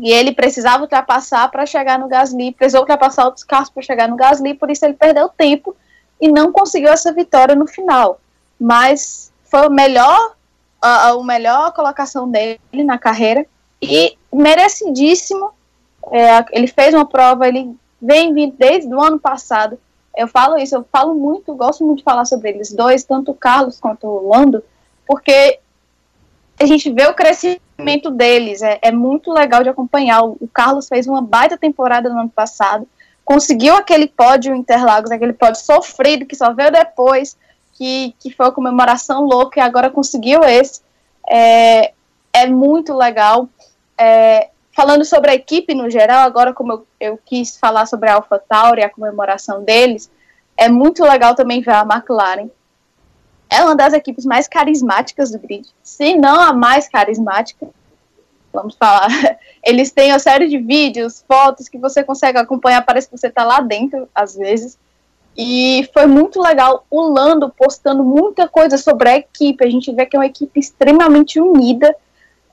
[0.00, 4.16] e ele precisava ultrapassar para chegar no Gasly, precisou ultrapassar outros carros para chegar no
[4.16, 5.76] Gasly, por isso ele perdeu tempo
[6.20, 8.18] e não conseguiu essa vitória no final.
[8.58, 10.34] Mas foi o melhor,
[10.80, 13.46] a, a melhor colocação dele na carreira
[13.80, 15.50] e merecidíssimo.
[16.12, 19.78] É, ele fez uma prova, ele vem vindo desde o ano passado
[20.16, 23.34] eu falo isso, eu falo muito, gosto muito de falar sobre eles dois, tanto o
[23.34, 24.62] Carlos quanto o Lando,
[25.06, 25.60] porque
[26.60, 30.22] a gente vê o crescimento deles, é, é muito legal de acompanhar.
[30.22, 32.86] O, o, Carlos fez uma baita temporada no ano passado,
[33.24, 37.36] conseguiu aquele pódio Interlagos, aquele pódio sofrido que só veio depois,
[37.74, 40.82] que, que foi a comemoração louca e agora conseguiu esse.
[41.26, 41.92] É,
[42.32, 43.48] é muito legal.
[44.02, 48.14] É, falando sobre a equipe no geral, agora como eu, eu quis falar sobre a
[48.14, 50.10] AlphaTauri, a comemoração deles,
[50.56, 52.48] é muito legal também ver a McLaren.
[53.50, 57.68] É uma das equipes mais carismáticas do grid, se não a mais carismática.
[58.50, 59.08] Vamos falar.
[59.62, 63.44] Eles têm uma série de vídeos, fotos que você consegue acompanhar, parece que você está
[63.44, 64.78] lá dentro, às vezes.
[65.36, 69.62] E foi muito legal o Lando postando muita coisa sobre a equipe.
[69.62, 71.94] A gente vê que é uma equipe extremamente unida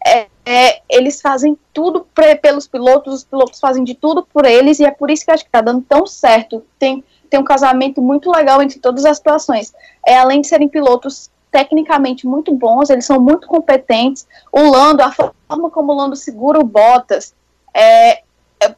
[0.06, 4.80] é, é, eles fazem tudo pra, pelos pilotos, os pilotos fazem de tudo por eles,
[4.80, 6.64] e é por isso que acho que tá dando tão certo.
[6.80, 9.74] Tem, tem um casamento muito legal entre todas as situações.
[10.06, 14.26] É, além de serem pilotos tecnicamente muito bons, eles são muito competentes.
[14.50, 17.36] O Lando, a forma como o Lando segura o Bottas,
[17.74, 18.22] é,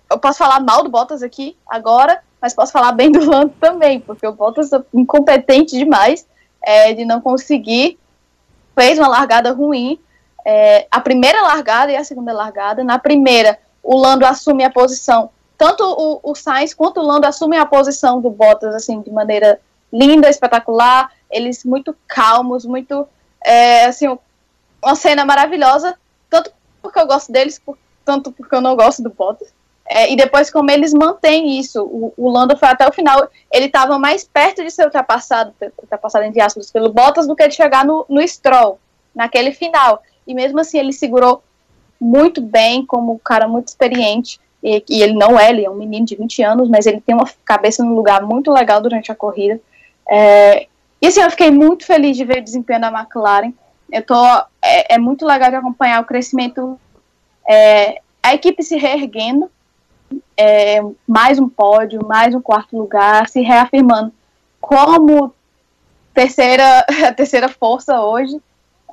[0.09, 3.99] eu posso falar mal do Bottas aqui agora, mas posso falar bem do Lando também,
[3.99, 6.25] porque o Bottas é incompetente demais
[6.63, 7.99] é, de não conseguir,
[8.75, 9.99] fez uma largada ruim,
[10.49, 12.83] é, a primeira largada e a segunda largada.
[12.83, 17.59] Na primeira, o Lando assume a posição, tanto o, o Sainz quanto o Lando assumem
[17.59, 19.61] a posição do Bottas, assim, de maneira
[19.93, 23.07] linda, espetacular, eles muito calmos, muito,
[23.45, 24.07] é, assim,
[24.81, 25.95] uma cena maravilhosa,
[26.29, 29.49] tanto porque eu gosto deles, por, tanto porque eu não gosto do Bottas,
[29.85, 33.65] é, e depois como eles mantêm isso, o, o Lando foi até o final, ele
[33.65, 37.85] estava mais perto de ser ultrapassado, ultrapassado entre aspas, pelo Bottas do que de chegar
[37.85, 38.79] no, no Stroll,
[39.13, 41.41] naquele final, e mesmo assim ele segurou
[41.99, 45.75] muito bem, como um cara muito experiente, e, e, ele não é, ele é um
[45.75, 49.15] menino de 20 anos, mas ele tem uma cabeça no lugar muito legal durante a
[49.15, 49.59] corrida.
[50.07, 50.67] É,
[51.01, 53.53] e assim, eu fiquei muito feliz de ver o desempenho da McLaren.
[53.91, 54.23] Eu tô,
[54.61, 56.79] é, é muito legal de acompanhar o crescimento,
[57.47, 59.49] é, a equipe se reerguendo,
[60.37, 64.13] é, mais um pódio, mais um quarto lugar, se reafirmando
[64.61, 65.33] como
[66.13, 68.39] terceira, a terceira força hoje.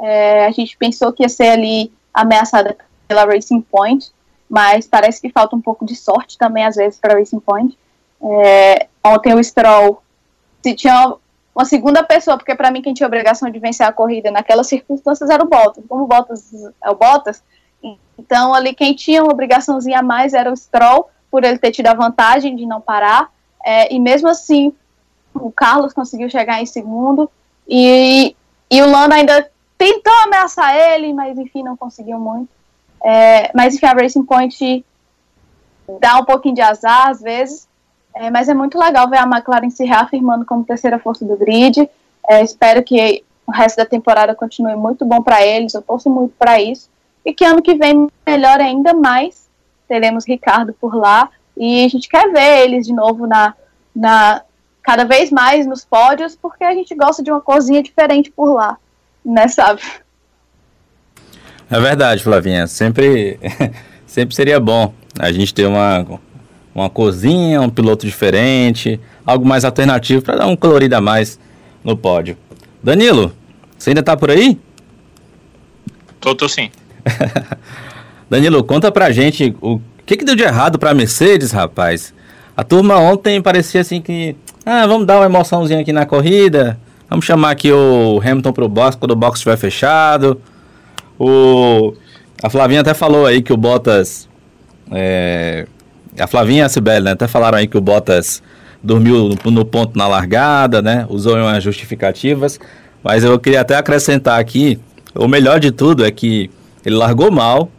[0.01, 2.77] É, a gente pensou que ia ser ali ameaçada
[3.07, 4.11] pela Racing Point,
[4.49, 7.77] mas parece que falta um pouco de sorte também, às vezes, para Racing Point.
[8.23, 10.03] É, ontem o Stroll,
[10.63, 11.15] se tinha
[11.55, 15.31] uma segunda pessoa, porque para mim quem tinha obrigação de vencer a corrida naquelas circunstâncias
[15.31, 15.85] era o Bottas.
[15.89, 17.43] Como o Bottas é o Bottas,
[18.19, 21.87] então ali quem tinha uma obrigaçãozinha a mais era o Stroll, por ele ter tido
[21.87, 23.31] a vantagem de não parar,
[23.65, 24.73] é, e mesmo assim
[25.35, 27.31] o Carlos conseguiu chegar em segundo,
[27.69, 28.35] e,
[28.71, 32.49] e o Lando ainda tentou ameaçar ele, mas enfim, não conseguiu muito.
[33.05, 34.85] É, mas enfim, a Racing Point
[36.01, 37.69] dá um pouquinho de azar às vezes,
[38.15, 41.89] é, mas é muito legal ver a McLaren se reafirmando como terceira força do grid.
[42.29, 46.35] É, espero que o resto da temporada continue muito bom para eles, eu torço muito
[46.39, 46.89] para isso.
[47.25, 49.47] E que ano que vem melhore ainda mais.
[49.87, 53.55] Teremos Ricardo por lá e a gente quer ver eles de novo na,
[53.95, 54.43] na
[54.83, 58.79] cada vez mais nos pódios, porque a gente gosta de uma cozinha diferente por lá
[59.27, 59.83] né, sabe?
[61.69, 62.67] É verdade, Flavinha.
[62.67, 63.39] Sempre,
[64.07, 66.07] sempre seria bom a gente ter uma,
[66.75, 71.39] uma cozinha, um piloto diferente, algo mais alternativo para dar um colorido a mais
[71.83, 72.37] no pódio.
[72.83, 73.33] Danilo,
[73.77, 74.59] você ainda tá por aí?
[76.21, 76.71] Tô, tô sim.
[78.31, 82.15] Danilo, conta pra gente o que, que deu de errado pra Mercedes, rapaz.
[82.57, 87.25] A turma ontem parecia assim que, ah, vamos dar uma emoçãozinha aqui na corrida, Vamos
[87.25, 90.41] chamar aqui o Hamilton pro box quando o box estiver fechado.
[91.19, 91.95] O,
[92.43, 94.29] a Flavinha até falou aí que o Bottas.
[94.91, 95.67] É,
[96.19, 97.13] a Flavinha e a Sibeli, né?
[97.13, 98.43] Até falaram aí que o Bottas
[98.83, 101.07] dormiu no, no ponto na largada, né?
[101.09, 102.59] Usou umas justificativas.
[103.03, 104.79] Mas eu queria até acrescentar aqui:
[105.15, 106.51] o melhor de tudo é que
[106.85, 107.71] ele largou mal.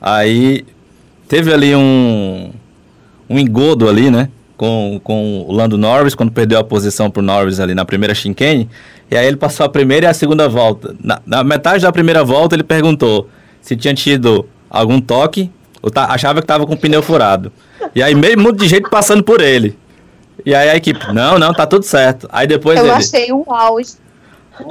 [0.00, 0.64] Aí
[1.28, 2.50] teve ali um,
[3.28, 4.28] um engodo ali, né?
[4.62, 8.14] Com, com o Lando Norris, quando perdeu a posição para o Norris ali na primeira
[8.14, 8.70] chicane.
[9.10, 10.94] E aí ele passou a primeira e a segunda volta.
[11.02, 13.28] Na, na metade da primeira volta, ele perguntou
[13.60, 15.50] se tinha tido algum toque,
[15.82, 17.50] ou tá, achava que estava com o pneu furado.
[17.92, 19.76] E aí meio mundo de gente passando por ele.
[20.46, 22.28] E aí a equipe, não, não, tá tudo certo.
[22.30, 22.94] Aí depois Eu ele.
[22.94, 23.94] achei um auge.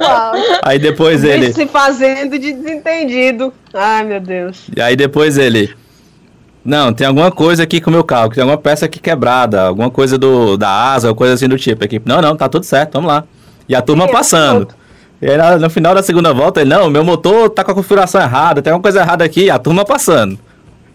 [0.00, 0.42] Auge.
[0.64, 1.52] Aí depois ele.
[1.52, 3.52] Se fazendo de desentendido.
[3.74, 4.68] Ai, meu Deus.
[4.74, 5.74] E aí depois ele.
[6.64, 9.90] Não, tem alguma coisa aqui com o meu carro, tem alguma peça aqui quebrada, alguma
[9.90, 11.82] coisa do, da asa, ou coisa assim do tipo.
[11.82, 13.24] A equipe, não, não, tá tudo certo, vamos lá.
[13.68, 14.68] E a turma passando.
[15.20, 18.20] E aí no final da segunda volta, ele, não, meu motor tá com a configuração
[18.20, 20.38] errada, tem alguma coisa errada aqui, a turma passando.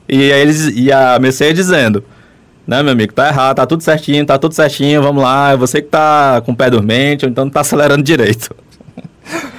[0.08, 2.04] E aí eles, e a Mercedes dizendo,
[2.66, 5.82] não, meu amigo, tá errado, tá tudo certinho, tá tudo certinho, vamos lá, é você
[5.82, 8.56] que tá com o pé dormente, ou então não tá acelerando direito.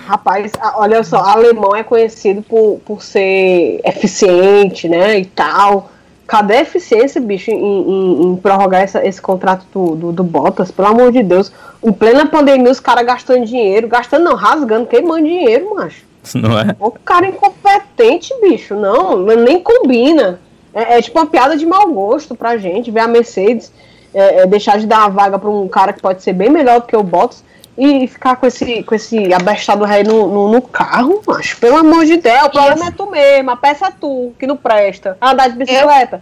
[0.06, 5.90] Rapaz, olha só, alemão é conhecido por, por ser eficiente, né, e tal.
[6.28, 10.70] Cadê a eficiência, bicho, em, em- em prorrogar essa- esse contrato do, do, do Bottas?
[10.70, 11.50] Pelo amor de Deus.
[11.82, 13.88] Em plena pandemia, os caras gastando dinheiro.
[13.88, 16.04] Gastando não, rasgando, queimando dinheiro, macho.
[16.36, 16.76] Não é?
[16.78, 18.74] O cara incompetente, bicho.
[18.74, 20.38] Não, nem combina.
[20.74, 23.72] É, é tipo uma piada de mau gosto pra gente ver a Mercedes
[24.12, 26.80] é, é, deixar de dar uma vaga pra um cara que pode ser bem melhor
[26.80, 27.42] do que o Bottas
[27.78, 31.56] e ficar com esse, com esse abestado rei no, no, no carro, macho.
[31.58, 34.56] Pelo amor de Deus, o problema é tu mesmo, a peça é tu, que não
[34.56, 35.16] presta.
[35.22, 36.20] Andar de bicicleta.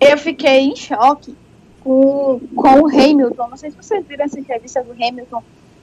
[0.00, 1.36] Eu fiquei em choque
[1.80, 3.48] com, com o Hamilton.
[3.48, 5.42] Não sei se vocês viram essa entrevista do Hamilton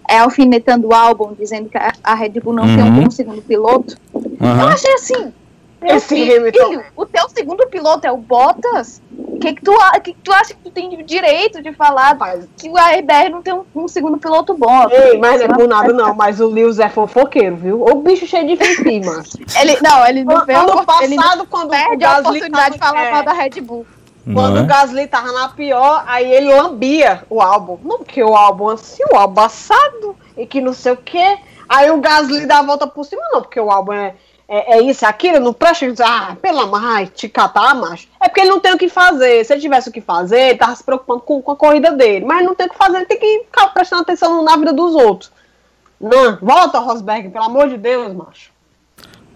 [0.10, 3.04] é, alfinetando o álbum, dizendo que a, Red Bull não tem um Uhum.
[3.04, 3.98] bom segundo piloto.
[4.14, 4.68] Eu Aham.
[4.68, 5.34] achei assim.
[5.86, 6.68] Meu Esse filho, Hamilton.
[6.70, 9.02] filho, o teu segundo piloto é o Bottas?
[9.18, 9.72] O que, que, tu,
[10.04, 13.42] que, que tu acha que tu tem direito de falar Rapaz, que o RBR não
[13.44, 14.90] tem um, um segundo piloto bom?
[14.90, 17.84] Ei, mas não é por nada não, mas o Lewis é fofoqueiro, viu?
[17.86, 18.56] O bicho cheio de
[19.06, 19.38] macho.
[19.60, 22.10] Ele, não, ele não, vê a Ano opor- ele não passado, quando o perde a
[22.14, 23.12] Gasly oportunidade de tava- falar é.
[23.12, 23.86] mal da Red Bull.
[24.34, 24.68] Quando Não o é?
[24.68, 27.78] Gasly tava na pior, aí ele lambia o álbum.
[27.84, 31.38] Não porque o álbum assim, o álbum assado e que não sei o quê.
[31.70, 34.16] Aí o Gasly dá a volta por cima, não, porque o álbum é,
[34.48, 35.86] é, é isso, é aquilo, não presta.
[36.04, 38.08] Ah, pelo ai, te catar, macho.
[38.22, 39.44] É porque ele não tem o que fazer.
[39.44, 42.26] Se ele tivesse o que fazer, ele tava se preocupando com, com a corrida dele.
[42.26, 44.94] Mas não tem o que fazer, ele tem que ficar prestando atenção na vida dos
[44.94, 45.32] outros.
[46.00, 48.52] Não, volta, Rosberg, pelo amor de Deus, macho.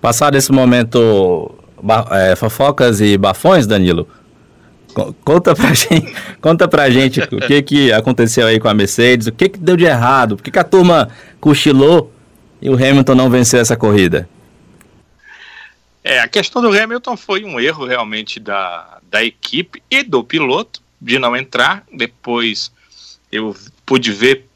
[0.02, 1.52] Passado esse momento,
[2.12, 4.08] é, fofocas e bafões, Danilo,
[4.94, 9.28] co- conta pra gente, conta pra gente o que, que aconteceu aí com a Mercedes,
[9.28, 11.10] o que, que deu de errado, por que, que a turma
[11.42, 12.12] cochilou
[12.62, 14.28] e o Hamilton não venceu essa corrida?
[16.04, 20.82] É, a questão do Hamilton foi um erro realmente da, da equipe e do piloto
[21.00, 21.84] de não entrar.
[21.92, 22.72] Depois
[23.32, 24.50] eu pude ver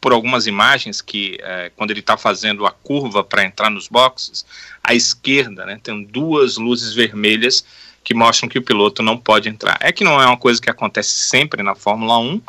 [0.00, 4.46] por algumas imagens que é, quando ele está fazendo a curva para entrar nos boxes,
[4.82, 7.64] à esquerda né, tem duas luzes vermelhas
[8.02, 9.76] que mostram que o piloto não pode entrar.
[9.80, 12.40] É que não é uma coisa que acontece sempre na Fórmula 1,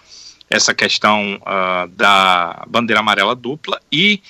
[0.49, 4.21] essa questão ah, da bandeira amarela dupla e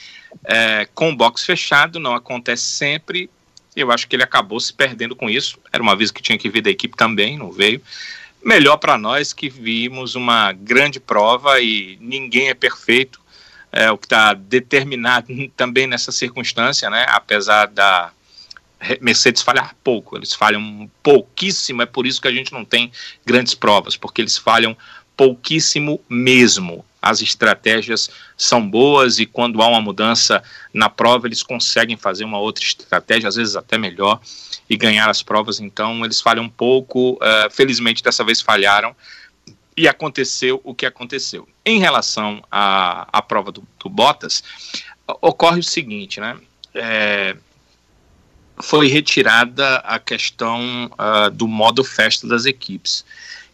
[0.43, 3.29] é, com o box fechado não acontece sempre
[3.75, 5.57] eu acho que ele acabou se perdendo com isso.
[5.71, 7.81] Era uma vez que tinha que vir da equipe também, não veio.
[8.43, 13.21] Melhor para nós que vimos uma grande prova e ninguém é perfeito.
[13.71, 17.05] É o que está determinado também nessa circunstância, né?
[17.09, 18.11] Apesar da
[18.99, 21.81] Mercedes falhar pouco, eles falham pouquíssimo.
[21.81, 22.91] É por isso que a gente não tem
[23.25, 24.75] grandes provas, porque eles falham
[25.15, 26.83] pouquíssimo mesmo.
[27.01, 30.43] As estratégias são boas e quando há uma mudança
[30.73, 34.19] na prova, eles conseguem fazer uma outra estratégia, às vezes até melhor,
[34.69, 35.59] e ganhar as provas.
[35.59, 37.13] Então, eles falham um pouco.
[37.13, 38.95] Uh, felizmente, dessa vez falharam
[39.75, 41.47] e aconteceu o que aconteceu.
[41.65, 44.43] Em relação à, à prova do, do Bottas,
[45.21, 46.37] ocorre o seguinte, né?
[46.73, 47.35] É,
[48.61, 53.03] foi retirada a questão uh, do modo festa das equipes.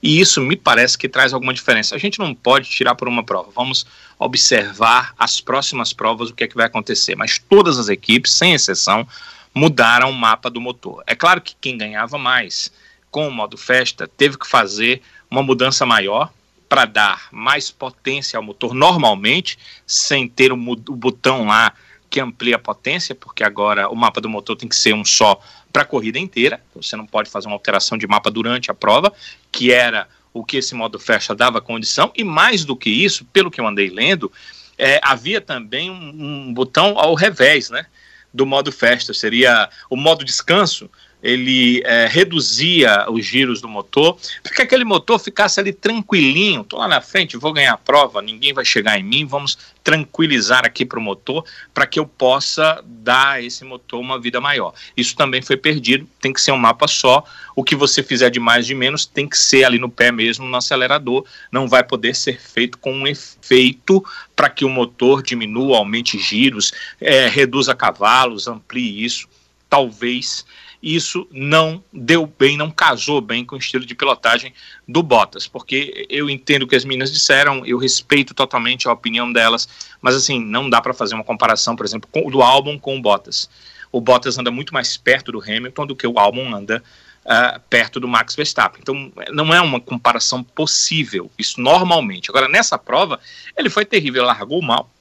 [0.02, 1.95] E isso me parece que traz alguma diferença.
[1.95, 3.52] A gente não pode tirar por uma prova.
[3.56, 3.86] Vamos
[4.20, 7.16] observar as próximas provas, o que é que vai acontecer.
[7.16, 9.08] Mas todas as equipes, sem exceção,
[9.54, 11.04] mudaram o mapa do motor.
[11.08, 12.72] É claro que quem ganhava mais
[13.10, 16.32] com o modo festa teve que fazer uma mudança maior
[16.70, 21.74] para dar mais potência ao motor normalmente, sem ter o, o botão lá
[22.10, 25.39] que amplia a potência, porque agora o mapa do motor tem que ser um só
[25.72, 26.62] para a corrida inteira.
[26.76, 29.14] Você não pode fazer uma alteração de mapa durante a prova,
[29.51, 32.12] que era o que esse modo festa dava condição.
[32.16, 34.32] E mais do que isso, pelo que eu andei lendo,
[34.78, 37.86] é, havia também um, um, botão ao revés, né?
[38.34, 40.89] Do modo festa, seria o modo descanso.
[41.22, 46.61] Ele é, reduzia os giros do motor para que aquele motor ficasse ali tranquilinho.
[46.61, 49.26] Estou lá na frente, vou ganhar a prova, ninguém vai chegar em mim.
[49.26, 54.20] Vamos tranquilizar aqui para o motor para que eu possa dar a esse motor uma
[54.20, 54.74] vida maior.
[54.95, 57.24] Isso também foi perdido, tem que ser um mapa só.
[57.55, 60.45] O que você fizer de mais de menos tem que ser ali no pé mesmo,
[60.45, 61.26] no acelerador.
[61.51, 64.05] Não vai poder ser feito com um efeito
[64.36, 69.28] para que o motor diminua, aumente giros, é, reduza cavalos, amplie isso.
[69.70, 70.45] Talvez
[70.82, 74.53] isso não deu bem, não casou bem com o estilo de pilotagem
[74.88, 79.32] do Bottas, porque eu entendo o que as meninas disseram, eu respeito totalmente a opinião
[79.32, 79.67] delas,
[80.01, 83.01] mas assim, não dá para fazer uma comparação, por exemplo, com, do álbum com o
[83.01, 83.49] Bottas.
[83.91, 86.84] O Bottas anda muito mais perto do Hamilton do que o álbum anda
[87.25, 88.80] uh, perto do Max Verstappen.
[88.82, 92.30] Então, não é uma comparação possível, isso normalmente.
[92.30, 93.19] Agora, nessa prova,
[93.55, 94.91] ele foi terrível, largou mal,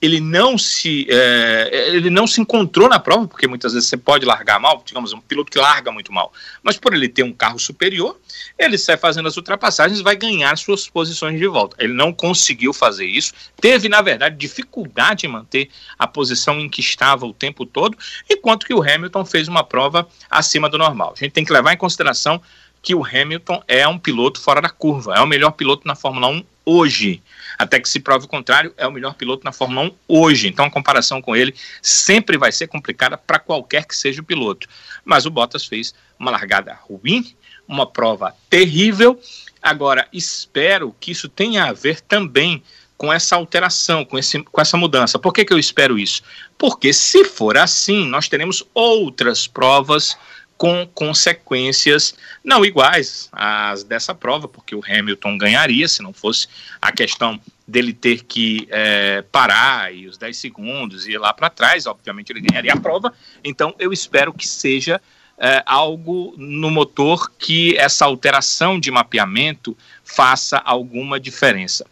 [0.00, 4.24] ele não se é, ele não se encontrou na prova, porque muitas vezes você pode
[4.24, 6.32] largar mal, digamos, um piloto que larga muito mal,
[6.62, 8.18] mas por ele ter um carro superior,
[8.58, 11.76] ele sai fazendo as ultrapassagens vai ganhar suas posições de volta.
[11.78, 16.80] Ele não conseguiu fazer isso, teve, na verdade, dificuldade em manter a posição em que
[16.80, 17.96] estava o tempo todo,
[18.28, 21.12] enquanto que o Hamilton fez uma prova acima do normal.
[21.14, 22.40] A gente tem que levar em consideração
[22.82, 26.28] que o Hamilton é um piloto fora da curva, é o melhor piloto na Fórmula
[26.28, 27.22] 1 hoje.
[27.60, 30.48] Até que se prove o contrário, é o melhor piloto na Fórmula 1 hoje.
[30.48, 34.66] Então a comparação com ele sempre vai ser complicada para qualquer que seja o piloto.
[35.04, 37.36] Mas o Bottas fez uma largada ruim,
[37.68, 39.20] uma prova terrível.
[39.60, 42.62] Agora, espero que isso tenha a ver também
[42.96, 45.18] com essa alteração, com, esse, com essa mudança.
[45.18, 46.22] Por que, que eu espero isso?
[46.56, 50.16] Porque se for assim, nós teremos outras provas
[50.60, 56.48] com consequências não iguais às dessa prova, porque o Hamilton ganharia se não fosse
[56.82, 61.48] a questão dele ter que é, parar e os 10 segundos e ir lá para
[61.48, 63.10] trás, obviamente ele ganharia a prova.
[63.42, 65.00] Então eu espero que seja
[65.38, 71.86] é, algo no motor que essa alteração de mapeamento faça alguma diferença.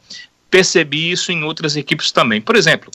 [0.51, 2.39] Percebi isso em outras equipes também.
[2.39, 2.91] Por exemplo,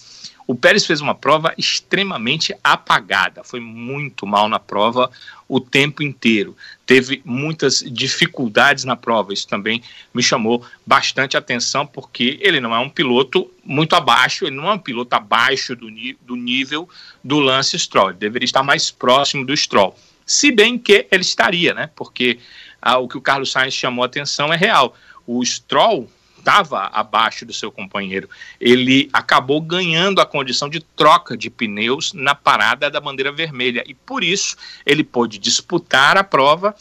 [0.46, 5.10] o Pérez fez uma prova extremamente apagada, foi muito mal na prova
[5.48, 6.56] o tempo inteiro.
[6.86, 9.82] Teve muitas dificuldades na prova, isso também
[10.14, 14.74] me chamou bastante atenção, porque ele não é um piloto muito abaixo, ele não é
[14.74, 15.88] um piloto abaixo do,
[16.22, 16.90] do nível
[17.24, 19.96] do Lance Stroll, ele deveria estar mais próximo do Stroll.
[20.26, 21.90] Se bem que ele estaria, né?
[21.96, 22.40] Porque
[22.82, 24.96] ah, o que o Carlos Sainz chamou atenção é real.
[25.28, 26.10] O Stroll
[26.44, 28.30] estava abaixo do seu companheiro.
[28.60, 33.94] Ele acabou ganhando a condição de troca de pneus na parada da bandeira vermelha e
[33.94, 36.76] por isso ele pôde disputar a prova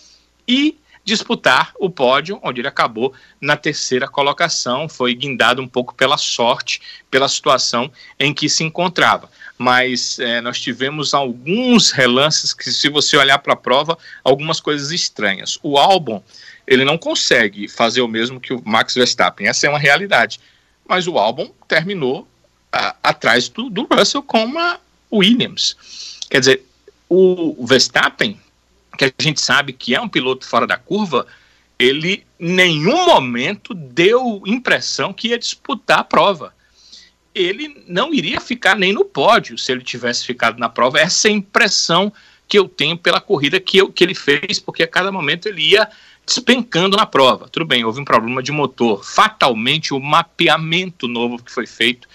[0.47, 6.17] e disputar o pódio, onde ele acabou na terceira colocação, foi guindado um pouco pela
[6.17, 9.29] sorte, pela situação em que se encontrava.
[9.59, 14.93] Mas é, nós tivemos alguns relances que, se você olhar para a prova, algumas coisas
[14.93, 15.59] estranhas.
[15.63, 16.23] O álbum
[16.67, 19.47] ele não consegue fazer o mesmo que o Max Verstappen.
[19.47, 20.41] Essa é uma realidade.
[20.87, 22.29] Mas o álbum terminou
[23.03, 24.79] atrás do, do, Russell com a
[25.13, 25.77] Williams.
[26.31, 26.67] Quer dizer,
[27.09, 28.41] o Verstappen,
[28.97, 31.27] que a gente sabe que é um piloto fora da curva,
[31.79, 36.55] ele em nenhum momento deu impressão que ia disputar a prova.
[37.35, 41.01] Ele não iria ficar nem no pódio se ele tivesse ficado na prova.
[41.01, 42.13] Essa é a impressão
[42.47, 45.71] que eu tenho pela corrida que, eu, que ele fez, porque a cada momento ele
[45.71, 45.89] ia
[46.27, 47.49] despencando na prova.
[47.49, 49.05] Tudo bem, houve um problema de motor.
[49.05, 52.09] Fatalmente, o mapeamento novo que foi feito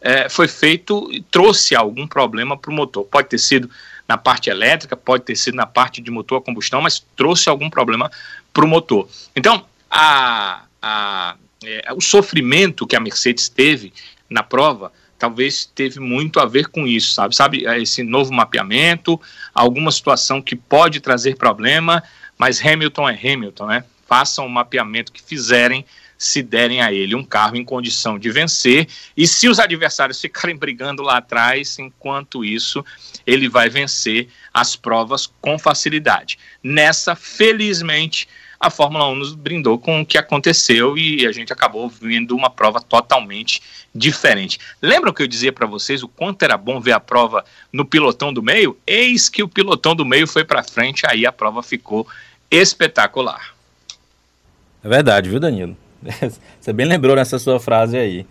[0.00, 3.04] é, foi feito e trouxe algum problema para o motor.
[3.04, 3.70] Pode ter sido
[4.06, 7.70] na parte elétrica, pode ter sido na parte de motor a combustão, mas trouxe algum
[7.70, 8.10] problema
[8.52, 9.08] para o motor.
[9.34, 13.94] Então, a, a, é, o sofrimento que a Mercedes teve
[14.28, 17.34] na prova talvez teve muito a ver com isso, sabe?
[17.34, 19.18] Sabe, esse novo mapeamento,
[19.54, 22.02] alguma situação que pode trazer problema,
[22.38, 23.84] mas Hamilton é Hamilton, né?
[24.06, 25.84] Façam o mapeamento que fizerem,
[26.16, 30.56] se derem a ele um carro em condição de vencer, e se os adversários ficarem
[30.56, 32.84] brigando lá atrás, enquanto isso,
[33.26, 36.38] ele vai vencer as provas com facilidade.
[36.62, 38.28] Nessa, felizmente,
[38.64, 42.48] a Fórmula 1 nos brindou com o que aconteceu e a gente acabou vendo uma
[42.48, 43.60] prova totalmente
[43.94, 44.58] diferente.
[44.80, 48.32] Lembram que eu dizia para vocês o quanto era bom ver a prova no pilotão
[48.32, 48.74] do meio?
[48.86, 52.06] Eis que o pilotão do meio foi para frente, aí a prova ficou
[52.50, 53.54] espetacular.
[54.82, 55.76] É verdade, viu, Danilo?
[56.58, 58.26] Você bem lembrou nessa sua frase aí.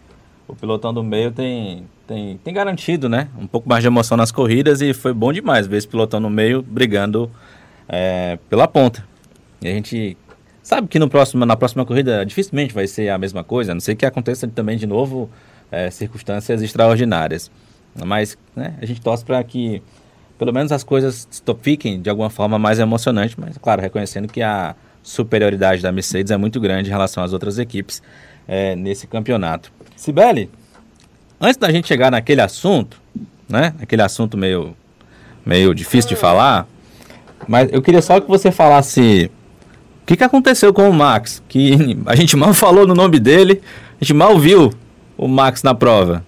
[0.48, 3.30] O pilotão do meio tem, tem, tem garantido, né?
[3.38, 6.30] Um pouco mais de emoção nas corridas e foi bom demais ver esse pilotão no
[6.30, 7.30] meio brigando
[7.88, 9.14] é, pela ponta.
[9.64, 10.18] E a gente
[10.64, 13.82] sabe que no próximo, na próxima corrida dificilmente vai ser a mesma coisa, a não
[13.82, 15.30] sei que aconteça também de novo
[15.70, 17.52] é, circunstâncias extraordinárias.
[18.04, 19.84] Mas né, a gente torce para que
[20.40, 21.28] pelo menos as coisas
[21.62, 26.38] fiquem de alguma forma mais emocionantes, mas claro, reconhecendo que a superioridade da Mercedes é
[26.38, 28.02] muito grande em relação às outras equipes
[28.48, 29.72] é, nesse campeonato.
[29.96, 30.50] Sibeli,
[31.40, 33.00] antes da gente chegar naquele assunto,
[33.48, 34.76] né, aquele assunto meio,
[35.46, 36.68] meio difícil de falar,
[37.48, 39.30] mas eu queria só que você falasse
[40.04, 41.42] o que, que aconteceu com o Max?
[41.48, 43.62] Que a gente mal falou no nome dele,
[44.00, 44.72] a gente mal viu
[45.18, 46.24] o Max na prova.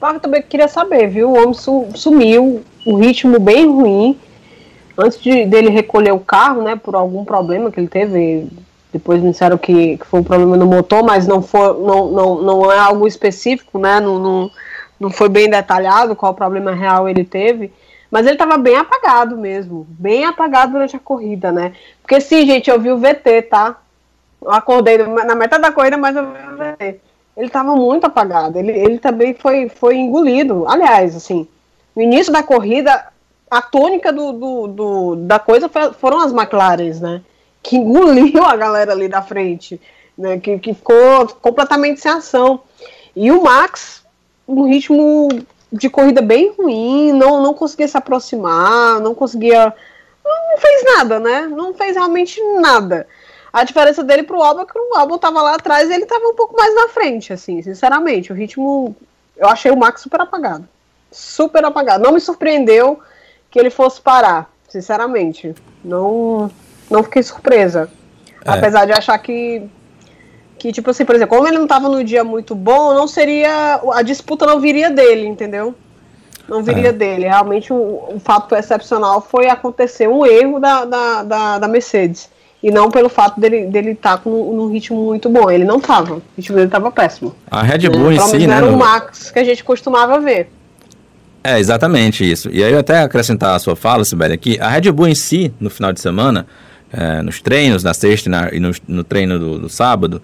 [0.00, 1.30] eu também queria saber, viu?
[1.30, 4.16] O homem su- sumiu, o ritmo bem ruim.
[4.96, 8.46] Antes de, dele recolher o carro, né, por algum problema que ele teve,
[8.92, 12.42] depois me disseram que, que foi um problema no motor, mas não, foi, não, não,
[12.42, 14.50] não é algo específico, né, não, não,
[15.00, 17.72] não foi bem detalhado qual problema real ele teve,
[18.12, 22.70] mas ele estava bem apagado mesmo, bem apagado durante a corrida, né, porque sim, gente,
[22.70, 23.78] eu vi o VT, tá,
[24.40, 27.00] eu acordei na metade da corrida, mas eu vi o VT,
[27.36, 31.48] ele estava muito apagado, ele, ele também foi, foi engolido, aliás, assim,
[31.96, 33.06] no início da corrida,
[33.50, 37.20] a tônica do, do, do- da coisa foi- foram as McLarens, né?
[37.62, 39.78] Que engoliu a galera ali da frente,
[40.16, 40.38] né?
[40.38, 42.60] Que, que ficou completamente sem ação.
[43.14, 44.02] E o Max,
[44.48, 45.28] um ritmo
[45.72, 49.74] de corrida bem ruim, não, não conseguia se aproximar, não conseguia.
[50.24, 51.46] Não, fez nada, né?
[51.46, 53.06] Não fez realmente nada.
[53.52, 56.26] A diferença dele pro Albon é que o Albon tava lá atrás e ele tava
[56.26, 58.32] um pouco mais na frente, assim, sinceramente.
[58.32, 58.94] O ritmo.
[59.36, 60.68] Eu achei o Max super apagado.
[61.10, 62.04] Super apagado.
[62.04, 63.00] Não me surpreendeu
[63.50, 65.54] que ele fosse parar, sinceramente.
[65.84, 66.50] Não,
[66.90, 67.90] não fiquei surpresa.
[68.44, 68.50] É.
[68.50, 69.68] Apesar de achar que,
[70.62, 73.80] que, tipo assim, por exemplo, como ele não tava no dia muito bom, não seria.
[73.94, 75.74] A disputa não viria dele, entendeu?
[76.48, 76.92] Não viria É.
[76.92, 77.24] dele.
[77.24, 82.30] Realmente, o, o fato excepcional foi acontecer um erro da, da, da, da Mercedes.
[82.62, 85.50] E não pelo fato dele estar dele tá com um ritmo muito bom.
[85.50, 86.14] Ele não tava.
[86.18, 87.34] O ritmo dele tava péssimo.
[87.50, 87.88] A Red?
[87.88, 88.54] Bull em Pelo si, né?
[88.58, 90.48] era o Max que a gente costumava ver.
[91.42, 92.48] É, exatamente isso.
[92.52, 95.52] E aí, eu até acrescentar a sua fala, Sibeli, aqui, a Red Bull em si,
[95.58, 96.46] no final de semana,
[96.92, 100.22] é, nos treinos, na sexta e, na- e no, no treino do, do sábado,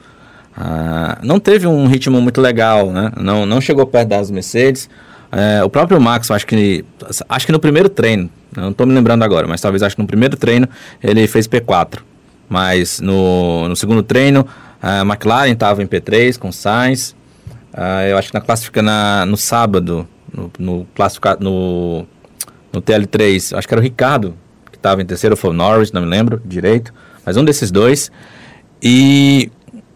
[0.61, 3.13] ah, não teve um ritmo muito legal, né?
[3.17, 4.91] Não, não chegou perto das Mercedes.
[5.31, 6.85] É, o próprio Max, acho que,
[7.29, 10.09] acho que no primeiro treino, não estou me lembrando agora, mas talvez acho que no
[10.09, 10.69] primeiro treino
[11.01, 12.01] ele fez P4.
[12.49, 14.45] Mas no, no segundo treino,
[14.83, 17.15] a McLaren estava em P3 com Sainz.
[17.73, 20.87] Ah, eu acho que na classifica na, no sábado, no, no,
[21.39, 22.07] no,
[22.73, 24.35] no TL3, acho que era o Ricardo
[24.73, 26.93] que estava em terceiro, foi o Norris, não me lembro direito,
[27.25, 28.11] mas um desses dois.
[28.83, 29.53] E,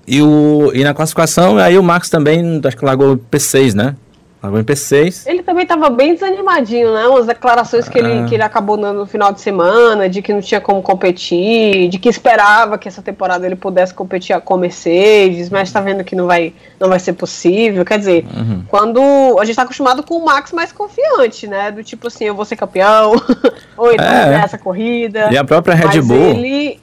[0.06, 3.94] e, o, e na classificação, aí o Max também, acho que largou P6, né?
[4.42, 5.22] Largou em P6.
[5.26, 7.06] Ele também estava bem desanimadinho, né?
[7.06, 8.24] Umas declarações que, ele, Ah.
[8.24, 11.96] que ele acabou dando no final de semana, de que não tinha como competir, de
[11.96, 16.16] que esperava que essa temporada ele pudesse competir com a Mercedes, mas tá vendo que
[16.16, 17.84] não vai, não vai ser possível.
[17.84, 18.64] Quer dizer, Uhum.
[18.66, 21.70] quando a gente tá acostumado com o Max mais confiante, né?
[21.70, 23.12] Do tipo assim, eu vou ser campeão,
[23.78, 24.42] ou então É.
[24.44, 25.28] essa corrida.
[25.30, 26.16] E a própria Red Mas Bull.
[26.30, 26.80] ele.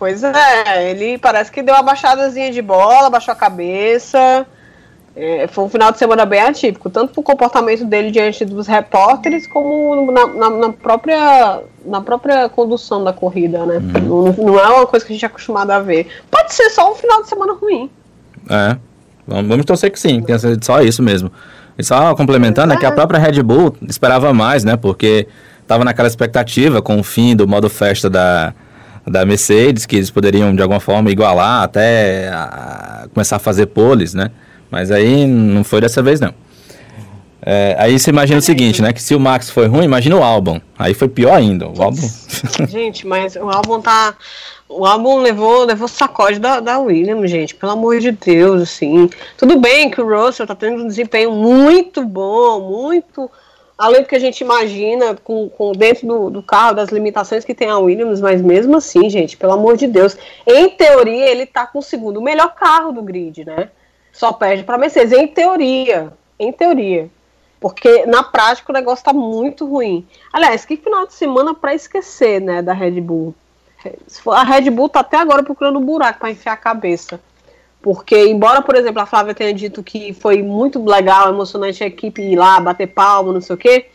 [0.00, 4.46] Pois é, ele parece que deu uma baixadazinha de bola, baixou a cabeça.
[5.14, 9.46] É, foi um final de semana bem atípico, tanto pro comportamento dele diante dos repórteres,
[9.46, 13.76] como na, na- na própria, na própria condução da corrida, né?
[13.76, 14.32] Uhum.
[14.38, 16.06] Não, não é uma coisa que a gente é acostumado a ver.
[16.30, 17.90] Pode ser só um final de semana ruim.
[18.48, 18.76] É.
[19.26, 21.30] Vamos, torcer que sim, tenha sido só isso mesmo.
[21.76, 24.76] E só complementando, é que a própria Red Bull esperava mais, né?
[24.76, 25.28] Porque
[25.60, 28.54] estava naquela expectativa com o fim do modo festa da,
[29.06, 34.14] da Mercedes, que eles poderiam de alguma forma igualar até a- começar a fazer poles,
[34.14, 34.30] né?
[34.70, 36.32] Mas aí não foi dessa vez, não.
[37.42, 38.92] É, aí você imagina o seguinte, né?
[38.92, 40.60] Que se o Max foi ruim, imagina o álbum.
[40.78, 41.66] Aí foi pior ainda.
[41.68, 42.08] O álbum.
[42.68, 44.14] Gente, mas o álbum tá.
[44.68, 47.56] O álbum levou, levou sacode da, da Williams, gente.
[47.56, 49.10] Pelo amor de Deus, assim.
[49.36, 53.28] Tudo bem que o Russell tá tendo um desempenho muito bom, muito
[53.80, 57.54] além do que a gente imagina com, com dentro do, do carro, das limitações que
[57.54, 60.18] tem a Williams, mas mesmo assim, gente, pelo amor de Deus.
[60.46, 63.70] Em teoria, ele tá com o segundo o melhor carro do grid, né?
[64.12, 65.12] Só perde pra Mercedes.
[65.12, 66.12] Em teoria.
[66.38, 67.08] Em teoria.
[67.58, 70.06] Porque na prática o negócio tá muito ruim.
[70.30, 73.34] Aliás, que final de semana pra esquecer, né, da Red Bull.
[74.26, 77.18] A Red Bull tá até agora procurando um buraco pra enfiar a cabeça.
[77.82, 82.20] Porque, embora, por exemplo, a Flávia tenha dito que foi muito legal, emocionante a equipe
[82.20, 83.86] ir lá, bater palma, não sei o quê,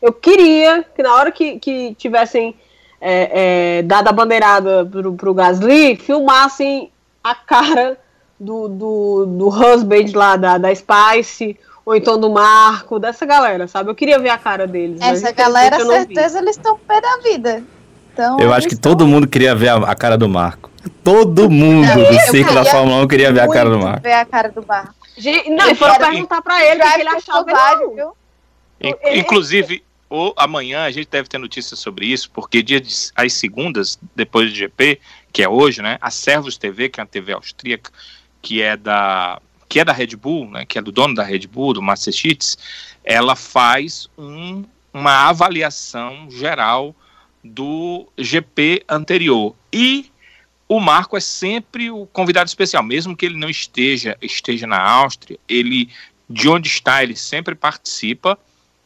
[0.00, 2.54] eu queria que na hora que, que tivessem
[3.00, 6.90] é, é, dado a bandeirada pro, pro Gasly, filmassem
[7.22, 7.98] a cara
[8.38, 13.90] do, do, do husband lá da, da Spice, ou então do Marco, dessa galera, sabe?
[13.90, 15.00] Eu queria ver a cara deles.
[15.00, 15.94] Essa galera, não vi.
[15.94, 17.62] certeza, eles estão pé da vida.
[18.12, 20.70] Então, Eu acho que eles todo mundo queria ver a, a cara do Marco.
[21.02, 24.02] Todo mundo do ciclo da Fórmula 1 queria ver a cara do Marco.
[24.02, 24.94] ver a cara do Marco.
[25.48, 27.44] Não, e foram perguntar pra ele o que ele achava.
[27.94, 28.12] Viu?
[28.78, 33.32] Ele- Inclusive, o, amanhã a gente deve ter notícias sobre isso, porque dia de, às
[33.32, 35.00] segundas, depois do GP,
[35.32, 35.98] que é hoje, né?
[36.00, 37.90] A Servus TV, que é uma TV austríaca,
[38.42, 40.64] que é da que é da Red Bull, né?
[40.64, 42.56] Que é do dono da Red Bull, do Massachusetts,
[43.02, 46.94] ela faz um, uma avaliação geral
[47.42, 50.10] do GP anterior e
[50.68, 55.38] o Marco é sempre o convidado especial, mesmo que ele não esteja esteja na Áustria,
[55.48, 55.88] ele
[56.28, 58.36] de onde está, ele sempre participa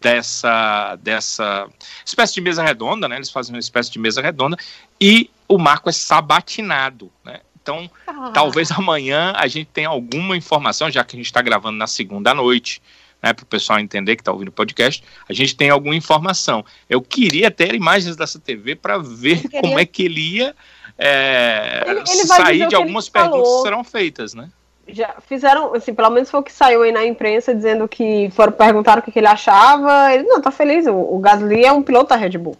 [0.01, 1.69] dessa, dessa
[2.05, 3.17] espécie de mesa redonda, né?
[3.17, 4.57] Eles fazem uma espécie de mesa redonda
[5.01, 7.41] e o Marco é sabatinado, né?
[7.63, 8.31] Então, Ah.
[8.33, 12.33] talvez amanhã a gente tenha alguma informação, já que a gente está gravando na segunda
[12.35, 12.81] noite,
[13.23, 16.65] né, para o pessoal entender que está ouvindo o podcast, a gente tem alguma informação.
[16.89, 20.57] Eu queria ter imagens dessa TV para ver queria- como é que ele ia
[21.01, 23.31] é, Ele- ele o sair de algumas falou.
[23.31, 24.49] perguntas que serão feitas, né?
[24.89, 28.53] Já fizeram, assim, pelo menos foi o que saiu aí na imprensa dizendo que foram
[28.53, 30.13] perguntaram o que, que ele achava.
[30.13, 30.87] Ele não tá feliz.
[30.87, 32.57] O, o Gasly é um piloto da Red Bull.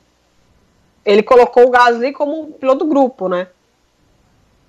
[1.05, 3.49] Ele colocou o Gasly como um piloto do grupo, né?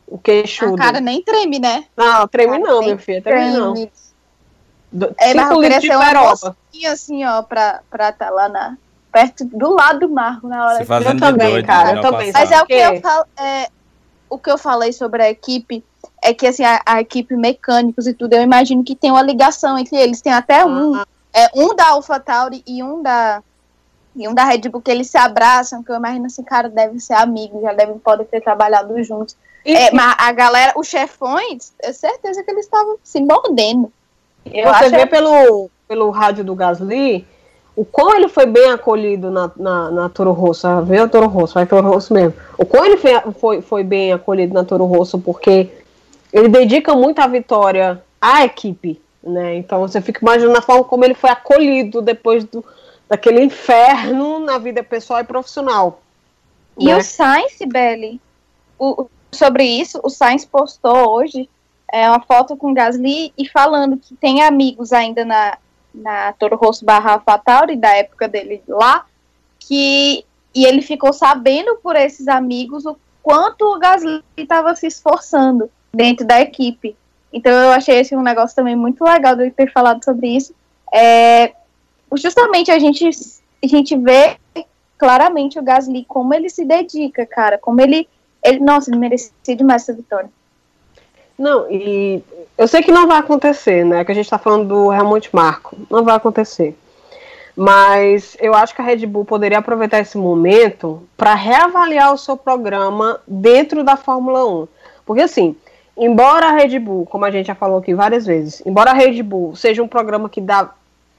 [0.08, 0.76] O A queixudo.
[0.76, 1.86] cara nem treme, né?
[1.96, 3.22] não, treme cara não, meu filho.
[3.22, 3.74] Treme não.
[4.92, 8.12] Do- É, mas cinco eu queria litros de ser uma mocinha assim, ó, pra estar
[8.14, 8.76] tá lá na,
[9.12, 12.02] perto do lado do Marco na hora fazendo Eu de também, doido, cara, né, eu
[12.02, 12.32] também.
[12.32, 13.68] Mas é o que eu falo, é,
[14.30, 15.84] o que eu falei sobre a equipe
[16.22, 19.78] é que assim, a, a equipe mecânicos e tudo, eu imagino que tem uma ligação
[19.78, 20.22] entre eles.
[20.22, 20.96] Tem até um,
[21.34, 23.42] é, um da AlphaTauri e um da
[24.14, 27.00] e um da Red Bull que eles se abraçam, que eu imagino assim, cara, devem
[27.00, 29.38] ser amigos, já devem podem ter trabalhado juntos.
[29.66, 33.92] E, É, mas a galera, os chefões, é certeza que eles estavam se mordendo.
[34.46, 37.26] eu você acho- vê pelo, pelo rádio do Gasly
[37.76, 40.68] o quão ele foi bem acolhido na, na, na Toro Rosso.
[40.68, 42.34] Ah, Vê o Toro Rosso, vai Toro Rosso mesmo.
[42.58, 45.70] O quão ele foi, foi, foi bem acolhido na Toro Rosso, porque
[46.34, 49.56] ele dedica muito a vitória à equipe, né?
[49.56, 52.64] Então você fica imaginando a forma como ele foi acolhido depois do,
[53.10, 56.02] daquele inferno na vida pessoal e profissional.
[56.78, 56.98] E né?
[56.98, 58.20] o Sainz, Belly,
[58.78, 61.50] o, o- sobre isso, o Sainz postou hoje
[61.92, 65.58] é, uma foto com o Gasly e falando que tem amigos ainda na,
[65.94, 69.06] na Toro Rosso barra AlphaTauri, da época dele lá,
[69.60, 75.70] que e ele ficou sabendo por esses amigos o quanto o Gasly estava se esforçando
[75.94, 76.96] dentro da equipe.
[77.32, 80.54] Então eu achei esse um negócio também muito legal de ter falado sobre isso.
[80.94, 81.54] É,
[82.16, 83.10] justamente a gente,
[83.64, 84.38] a gente vê
[84.98, 88.08] claramente o Gasly, como ele se dedica, cara, como ele,
[88.44, 90.30] ele nossa, ele merecia demais essa vitória.
[91.42, 92.24] Não, e
[92.56, 94.06] eu sei que não vai acontecer, né?
[94.06, 95.76] Que a gente tá falando do Helmut Marko.
[95.90, 96.78] Não vai acontecer.
[97.58, 102.38] Mas eu acho que a Red Bull poderia aproveitar esse momento para reavaliar o seu
[102.38, 104.68] programa dentro da Fórmula 1.
[105.04, 105.56] Porque assim,
[105.98, 109.24] embora a Red Bull, como a gente já falou aqui várias vezes, embora a Red
[109.24, 110.70] Bull seja um programa que dá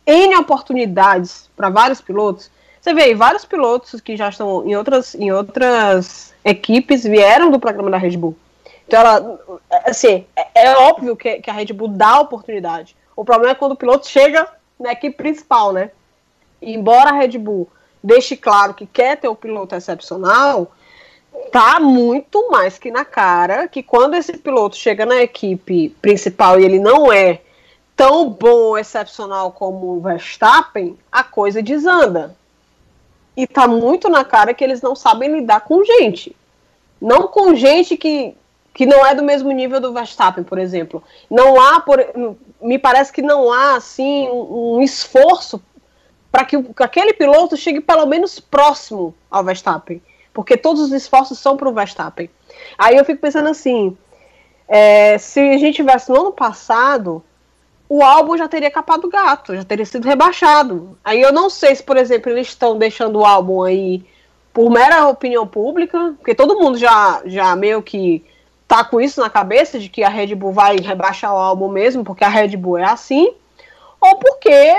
[0.07, 2.49] N oportunidades para vários pilotos,
[2.81, 7.59] você vê aí, vários pilotos que já estão em outras, em outras equipes vieram do
[7.59, 8.37] programa da Red Bull.
[8.93, 9.39] Então, ela,
[9.87, 12.95] assim, é, é óbvio que, que a Red Bull dá oportunidade.
[13.17, 14.47] O problema é quando o piloto chega
[14.79, 15.91] na equipe principal, né?
[16.61, 17.67] E embora a Red Bull
[18.05, 20.73] deixe claro que quer ter o piloto excepcional,
[21.51, 26.65] tá muito mais que na cara que quando esse piloto chega na equipe principal e
[26.67, 27.41] ele não é
[27.97, 32.37] tão bom excepcional como o Verstappen, a coisa desanda.
[33.35, 36.37] E tá muito na cara que eles não sabem lidar com gente.
[37.01, 38.37] Não com gente que,
[38.75, 41.03] que não é do mesmo nível do Verstappen, por exemplo.
[41.31, 41.99] Não há, por,
[42.61, 45.63] me parece que não há assim um, um esforço
[46.31, 50.01] para que, que aquele piloto chegue pelo menos próximo ao Verstappen,
[50.33, 52.31] porque todos os esforços são para o Verstappen.
[52.79, 53.97] Aí eu fico pensando assim,
[54.67, 57.23] é, se a gente tivesse no ano passado,
[57.87, 60.99] o álbum já teria capado o gato, já teria sido rebaixado.
[61.05, 64.03] Aí eu não sei se, por exemplo, eles estão deixando o álbum aí
[64.51, 68.25] por mera opinião pública, porque todo mundo já, já meio que
[68.73, 72.03] tá com isso na cabeça de que a Red Bull vai rebaixar o álbum mesmo,
[72.03, 73.35] porque a Red Bull é assim,
[74.01, 74.75] ou porque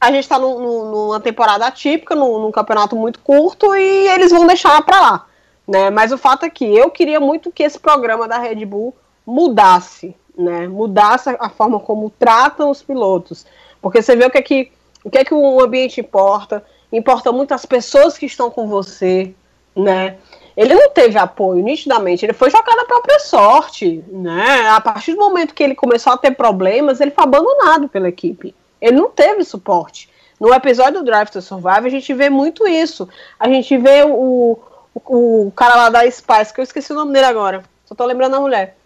[0.00, 4.46] a gente tá num- numa temporada atípica, num, num campeonato muito curto, e eles vão
[4.46, 5.26] deixar pra lá.
[5.66, 5.90] Né?
[5.90, 8.96] Mas o fato é que eu queria muito que esse programa da Red Bull
[9.26, 10.66] mudasse, né?
[10.66, 13.44] Mudasse a forma como tratam os pilotos.
[13.82, 14.72] Porque você vê o que é que
[15.04, 19.34] o, que é que o ambiente importa, importa muito as pessoas que estão com você,
[19.76, 20.16] né?
[20.58, 24.68] Ele não teve apoio, nitidamente, ele foi jogado à própria sorte, né?
[24.70, 28.52] A partir do momento que ele começou a ter problemas, ele foi abandonado pela equipe.
[28.80, 30.10] Ele não teve suporte.
[30.40, 33.08] No episódio do Drive to Survive, a gente vê muito isso.
[33.38, 34.58] A gente vê o,
[34.96, 37.62] o, o cara lá da Spice, que eu esqueci o nome dele agora.
[37.86, 38.76] Só tô lembrando a mulher.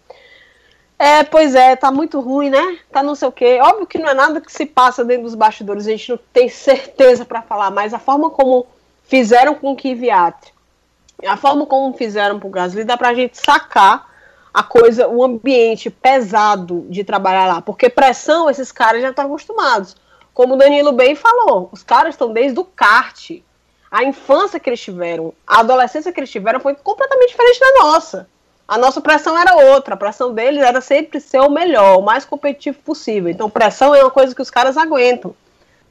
[0.99, 2.77] É, pois é, tá muito ruim, né?
[2.91, 3.57] Tá não sei o quê.
[3.59, 6.49] Óbvio que não é nada que se passa dentro dos bastidores, a gente não tem
[6.49, 8.67] certeza para falar, mas a forma como
[9.05, 10.52] fizeram com o Kvyat,
[11.25, 14.11] a forma como fizeram pro Gasly, dá pra gente sacar
[14.53, 19.95] a coisa, o ambiente pesado de trabalhar lá, porque pressão esses caras já estão acostumados.
[20.33, 23.31] Como o Danilo bem falou, os caras estão desde o kart.
[23.89, 28.27] A infância que eles tiveram, a adolescência que eles tiveram foi completamente diferente da nossa.
[28.67, 29.93] A nossa pressão era outra.
[29.93, 33.29] A pressão deles era sempre ser o melhor, o mais competitivo possível.
[33.29, 35.35] Então, pressão é uma coisa que os caras aguentam,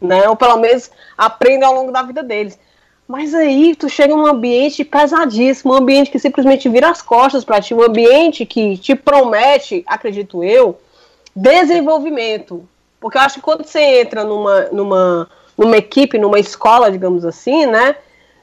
[0.00, 0.28] né?
[0.28, 2.58] Ou pelo menos aprendem ao longo da vida deles.
[3.12, 7.60] Mas aí tu chega num ambiente pesadíssimo, um ambiente que simplesmente vira as costas para
[7.60, 10.80] ti, um ambiente que te promete, acredito eu,
[11.36, 12.66] desenvolvimento.
[12.98, 15.28] Porque eu acho que quando você entra numa, numa,
[15.58, 17.96] numa equipe, numa escola, digamos assim, né?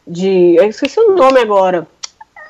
[0.05, 0.55] De.
[0.55, 1.87] Eu esqueci o nome agora.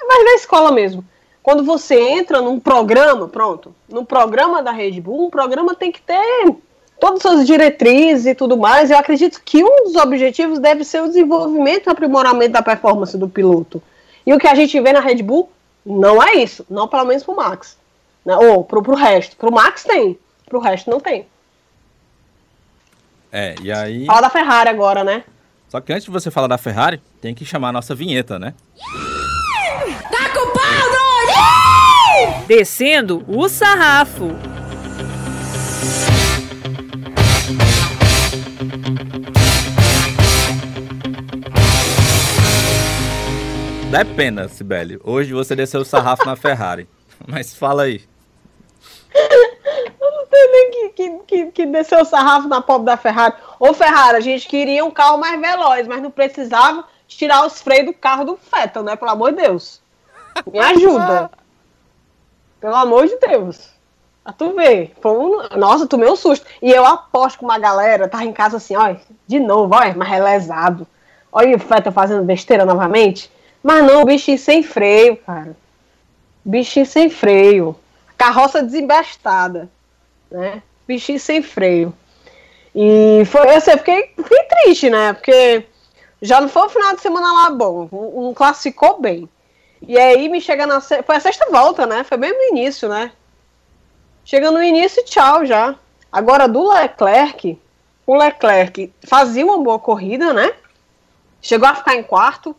[0.06, 1.06] Mas na escola mesmo.
[1.42, 6.02] Quando você entra num programa, pronto, num programa da Red Bull, um programa tem que
[6.02, 6.54] ter
[7.00, 8.92] todas as suas diretrizes e tudo mais.
[8.92, 13.30] Eu acredito que um dos objetivos deve ser o desenvolvimento e aprimoramento da performance do
[13.30, 13.82] piloto.
[14.26, 15.50] E o que a gente vê na Red Bull
[15.86, 17.78] não é isso, não pelo menos pro Max.
[18.26, 18.36] Né?
[18.36, 19.36] Ou pro, pro resto.
[19.36, 21.26] Pro Max tem, pro resto não tem.
[23.32, 24.06] É, e aí.
[24.06, 25.24] Fala da Ferrari agora, né?
[25.70, 28.56] Só que antes de você falar da Ferrari, tem que chamar a nossa vinheta, né?
[30.12, 30.90] Tá com pau,
[32.48, 34.30] Descendo o sarrafo.
[43.92, 45.00] Dá pena, Sibeli.
[45.04, 46.88] Hoje você desceu o sarrafo na Ferrari.
[47.28, 48.08] Mas fala aí.
[50.00, 53.34] Eu não tenho nem que, que, que, que desceu o sarrafo na pobre da Ferrari.
[53.60, 57.88] Ô, Ferrari, a gente queria um carro mais veloz, mas não precisava tirar os freios
[57.88, 58.96] do carro do Fettel, né?
[58.96, 59.82] Pelo amor de Deus.
[60.46, 61.32] Me ajuda.
[62.62, 63.72] Pelo amor de Deus.
[64.24, 64.54] A tu.
[65.02, 65.58] Foi um...
[65.58, 66.46] Nossa, tomei um susto.
[66.62, 68.96] E eu aposto com uma galera, tava em casa assim, ó,
[69.26, 70.86] de novo, ó, mas relesado.
[71.32, 73.32] Olha o Fettel fazendo besteira novamente.
[73.64, 75.56] Mas não, bichinho sem freio, cara.
[76.44, 77.76] Bichinho sem freio.
[78.18, 79.70] Carroça desembestada,
[80.32, 80.62] né?
[80.88, 81.94] Bichinho sem freio.
[82.74, 85.14] E foi, eu fiquei, fiquei triste, né?
[85.14, 85.66] Porque
[86.22, 87.90] já não foi um final de semana lá bom.
[87.92, 89.28] Um classificou bem.
[89.82, 90.82] E aí me chega na.
[90.82, 92.04] Foi a sexta volta, né?
[92.04, 93.12] Foi bem no início, né?
[94.26, 95.76] Chega no início, tchau já.
[96.12, 97.60] Agora do Leclerc,
[98.06, 100.54] o Leclerc fazia uma boa corrida, né?
[101.42, 102.56] Chegou a ficar em quarto.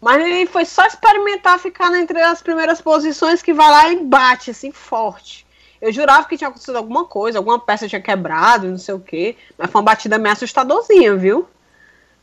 [0.00, 4.50] Mas ele foi só experimentar ficar entre as primeiras posições que vai lá e bate,
[4.50, 5.44] assim, forte.
[5.80, 9.36] Eu jurava que tinha acontecido alguma coisa, alguma peça tinha quebrado, não sei o quê.
[9.56, 11.48] Mas foi uma batida meio assustadorzinha, viu?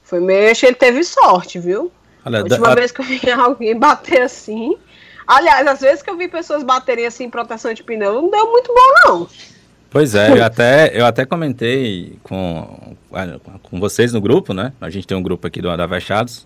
[0.04, 0.52] Foi meio.
[0.52, 1.92] Acho que ele teve sorte, viu?
[2.26, 4.78] Olha, a última da- vez que eu vi alguém bater assim.
[5.28, 8.52] Aliás, às vezes que eu vi pessoas baterem assim em proteção de pneu, não deu
[8.52, 9.30] muito bom, não.
[9.90, 12.96] Pois é, eu até, eu até comentei com,
[13.64, 14.74] com vocês no grupo, né?
[14.80, 16.46] A gente tem um grupo aqui do Adavechados.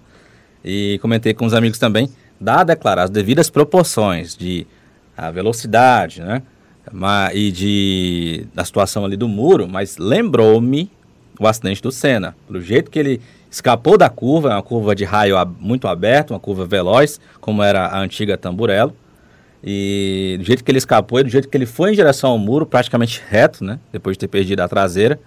[0.64, 2.10] E comentei com os amigos também,
[2.40, 4.66] da declarar as devidas proporções de
[5.16, 6.42] a velocidade, né?
[7.34, 10.90] E de, da situação ali do muro, mas lembrou-me
[11.40, 12.36] o acidente do Senna.
[12.50, 16.40] Do jeito que ele escapou da curva, é uma curva de raio muito aberta, uma
[16.40, 18.96] curva veloz, como era a antiga Tamburello.
[19.64, 22.38] E do jeito que ele escapou e do jeito que ele foi em direção ao
[22.38, 23.78] muro, praticamente reto, né?
[23.92, 25.20] Depois de ter perdido a traseira,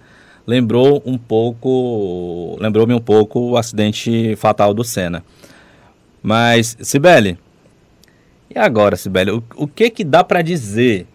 [0.45, 2.57] lembrou um pouco.
[2.59, 5.23] Lembrou-me um pouco o acidente fatal do Senna.
[6.21, 7.37] Mas, Sibeli,
[8.53, 11.07] e agora, Sibeli, o, o que que dá para dizer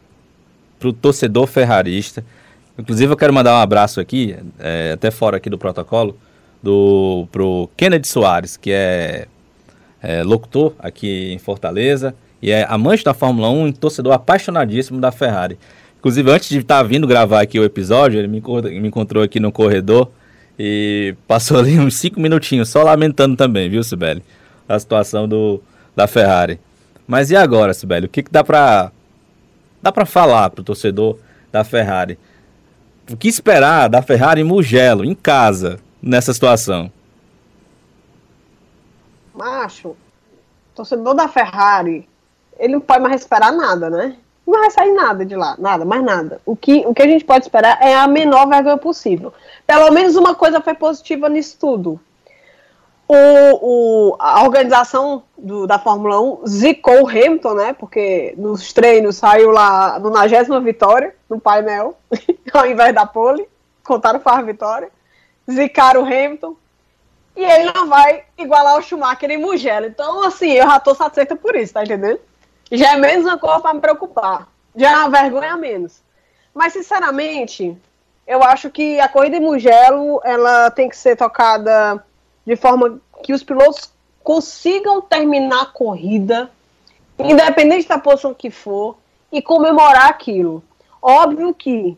[0.78, 2.24] pro torcedor ferrarista?
[2.78, 6.16] Inclusive, eu quero mandar um abraço aqui, é, até fora aqui do protocolo,
[6.62, 9.26] do, pro Kennedy Soares, que é,
[10.02, 15.10] é locutor aqui em Fortaleza e é amante da Fórmula 1 e torcedor apaixonadíssimo da
[15.10, 15.58] Ferrari.
[15.98, 18.40] Inclusive, antes de estar vindo gravar aqui o episódio, ele me,
[18.80, 20.10] me encontrou aqui no corredor
[20.58, 24.22] e passou ali uns cinco minutinhos, só lamentando também, viu, Sibeli?
[24.68, 25.60] A situação do,
[25.96, 26.60] da Ferrari.
[27.06, 28.06] Mas e agora, Sibeli?
[28.06, 28.92] O que, que dá pra,
[29.82, 31.18] dá pra falar pro torcedor
[31.50, 32.18] da Ferrari?
[33.10, 36.92] O que esperar da Ferrari em Mugello, em casa, nessa situação?
[39.34, 39.96] Macho,
[40.74, 42.08] torcedor da Ferrari,
[42.58, 44.16] ele não pode mais esperar nada, né?
[44.48, 46.40] Não vai sair nada de lá, nada, mais nada.
[46.46, 49.30] O que, o que a gente pode esperar é a menor vergonha possível.
[49.66, 52.00] Pelo menos uma coisa foi positiva nisso tudo.
[53.06, 53.14] O,
[54.12, 57.72] o, a organização do- da Fórmula 1 zicou o Hamilton, né?
[57.74, 61.98] Porque nos treinos saiu lá no 90 vitória, no painel,
[62.52, 63.46] ao invés da pole.
[63.84, 64.88] Contaram para a vitória.
[65.50, 66.56] Zicaram o Hamilton.
[67.36, 69.86] E ele não vai igualar o Schumacher em Mugello.
[69.86, 72.18] Então, assim, eu já tô satisfeita por isso, tá entendendo?
[72.70, 74.48] Já é menos uma coisa pra me preocupar.
[74.76, 76.00] Já é uma vergonha a menos.
[76.54, 77.76] Mas, sinceramente,
[78.26, 82.04] eu acho que a corrida em Mugello, ela tem que ser tocada
[82.46, 83.90] de forma que os pilotos
[84.22, 86.50] consigam terminar a corrida,
[87.18, 88.96] independente da posição que for,
[89.32, 90.62] e comemorar aquilo.
[91.00, 91.96] Óbvio que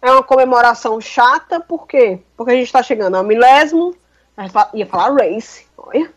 [0.00, 2.20] é uma comemoração chata, por quê?
[2.36, 3.94] Porque a gente está chegando ao milésimo,
[4.74, 6.12] ia falar race, olha,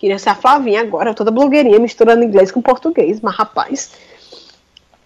[0.00, 3.92] Queria ser a Flavinha agora, toda blogueirinha, misturando inglês com português, mas rapaz.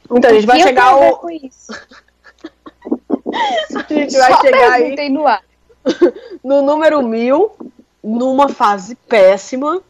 [0.09, 1.17] Então a gente vai chegar ao.
[1.17, 1.73] com isso.
[3.75, 5.43] A gente vai Só chegar aí no ar.
[6.45, 7.51] no número mil,
[8.03, 9.83] numa fase péssima,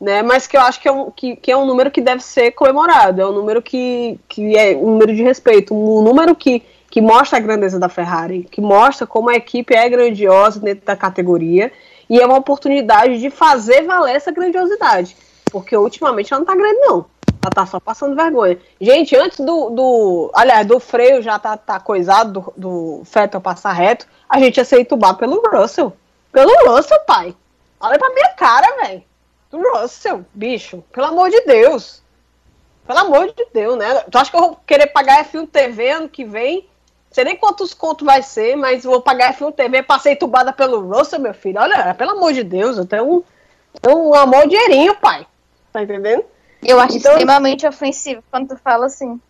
[0.00, 0.20] né?
[0.20, 2.50] Mas que eu acho que é um, que, que é um número que deve ser
[2.50, 3.20] comemorado.
[3.20, 7.38] É um número que, que é um número de respeito, um número que, que mostra
[7.38, 11.70] a grandeza da Ferrari, que mostra como a equipe é grandiosa dentro da categoria
[12.08, 15.16] e é uma oportunidade de fazer valer essa grandiosidade.
[15.50, 17.06] Porque ultimamente ela não tá grande, não.
[17.42, 18.58] Ela tá só passando vergonha.
[18.80, 19.70] Gente, antes do.
[19.70, 24.56] do aliás, do freio já tá, tá coisado, do, do Fettel passar reto, a gente
[24.56, 25.92] ia ser entubado pelo Russell.
[26.32, 27.34] Pelo Russell, pai.
[27.80, 29.02] Olha pra minha cara, velho.
[29.50, 30.84] Do Russell, bicho.
[30.92, 32.02] Pelo amor de Deus.
[32.86, 34.00] Pelo amor de Deus, né?
[34.10, 36.68] Tu acha que eu vou querer pagar F1 TV ano que vem?
[37.18, 40.52] Não sei nem quantos contos vai ser, mas vou pagar F1 TV pra ser entubada
[40.52, 41.60] pelo Russell, meu filho.
[41.60, 43.22] Olha, pelo amor de Deus, eu tenho um,
[43.82, 45.26] tenho um amor dinheirinho, pai.
[45.72, 46.24] Tá entendendo?
[46.64, 49.20] Eu acho Então- extremamente ofensivo quando tu fala assim.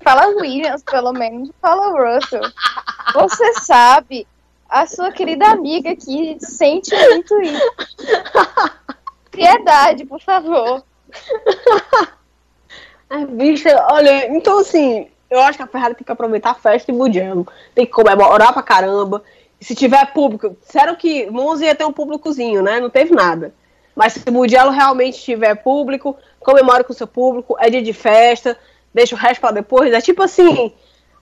[0.00, 1.50] Fala Williams, pelo menos.
[1.60, 2.40] Fala Russell.
[3.12, 4.26] Você sabe,
[4.66, 7.70] a sua querida amiga aqui sente muito isso.
[9.30, 10.82] Piedade, por favor.
[13.10, 16.90] Ai, bicha, olha, então assim, eu acho que a Ferrari tem que aproveitar a festa
[16.90, 17.46] em Mugello.
[17.74, 19.22] Tem que comemorar pra caramba.
[19.60, 22.80] E se tiver público, disseram que Monza ia ter um públicozinho, né?
[22.80, 23.54] Não teve nada.
[23.94, 28.58] Mas se Mugello realmente tiver público, comemore com o seu público, é dia de festa,
[28.92, 29.92] deixa o resto pra depois.
[29.92, 30.72] É tipo assim,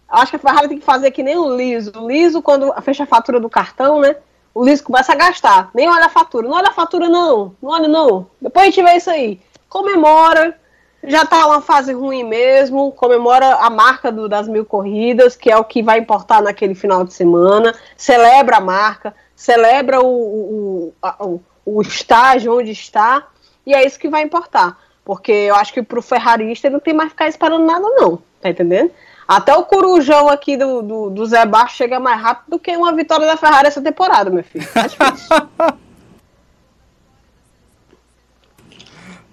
[0.08, 1.92] acho que a Ferrari tem que fazer que nem o Liso.
[1.96, 4.16] O Liso, quando fecha a fatura do cartão, né?
[4.54, 5.70] O Liso começa a gastar.
[5.74, 6.46] Nem olha a fatura.
[6.46, 7.54] Não olha a fatura, não.
[7.62, 8.26] Não olha, não.
[8.40, 9.40] Depois a gente vê isso aí.
[9.68, 10.58] Comemora.
[11.04, 12.92] Já tá uma fase ruim mesmo.
[12.92, 17.04] Comemora a marca do- das mil corridas, que é o que vai importar naquele final
[17.04, 17.74] de semana.
[17.96, 19.14] Celebra a marca.
[19.34, 23.26] Celebra o, o, a- o, o estágio onde está.
[23.66, 24.78] E é isso que vai importar.
[25.04, 28.22] Porque eu acho que pro ferrarista ele não tem mais ficar esperando nada, não.
[28.40, 28.90] Tá entendendo?
[29.26, 32.92] Até o corujão aqui do, do, do Zé Baixo chega mais rápido do que uma
[32.92, 34.68] vitória da Ferrari essa temporada, meu filho.
[34.72, 35.36] Tá difícil.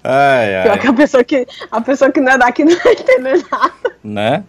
[0.04, 0.94] Ai, Pior que ai.
[0.94, 3.74] a pessoa que, a pessoa que não é daqui não vai entender nada.
[4.04, 4.44] Né?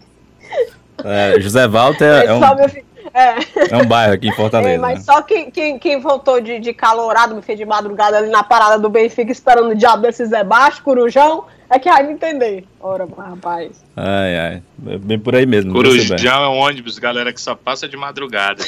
[1.03, 2.43] É, José Walter Mas é um,
[3.13, 3.35] é,
[3.71, 4.75] é um bairro aqui em Fortaleza.
[4.75, 5.05] é, mas né?
[5.05, 8.79] só quem, quem, quem voltou de, de calorado, meu filho, de madrugada ali na parada
[8.79, 12.65] do Benfica esperando o diabo desse Zé Baixo, corujão, é que vai me entender.
[12.79, 13.83] Ora, rapaz.
[13.95, 14.63] Ai, ai.
[14.87, 15.73] É bem por aí mesmo.
[15.73, 18.63] Corujão é um ônibus, galera, que só passa de madrugada.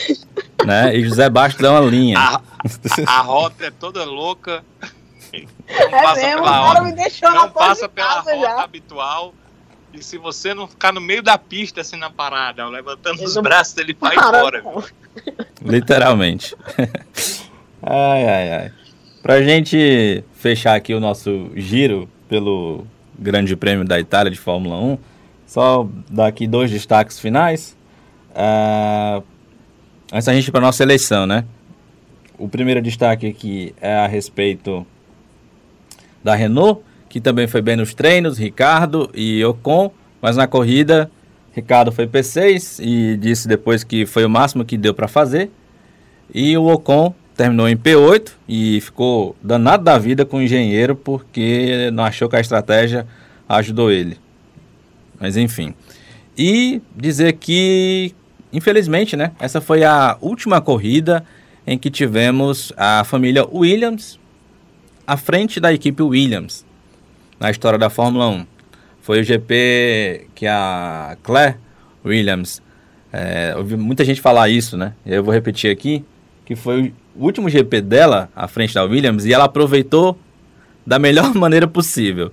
[0.65, 0.95] Né?
[0.95, 2.17] E José Baixo dá uma linha.
[2.17, 2.41] A,
[3.05, 4.63] a rota é toda louca.
[5.33, 8.07] Não É passa mesmo, o pela cara rota, me deixou na não passa de pela
[8.07, 8.63] casa rota já.
[8.63, 9.33] habitual.
[9.93, 13.35] E se você não ficar no meio da pista, assim, na parada, levantando Ele os
[13.35, 14.63] não braços, ele vai Para, embora.
[15.61, 16.55] Literalmente.
[17.81, 18.71] ai, ai, ai.
[19.21, 22.85] Pra gente fechar aqui o nosso giro pelo
[23.17, 24.97] Grande Prêmio da Itália de Fórmula 1,
[25.45, 27.77] só dar aqui dois destaques finais.
[28.35, 29.21] Ah,
[30.11, 31.45] antes da gente ir para nossa eleição, né?
[32.37, 34.85] O primeiro destaque aqui é a respeito
[36.23, 39.91] da Renault, que também foi bem nos treinos, Ricardo e Ocon,
[40.21, 41.11] mas na corrida
[41.53, 45.51] Ricardo foi P6 e disse depois que foi o máximo que deu para fazer.
[46.33, 51.91] E o Ocon terminou em P8 e ficou danado da vida com o engenheiro porque
[51.93, 53.05] não achou que a estratégia
[53.47, 54.17] ajudou ele.
[55.19, 55.75] Mas enfim.
[56.35, 58.15] E dizer que,
[58.51, 61.23] infelizmente, né, essa foi a última corrida
[61.67, 64.19] em que tivemos a família Williams
[65.05, 66.65] à frente da equipe Williams
[67.39, 68.45] na história da Fórmula 1.
[69.01, 71.57] Foi o GP que a Claire
[72.05, 72.61] Williams,
[73.11, 74.93] é, ouvi muita gente falar isso, né?
[75.05, 76.03] Eu vou repetir aqui,
[76.45, 80.17] que foi o último GP dela à frente da Williams e ela aproveitou
[80.85, 82.31] da melhor maneira possível.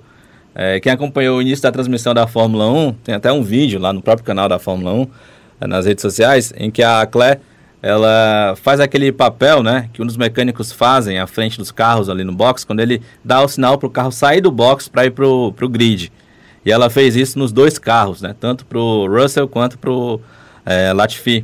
[0.55, 3.93] É, quem acompanhou o início da transmissão da Fórmula 1, tem até um vídeo lá
[3.93, 5.07] no próprio canal da Fórmula 1,
[5.61, 7.41] é, nas redes sociais, em que a Claire
[7.83, 12.25] ela faz aquele papel, né, que um dos mecânicos fazem à frente dos carros ali
[12.25, 15.11] no box, quando ele dá o sinal para o carro sair do box para ir
[15.11, 16.13] pro, pro grid.
[16.65, 20.21] E ela fez isso nos dois carros, né, tanto pro Russell quanto pro
[20.67, 21.43] é, Latifi.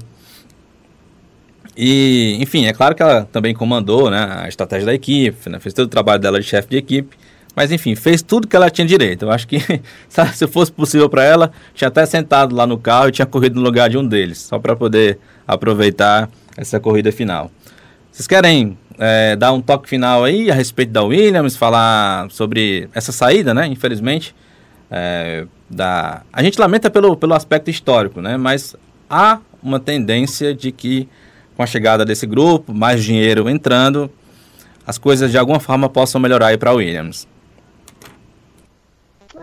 [1.74, 5.72] E, enfim, é claro que ela também comandou, né, a estratégia da equipe, né, fez
[5.72, 7.16] todo o trabalho dela de chefe de equipe,
[7.56, 9.24] mas enfim, fez tudo que ela tinha direito.
[9.24, 9.58] Eu acho que
[10.34, 13.62] se fosse possível para ela, tinha até sentado lá no carro e tinha corrido no
[13.62, 15.18] lugar de um deles, só para poder
[15.48, 17.50] aproveitar essa corrida final.
[18.12, 23.10] Vocês querem é, dar um toque final aí a respeito da Williams, falar sobre essa
[23.10, 23.66] saída, né?
[23.66, 24.34] Infelizmente,
[24.90, 26.22] é, da...
[26.30, 28.36] a gente lamenta pelo, pelo aspecto histórico, né?
[28.36, 28.76] Mas
[29.08, 31.08] há uma tendência de que
[31.56, 34.10] com a chegada desse grupo, mais dinheiro entrando,
[34.86, 37.26] as coisas de alguma forma possam melhorar aí para a Williams.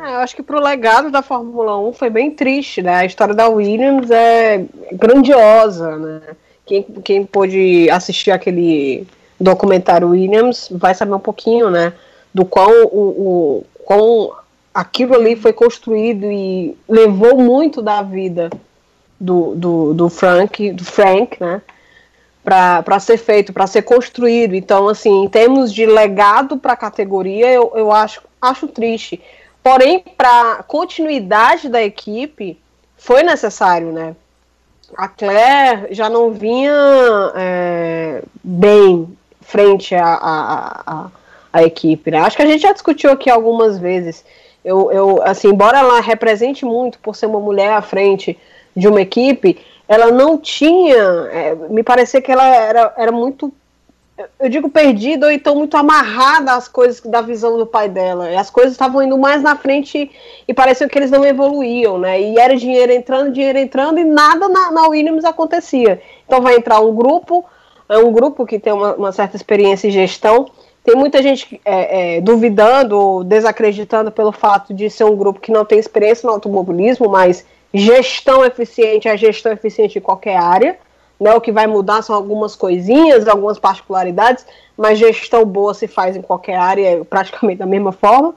[0.03, 2.95] É, eu acho que pro legado da Fórmula 1 foi bem triste, né?
[2.95, 6.21] A história da Williams é grandiosa, né?
[6.65, 9.07] Quem, quem pôde assistir aquele
[9.39, 11.93] documentário Williams vai saber um pouquinho, né?
[12.33, 14.33] Do quão, o, o, quão
[14.73, 18.49] aquilo ali foi construído e levou muito da vida
[19.17, 21.61] do, do, do Frank, do Frank, né?
[22.43, 24.53] Para ser feito, para ser construído.
[24.53, 29.21] Então, assim, em termos de legado para a categoria, eu, eu acho, acho triste.
[29.63, 32.59] Porém, para continuidade da equipe,
[32.97, 34.13] foi necessário, né?
[34.97, 36.73] A Claire já não vinha
[37.35, 41.09] é, bem frente à,
[41.51, 42.19] à, equipe, né?
[42.19, 44.25] Acho que a gente já discutiu aqui algumas vezes.
[44.65, 48.37] Eu, eu, assim, embora ela represente muito por ser uma mulher à frente
[48.75, 50.97] de uma equipe, ela não tinha.
[51.31, 53.53] É, me parecia que ela era, era muito
[54.39, 58.29] eu digo perdida ou então muito amarrada às coisas da visão do pai dela.
[58.29, 60.11] E as coisas estavam indo mais na frente
[60.47, 62.21] e parecia que eles não evoluíam, né?
[62.21, 65.99] E era dinheiro entrando, dinheiro entrando e nada na, na Williams acontecia.
[66.25, 67.43] Então vai entrar um grupo,
[67.89, 70.45] é um grupo que tem uma, uma certa experiência em gestão.
[70.83, 75.51] Tem muita gente é, é, duvidando ou desacreditando pelo fato de ser um grupo que
[75.51, 80.77] não tem experiência no automobilismo, mas gestão eficiente é gestão eficiente em qualquer área.
[81.19, 84.45] Né, o que vai mudar são algumas coisinhas, algumas particularidades,
[84.75, 88.35] mas gestão boa se faz em qualquer área, praticamente da mesma forma.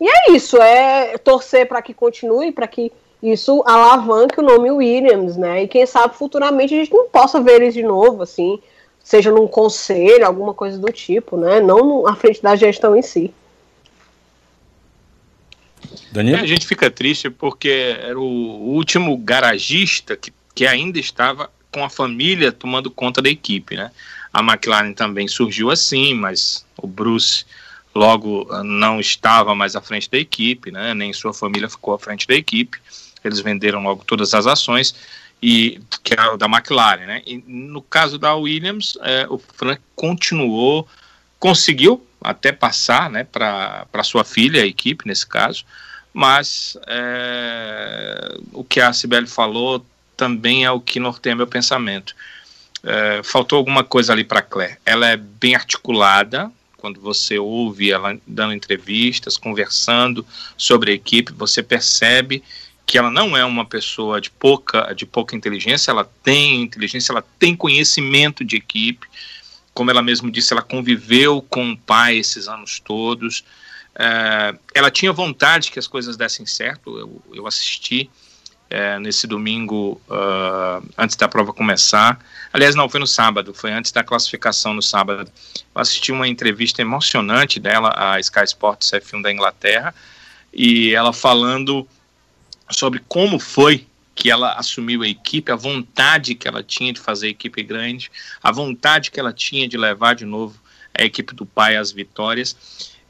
[0.00, 5.36] E é isso, é torcer para que continue, para que isso alavanque o nome Williams,
[5.36, 5.62] né?
[5.62, 8.58] E quem sabe futuramente a gente não possa ver eles de novo, assim,
[9.02, 11.60] seja num conselho, alguma coisa do tipo, né?
[11.60, 13.32] Não à frente da gestão em si.
[16.12, 16.38] Daniel?
[16.38, 21.84] É, a gente fica triste porque era o último garagista que, que ainda estava com
[21.84, 23.90] a família tomando conta da equipe, né?
[24.32, 27.44] A McLaren também surgiu assim, mas o Bruce
[27.94, 30.94] logo ah, não estava mais à frente da equipe, né?
[30.94, 32.78] Nem sua família ficou à frente da equipe.
[33.22, 34.94] Eles venderam logo todas as ações
[35.42, 37.22] e que é da McLaren, né?
[37.26, 40.88] E no caso da Williams, é, o Frank continuou,
[41.38, 45.62] conseguiu até passar, né, para sua filha, a equipe nesse caso,
[46.10, 49.84] mas é, o que a Sibeli falou
[50.16, 52.14] também é o que norteia meu pensamento.
[52.82, 54.78] É, faltou alguma coisa ali para Claire.
[54.84, 60.24] Ela é bem articulada, quando você ouve ela dando entrevistas, conversando
[60.56, 62.42] sobre a equipe, você percebe
[62.86, 67.24] que ela não é uma pessoa de pouca, de pouca inteligência, ela tem inteligência, ela
[67.38, 69.08] tem conhecimento de equipe.
[69.74, 73.44] Como ela mesmo disse, ela conviveu com o pai esses anos todos.
[73.98, 76.96] É, ela tinha vontade que as coisas dessem certo.
[76.96, 78.08] Eu, eu assisti
[78.68, 82.18] é, nesse domingo, uh, antes da prova começar.
[82.52, 85.30] Aliás, não, foi no sábado, foi antes da classificação no sábado.
[85.74, 89.94] Eu assisti uma entrevista emocionante dela, a Sky Sports F1 da Inglaterra,
[90.52, 91.86] e ela falando
[92.70, 97.26] sobre como foi que ela assumiu a equipe, a vontade que ela tinha de fazer
[97.26, 98.10] a equipe grande,
[98.42, 100.58] a vontade que ela tinha de levar de novo
[100.98, 102.56] a equipe do pai às vitórias.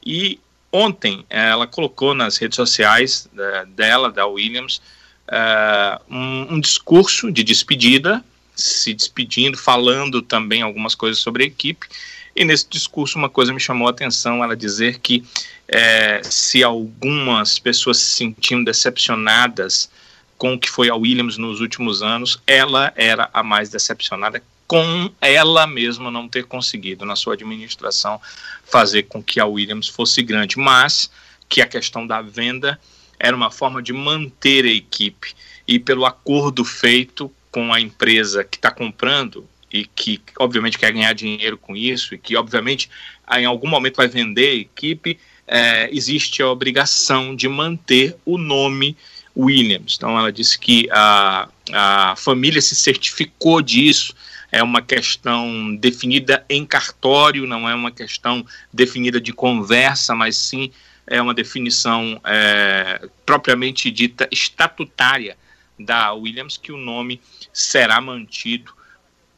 [0.05, 0.41] E
[0.73, 4.83] ontem ela colocou nas redes sociais uh, dela, da Williams,
[5.29, 8.25] uh, um, um, discurso de despedida,
[8.55, 11.87] se despedindo, falando também algumas coisas sobre a equipe.
[12.35, 15.25] E nesse discurso, uma coisa me chamou a atenção: ela dizer que
[15.69, 19.91] é, se algumas pessoas se sentiam decepcionadas
[20.39, 25.11] com o que foi a Williams nos últimos anos, ela era a mais decepcionada com
[25.21, 28.21] ela mesma não ter conseguido, na sua administração,
[28.65, 31.11] fazer com que a Williams fosse grande, mas
[31.49, 32.79] que a questão da venda
[33.19, 35.35] era uma forma de manter a equipe.
[35.67, 41.13] E pelo acordo feito com a empresa que está comprando e que, obviamente, quer ganhar
[41.13, 42.89] dinheiro com isso e que, obviamente,
[43.33, 48.97] em algum momento vai vender a equipe, é, existe a obrigação de manter o nome
[49.37, 49.95] Williams.
[49.97, 54.15] Então, ela disse que a, a família se certificou disso.
[54.51, 60.71] É uma questão definida em cartório, não é uma questão definida de conversa, mas sim
[61.07, 65.37] é uma definição é, propriamente dita estatutária
[65.79, 67.21] da Williams que o nome
[67.53, 68.75] será mantido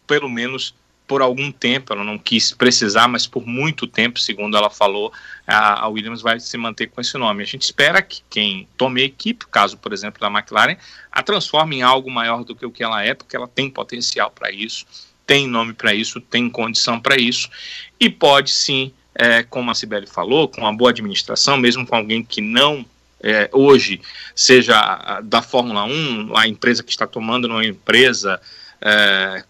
[0.06, 0.74] pelo menos
[1.08, 5.10] por algum tempo, ela não quis precisar, mas por muito tempo, segundo ela falou,
[5.46, 7.42] a, a, Williams vai se manter com esse nome.
[7.42, 10.76] A gente espera que quem tome a equipe, caso, por exemplo, da McLaren,
[11.10, 14.30] a transforme em algo maior do que o que ela é, porque ela tem potencial
[14.30, 14.84] para isso,
[15.26, 17.48] tem nome para isso, tem condição para isso,
[17.98, 22.22] e pode sim é, como a Sibeli falou, com uma boa administração, mesmo com alguém
[22.22, 22.86] que não
[23.20, 24.00] é, hoje
[24.32, 28.40] seja da Fórmula 1, a empresa que está tomando uma empresa
[28.80, 29.42] é,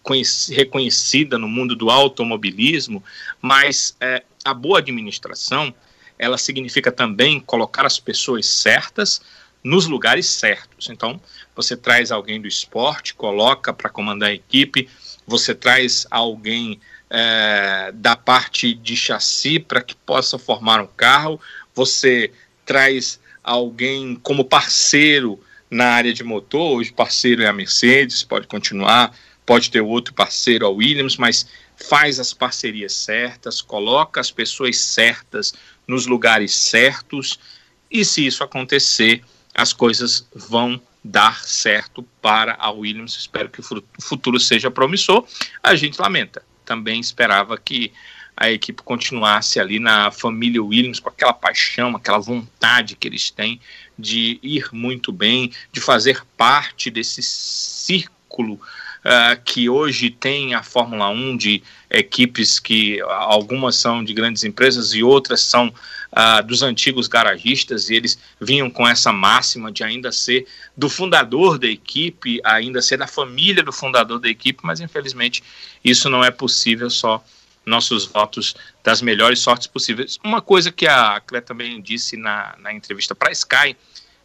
[0.49, 3.03] reconhecida no mundo do automobilismo,
[3.39, 5.71] mas é, a boa administração
[6.17, 9.21] ela significa também colocar as pessoas certas
[9.63, 10.89] nos lugares certos.
[10.89, 11.21] Então,
[11.55, 14.89] você traz alguém do esporte, coloca para comandar a equipe,
[15.27, 16.79] você traz alguém
[17.09, 21.39] é, da parte de chassi para que possa formar um carro,
[21.73, 22.31] você
[22.65, 29.15] traz alguém como parceiro na área de motor, hoje parceiro é a Mercedes, pode continuar,
[29.45, 35.53] pode ter outro parceiro, a Williams, mas faz as parcerias certas, coloca as pessoas certas
[35.87, 37.39] nos lugares certos,
[37.89, 39.23] e se isso acontecer,
[39.53, 43.15] as coisas vão dar certo para a Williams.
[43.15, 45.25] Espero que o futuro seja promissor.
[45.63, 46.43] A gente lamenta.
[46.69, 47.91] Também esperava que
[48.37, 53.59] a equipe continuasse ali na família Williams com aquela paixão, aquela vontade que eles têm
[53.97, 61.09] de ir muito bem, de fazer parte desse círculo uh, que hoje tem a Fórmula
[61.09, 65.73] 1 de equipes que algumas são de grandes empresas e outras são
[66.11, 71.57] uh, dos antigos garagistas, e eles vinham com essa máxima de ainda ser do fundador
[71.57, 75.43] da equipe, ainda ser da família do fundador da equipe, mas infelizmente
[75.83, 77.23] isso não é possível só
[77.65, 80.17] nossos votos das melhores sortes possíveis.
[80.23, 83.75] Uma coisa que a Clé também disse na, na entrevista para Sky,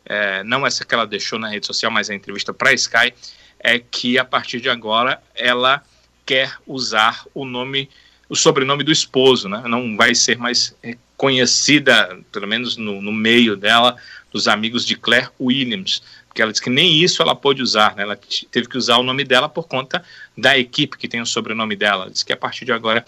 [0.06, 3.12] é, não essa que ela deixou na rede social, mas a entrevista para Sky,
[3.58, 5.82] é que a partir de agora ela
[6.26, 7.88] quer usar o nome,
[8.34, 9.62] o sobrenome do esposo, né?
[9.68, 10.76] Não vai ser mais
[11.16, 13.96] conhecida, pelo menos no, no meio dela,
[14.32, 18.02] dos amigos de Claire Williams, porque ela disse que nem isso ela pôde usar, né?
[18.02, 18.18] ela
[18.50, 20.02] teve que usar o nome dela por conta
[20.36, 22.02] da equipe que tem o sobrenome dela.
[22.02, 23.04] Ela disse que a partir de agora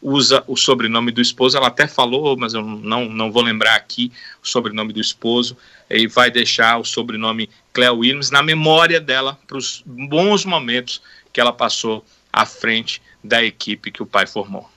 [0.00, 1.58] usa o sobrenome do esposo.
[1.58, 4.10] Ela até falou, mas eu não, não vou lembrar aqui
[4.42, 5.58] o sobrenome do esposo,
[5.90, 11.02] e vai deixar o sobrenome Claire Williams na memória dela para os bons momentos
[11.34, 12.02] que ela passou
[12.32, 14.68] à frente da equipe que o pai formou.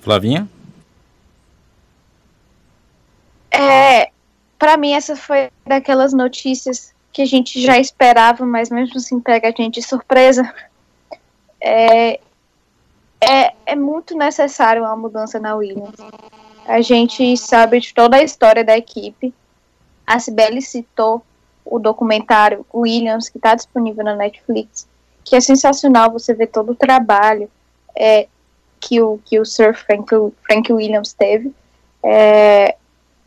[0.00, 0.48] Flavinha?
[3.50, 4.10] É,
[4.58, 9.48] para mim essa foi daquelas notícias que a gente já esperava, mas mesmo assim pega
[9.48, 10.54] a gente de surpresa.
[11.60, 12.20] É,
[13.20, 15.96] é, é muito necessário uma mudança na Williams.
[16.66, 19.34] A gente sabe de toda a história da equipe.
[20.06, 21.24] A Sibeli citou
[21.64, 24.86] o documentário Williams, que está disponível na Netflix,
[25.28, 27.50] que é sensacional você ver todo o trabalho
[27.96, 28.26] é,
[28.80, 30.06] que, o, que o Sir Frank,
[30.44, 31.52] Frank Williams teve.
[32.02, 32.76] É,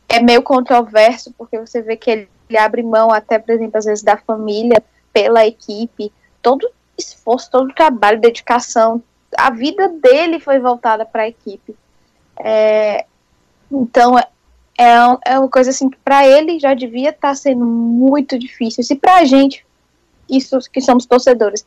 [0.10, 3.86] é meio controverso, porque você vê que ele, ele abre mão até, por exemplo, às
[3.86, 4.82] vezes da família,
[5.14, 6.12] pela equipe,
[6.42, 9.02] todo esforço, todo trabalho, dedicação,
[9.38, 11.76] a vida dele foi voltada para a equipe.
[12.40, 13.06] É,
[13.72, 14.28] então, é,
[14.78, 14.94] é,
[15.26, 18.84] é uma coisa assim que para ele já devia estar tá sendo muito difícil.
[18.84, 19.66] Se para a gente,
[20.30, 21.66] isso que somos torcedores,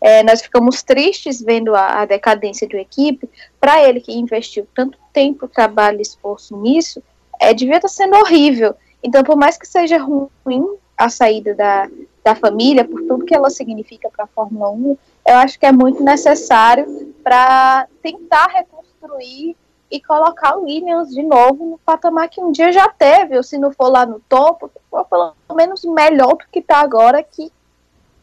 [0.00, 3.28] é, nós ficamos tristes vendo a, a decadência de uma equipe,
[3.60, 7.02] para ele que investiu tanto tempo, trabalho e esforço nisso,
[7.40, 8.74] é, devia estar tá sendo horrível.
[9.02, 10.66] Então, por mais que seja ruim
[10.96, 11.88] a saída da,
[12.24, 14.96] da família, por tudo que ela significa para a Fórmula 1,
[15.28, 19.56] eu acho que é muito necessário para tentar reconstruir
[19.90, 23.56] e colocar o Williams de novo no patamar que um dia já teve, ou se
[23.58, 27.52] não for lá no topo, for pelo menos melhor do que está agora, que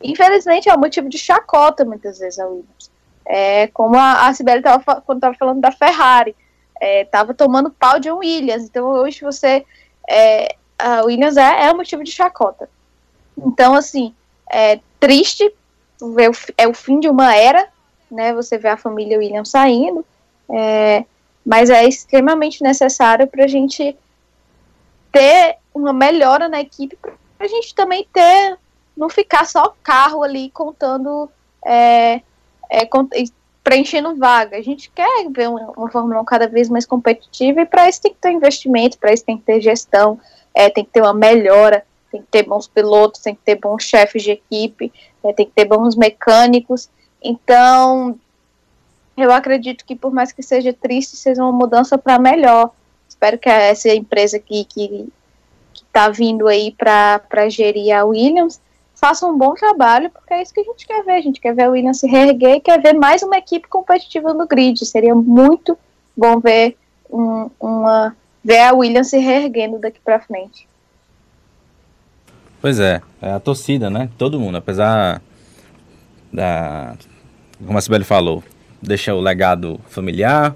[0.04, 2.92] infelizmente é um motivo de chacota muitas vezes a Williams.
[3.26, 6.36] É, como a, a Sibeli estava quando estava falando da Ferrari
[6.82, 8.64] estava é, tomando pau de um Williams.
[8.64, 9.66] Então hoje você.
[10.10, 12.70] É, a Williams é, é um motivo de chacota.
[13.38, 14.14] Então, assim,
[14.52, 15.54] é triste,
[16.02, 17.68] ver o, é o fim de uma era,
[18.12, 18.34] né?
[18.34, 20.06] Você vê a família Williams saindo,
[20.50, 21.06] é,
[21.46, 23.98] mas é extremamente necessário para a gente
[25.12, 28.58] ter uma melhora na equipe, para a gente também ter,
[28.96, 31.30] não ficar só carro ali contando,
[31.66, 32.22] é,
[32.70, 32.88] é,
[33.64, 34.58] preenchendo vaga.
[34.58, 38.02] A gente quer ver uma, uma Fórmula 1 cada vez mais competitiva e para isso
[38.02, 40.20] tem que ter investimento, para isso tem que ter gestão,
[40.54, 43.84] é, tem que ter uma melhora, tem que ter bons pilotos, tem que ter bons
[43.84, 44.92] chefes de equipe,
[45.24, 46.90] é, tem que ter bons mecânicos.
[47.22, 48.20] Então,
[49.18, 52.72] eu acredito que por mais que seja triste, seja uma mudança para melhor.
[53.08, 55.08] Espero que essa empresa que que
[55.74, 58.60] está vindo aí para gerir a Williams
[59.04, 61.12] faça um bom trabalho, porque é isso que a gente quer ver.
[61.12, 64.34] A gente quer ver o Williams se reerguer e quer ver mais uma equipe competitiva
[64.34, 64.86] no grid.
[64.86, 65.78] Seria muito
[66.16, 66.78] bom ver
[67.12, 70.66] um, uma ver a Williams se reerguendo daqui para frente.
[72.62, 74.10] Pois é, é a torcida, né?
[74.18, 75.22] Todo mundo, apesar
[76.32, 76.96] da
[77.66, 78.42] como a Sibeli falou,
[78.82, 80.56] deixa o legado familiar,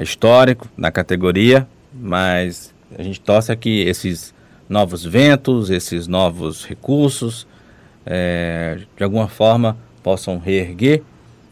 [0.00, 4.32] histórico na categoria, mas a gente torce que esses
[4.70, 7.46] novos ventos, esses novos recursos
[8.06, 11.02] é, de alguma forma possam reerguer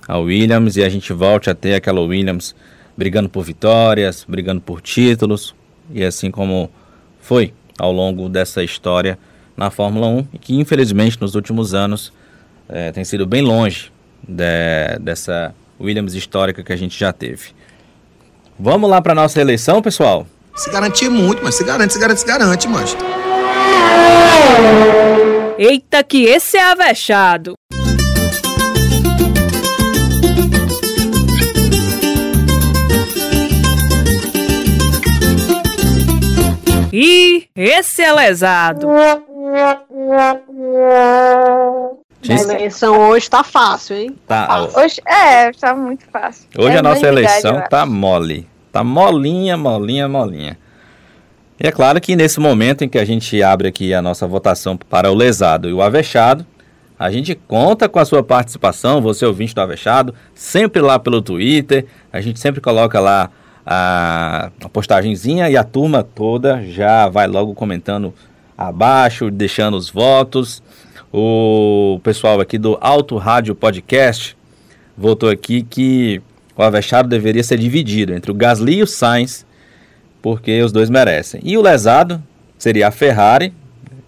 [0.07, 2.55] a Williams e a gente volte a ter aquela Williams
[2.97, 5.55] brigando por vitórias, brigando por títulos
[5.93, 6.70] e assim como
[7.20, 9.19] foi ao longo dessa história
[9.57, 12.12] na Fórmula 1 e que infelizmente nos últimos anos
[12.69, 13.90] é, tem sido bem longe
[14.27, 17.51] de, dessa Williams histórica que a gente já teve.
[18.59, 20.27] Vamos lá para nossa eleição, pessoal?
[20.59, 22.97] Se garantir muito, mas se garante, se garante, se garante, mas.
[25.56, 27.55] Eita, que esse é avexado.
[36.93, 38.89] E esse é lesado.
[42.28, 44.18] A eleição hoje tá fácil, hein?
[44.26, 46.48] Tá, Hoje, é, tá muito fácil.
[46.59, 48.57] Hoje É a nossa eleição tá mole.
[48.78, 50.56] Tá molinha, molinha, molinha.
[51.59, 54.76] E é claro que nesse momento em que a gente abre aqui a nossa votação
[54.76, 56.46] para o lesado e o avexado,
[56.96, 61.86] a gente conta com a sua participação, você ouvinte do avexado, sempre lá pelo Twitter,
[62.12, 63.30] a gente sempre coloca lá
[63.66, 68.14] a, a postagenzinha e a turma toda já vai logo comentando
[68.56, 70.62] abaixo, deixando os votos.
[71.12, 74.36] O pessoal aqui do Alto Rádio Podcast
[74.96, 76.22] votou aqui que
[76.59, 79.47] o Avechado deveria ser dividido entre o Gasly e o Sainz,
[80.20, 81.40] porque os dois merecem.
[81.44, 82.20] E o lesado
[82.59, 83.55] seria a Ferrari.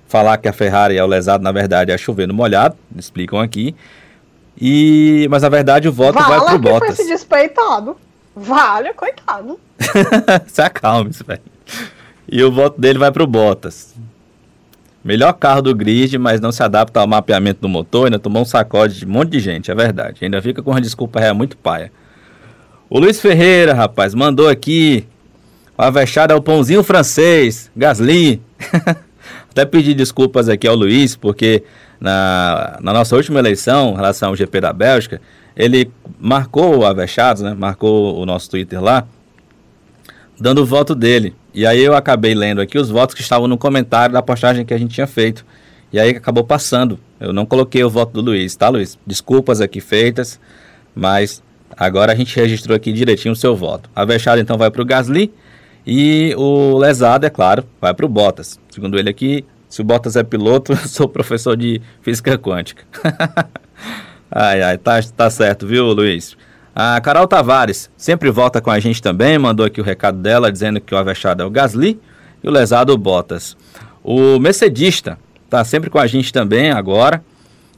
[0.08, 3.76] Falar que a Ferrari é o lesado, na verdade, é chover no molhado, explicam aqui.
[4.60, 6.98] E, mas na verdade o voto vai pro que foi Bottas.
[6.98, 7.96] esse despeitado.
[8.34, 9.60] Vale, coitado.
[10.48, 11.40] Se acalme, velho.
[12.28, 13.94] E o voto dele vai pro Bottas.
[15.04, 18.06] Melhor carro do grid, mas não se adapta ao mapeamento do motor.
[18.06, 20.24] Ainda tomou um sacode de um monte de gente, é verdade.
[20.24, 21.90] Ainda fica com uma desculpa real muito paia.
[22.92, 25.06] O Luiz Ferreira, rapaz, mandou aqui.
[25.78, 28.42] O avexado é o pãozinho francês, Gasly.
[29.48, 31.62] Até pedir desculpas aqui ao Luiz, porque
[32.00, 35.20] na, na nossa última eleição, em relação ao GP da Bélgica,
[35.56, 35.88] ele
[36.18, 37.54] marcou o Avechados, né?
[37.56, 39.06] Marcou o nosso Twitter lá,
[40.36, 41.32] dando o voto dele.
[41.54, 44.74] E aí eu acabei lendo aqui os votos que estavam no comentário da postagem que
[44.74, 45.46] a gente tinha feito.
[45.92, 46.98] E aí acabou passando.
[47.20, 48.98] Eu não coloquei o voto do Luiz, tá, Luiz?
[49.06, 50.40] Desculpas aqui feitas,
[50.92, 51.40] mas
[51.76, 53.90] agora a gente registrou aqui direitinho o seu voto.
[53.94, 55.32] A Vechado então vai para o Gasly
[55.86, 58.58] e o Lesado, é claro, vai para o Bottas.
[58.70, 62.84] Segundo ele aqui, se o Bottas é piloto, eu sou professor de física quântica.
[64.30, 66.36] ai, ai, tá, tá certo, viu, Luiz?
[66.74, 70.80] A Carol Tavares sempre volta com a gente também, mandou aqui o recado dela dizendo
[70.80, 72.00] que o avexado é o Gasly
[72.42, 73.56] e o lesado o Bottas.
[74.02, 75.18] O Mercedista
[75.48, 77.22] tá sempre com a gente também agora,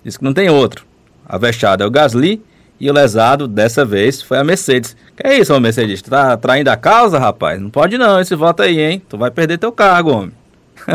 [0.05, 0.85] diz que não tem outro.
[1.27, 2.43] Avexado é o Gasly
[2.83, 4.97] e o lesado dessa vez foi a Mercedes.
[5.17, 6.11] Que é isso, ô Mercedista?
[6.11, 7.61] Tá traindo a causa, rapaz?
[7.61, 9.01] Não pode não esse voto aí, hein?
[9.09, 10.33] Tu vai perder teu cargo, homem.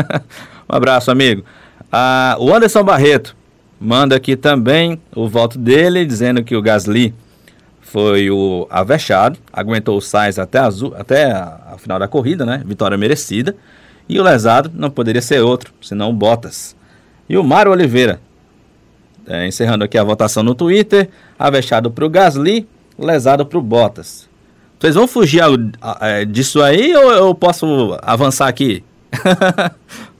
[0.68, 1.42] um abraço, amigo.
[1.90, 3.34] Ah, o Anderson Barreto
[3.80, 7.14] manda aqui também o voto dele, dizendo que o Gasly
[7.80, 12.62] foi o avexado, aguentou o Sainz até, azul, até a, a final da corrida, né?
[12.66, 13.56] Vitória merecida.
[14.06, 16.76] E o lesado não poderia ser outro, senão o Bottas.
[17.26, 18.20] E o Mário Oliveira,
[19.28, 22.66] é, encerrando aqui a votação no Twitter, avexado para o Gasly,
[22.98, 24.28] lesado para o Bottas.
[24.80, 25.48] Vocês vão fugir a-
[26.00, 28.82] a- é, disso aí ou eu posso avançar aqui?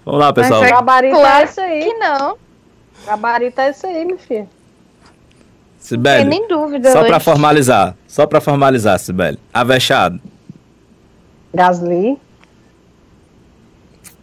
[0.05, 0.61] Vamos lá, pessoal.
[0.61, 1.81] Mas é Gabarito é Claro esse aí.
[1.85, 2.37] que não.
[3.07, 4.41] Gabarito é esse aí, meu filho.
[4.41, 6.93] Não tem Sibeli, nem dúvida.
[6.93, 9.39] só para formalizar, só para formalizar, Sibeli.
[9.55, 10.21] Avexado
[11.55, 12.19] Gasly,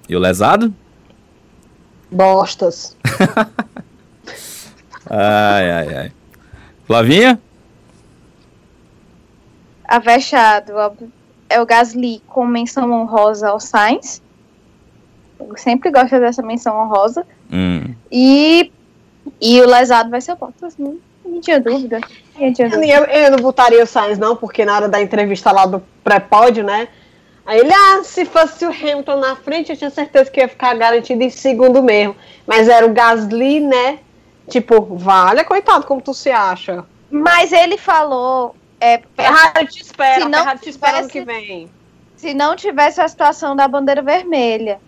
[0.08, 0.72] e o lesado?
[2.12, 2.96] Bostas.
[5.10, 6.12] Ai, ai, ai.
[6.86, 7.40] Flavinha?
[9.88, 10.74] Avexado
[11.50, 14.22] é o Gasly com menção honrosa ao Sainz.
[15.40, 17.26] Eu sempre gosto dessa menção honrosa.
[17.52, 17.94] Hum.
[18.12, 18.72] E,
[19.40, 20.76] e o lesado vai ser o Bottas.
[20.78, 22.00] Não, não tinha dúvida.
[22.40, 22.94] Não tinha Eu, dúvida.
[22.94, 26.64] eu- eu não botaria o Sainz, não, porque na hora da entrevista lá do pré-pódio,
[26.64, 26.88] né?
[27.46, 30.74] Aí ele, ah, se fosse o Hamilton na frente, eu tinha certeza que ia ficar
[30.76, 32.16] garantido em segundo mesmo.
[32.48, 34.00] Mas era o Gasly, né?
[34.50, 36.86] Tipo, vale, coitado, como tu se acha?
[37.10, 38.56] Mas ele falou.
[38.80, 41.70] É, Ferrari te espera, Se não Ferrari te espera ano tivesse- que vem.
[42.18, 44.80] se não tivesse a situação da bandeira vermelha,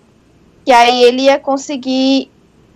[0.65, 2.29] que aí ele ia conseguir,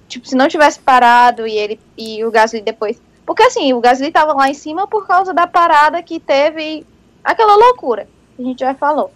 [0.08, 4.10] tipo, se não tivesse parado e ele e o Gasly depois, porque assim, o Gasly
[4.12, 6.86] tava lá em cima por causa da parada que teve
[7.24, 9.12] aquela loucura que a gente já falou.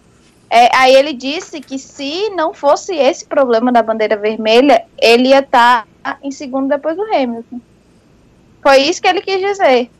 [0.48, 5.40] É, aí ele disse que se não fosse esse problema da bandeira vermelha, ele ia
[5.40, 5.86] estar
[6.22, 7.60] em segundo depois do Hamilton.
[8.62, 9.90] Foi isso que ele quis dizer.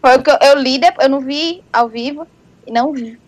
[0.00, 2.26] Foi o que eu, eu li, depois, eu não vi ao vivo
[2.66, 3.18] e não vi.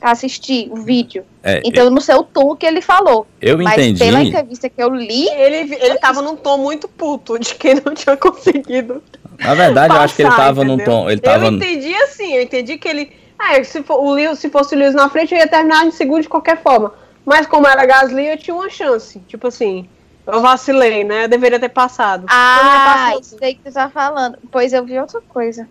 [0.00, 1.24] assistir o vídeo.
[1.42, 3.26] É, Então eu não sei o tom que ele falou.
[3.40, 3.98] eu Mas entendi.
[3.98, 7.94] pela entrevista que eu li, Ele, ele tava num tom muito puto de quem não
[7.94, 9.02] tinha conseguido.
[9.38, 10.92] Na verdade, eu acho que ele passar, tava num entendeu?
[10.94, 11.10] tom.
[11.10, 11.46] Ele tava.
[11.46, 13.12] Eu entendi assim, eu entendi que ele.
[13.38, 15.90] Ah, se, for, o Lewis, se fosse o Lewis na frente, eu ia terminar em
[15.90, 16.92] segundo de qualquer forma.
[17.24, 19.18] Mas como era Gasly, eu tinha uma chance.
[19.20, 19.88] Tipo assim,
[20.26, 21.24] eu vacilei, né?
[21.24, 22.26] Eu deveria ter passado.
[22.28, 24.38] Ah, isso aí que você tá falando.
[24.50, 25.68] Pois eu vi outra coisa.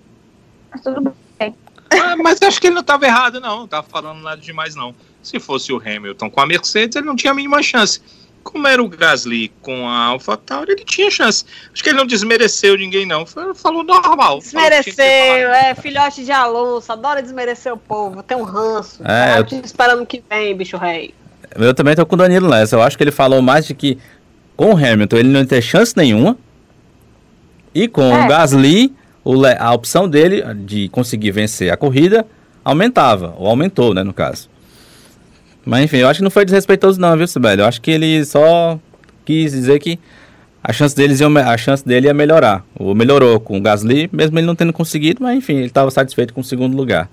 [0.71, 1.55] Mas tudo bem.
[1.89, 3.57] Ah, mas eu acho que ele não estava errado, não.
[3.57, 4.93] Não estava falando nada demais, não.
[5.23, 8.01] Se fosse o Hamilton com a Mercedes, ele não tinha a mínima chance.
[8.45, 11.43] Como era o Gasly com a AlphaTauri, ele tinha chance.
[11.73, 13.26] Acho que ele não desmereceu ninguém, não.
[13.26, 14.38] Foi- Falou normal.
[14.39, 19.01] Desmereceu, Falou é filhote de Alonso, adora desmerecer o povo, tem um ranço.
[19.03, 21.13] É, tá eu- te esperando que vem, bicho rei.
[21.55, 22.76] Eu também tô com o Danilo nessa.
[22.76, 23.97] Eu acho que ele falou mais de que
[24.55, 26.38] com o Hamilton ele não ter chance nenhuma.
[27.73, 28.26] E com É.
[28.26, 28.93] o Gasly,
[29.23, 32.26] o le- a opção dele de conseguir vencer a corrida
[32.63, 34.49] aumentava, ou aumentou, né, no caso.
[35.65, 37.61] Mas enfim, eu acho que não foi desrespeitoso não, viu, Sibeli?
[37.61, 38.79] Eu acho que ele só
[39.25, 39.99] quis dizer que
[40.63, 42.63] a chance, deles ia, a chance dele ia melhorar.
[42.79, 46.33] Ou melhorou com o Gasly, mesmo ele não tendo conseguido, mas enfim, ele estava satisfeito
[46.33, 47.09] com o segundo lugar.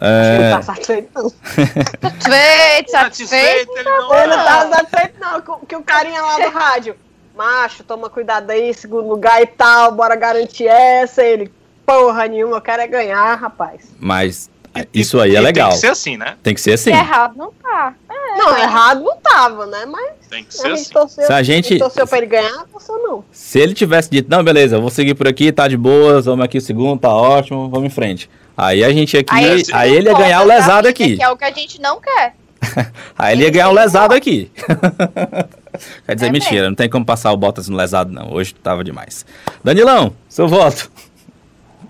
[0.00, 1.28] Ele É, tá satisfeito, não.
[1.30, 3.72] Satisfeito, satisfeito.
[3.76, 5.40] ele não Ele não tá satisfeito, não.
[5.40, 6.94] Que, que o carinha lá do rádio,
[7.36, 11.22] macho, toma cuidado aí, segundo lugar e tal, bora garantir essa.
[11.22, 11.52] Ele,
[11.84, 13.82] porra nenhuma, eu quero é ganhar, rapaz.
[13.98, 14.48] mas
[14.94, 15.70] isso aí é E legal.
[15.70, 16.36] Tem que ser assim, né?
[16.42, 16.90] Tem que ser assim.
[16.90, 17.94] Errado não tá.
[18.36, 19.84] Não, errado não tava, né?
[19.86, 20.92] Mas Tem que a ser gente assim.
[20.92, 23.24] torceu, Se a gente- torceu pra ele ganhar, torceu não.
[23.32, 26.44] Se ele tivesse dito, não, beleza, eu vou seguir por aqui, tá de boas, vamos
[26.44, 28.30] aqui o segundo, tá ótimo, vamos em frente.
[28.56, 31.16] Aí a gente aqui, aí, Aí, ele ia ganhar o lesado aqui.
[31.16, 32.34] Que é o que a gente não quer.
[33.18, 34.50] Aí ele ia ganhar o lesado aqui.
[36.06, 38.32] Quer dizer, É mentira, não tem como passar o Bottas no lesado, não.
[38.32, 39.24] Hoje tava demais.
[39.64, 40.90] Danilão, seu voto.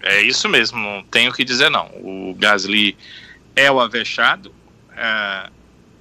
[0.03, 1.87] É isso mesmo, não tenho o que dizer, não.
[1.97, 2.97] O Gasly
[3.55, 4.53] é o avexado.
[4.97, 5.51] É,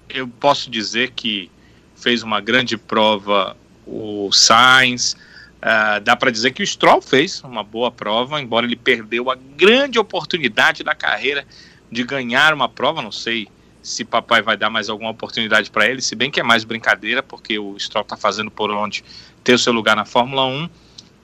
[0.10, 1.52] eu posso dizer que
[1.96, 3.56] fez uma grande prova
[3.86, 5.18] o Sainz.
[5.62, 9.36] É, dá para dizer que o Stroll fez uma boa prova, embora ele perdeu a
[9.36, 11.46] grande oportunidade da carreira
[11.92, 13.02] de ganhar uma prova.
[13.02, 13.48] Não sei
[13.82, 17.24] se papai vai dar mais alguma oportunidade para ele, se bem que é mais brincadeira,
[17.24, 19.04] porque o Stroll está fazendo por onde
[19.44, 20.70] ter o seu lugar na Fórmula 1.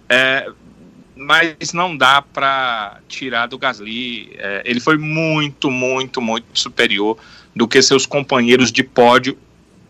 [0.10, 0.52] É,
[1.16, 4.32] mas não dá para tirar do Gasly.
[4.38, 7.18] É, ele foi muito, muito, muito superior
[7.56, 9.38] do que seus companheiros de pódio,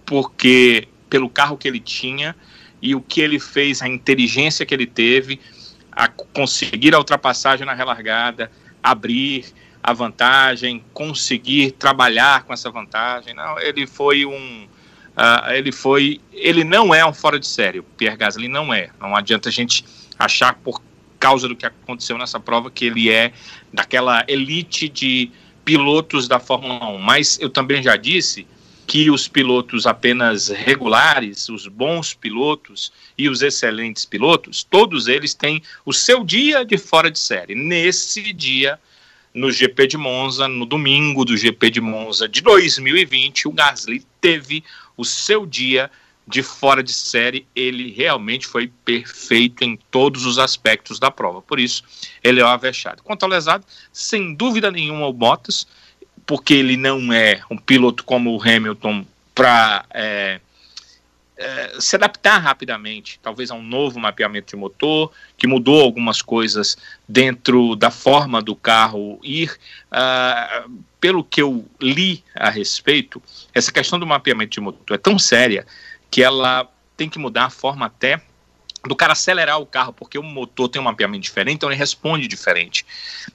[0.06, 2.36] porque pelo carro que ele tinha
[2.82, 5.40] e o que ele fez, a inteligência que ele teve,
[5.92, 8.52] a conseguir a ultrapassagem na relargada,
[8.84, 9.46] abrir
[9.82, 13.34] a vantagem, conseguir trabalhar com essa vantagem.
[13.34, 14.68] Não, ele foi um
[15.16, 16.20] Uh, ele foi.
[16.34, 17.80] Ele não é um fora de série.
[17.80, 18.90] O Pierre Gasly não é.
[19.00, 19.86] Não adianta a gente
[20.20, 20.82] achar por
[21.26, 23.34] causa do que aconteceu nessa prova que ele é
[23.74, 25.32] daquela elite de
[25.66, 27.00] pilotos da Fórmula 1.
[27.00, 28.46] Mas eu também já disse
[28.86, 35.64] que os pilotos apenas regulares, os bons pilotos e os excelentes pilotos, todos eles têm
[35.84, 37.56] o seu dia de fora de série.
[37.56, 38.80] Nesse dia,
[39.34, 44.64] no GP de Monza, no domingo do GP de Monza de 2020, o Gasly teve
[44.96, 45.90] o seu dia
[46.28, 51.42] de fora de série, ele realmente foi perfeito em todos os aspectos da prova.
[51.42, 51.84] Por isso,
[52.24, 53.04] ele é o avexado.
[53.04, 55.68] Quanto ao lesado, sem dúvida nenhuma o Bottas,
[56.26, 60.40] porque ele não é um piloto como o Hamilton para é,
[61.38, 66.76] é, se adaptar rapidamente, talvez a um novo mapeamento de motor, que mudou algumas coisas
[67.08, 69.56] dentro da forma do carro ir.
[69.92, 73.22] Uh, pelo que eu li a respeito,
[73.54, 75.68] essa questão do mapeamento de motor é tão séria
[76.10, 78.22] que ela tem que mudar a forma até
[78.88, 82.28] do cara acelerar o carro, porque o motor tem um mapeamento diferente, então ele responde
[82.28, 82.86] diferente.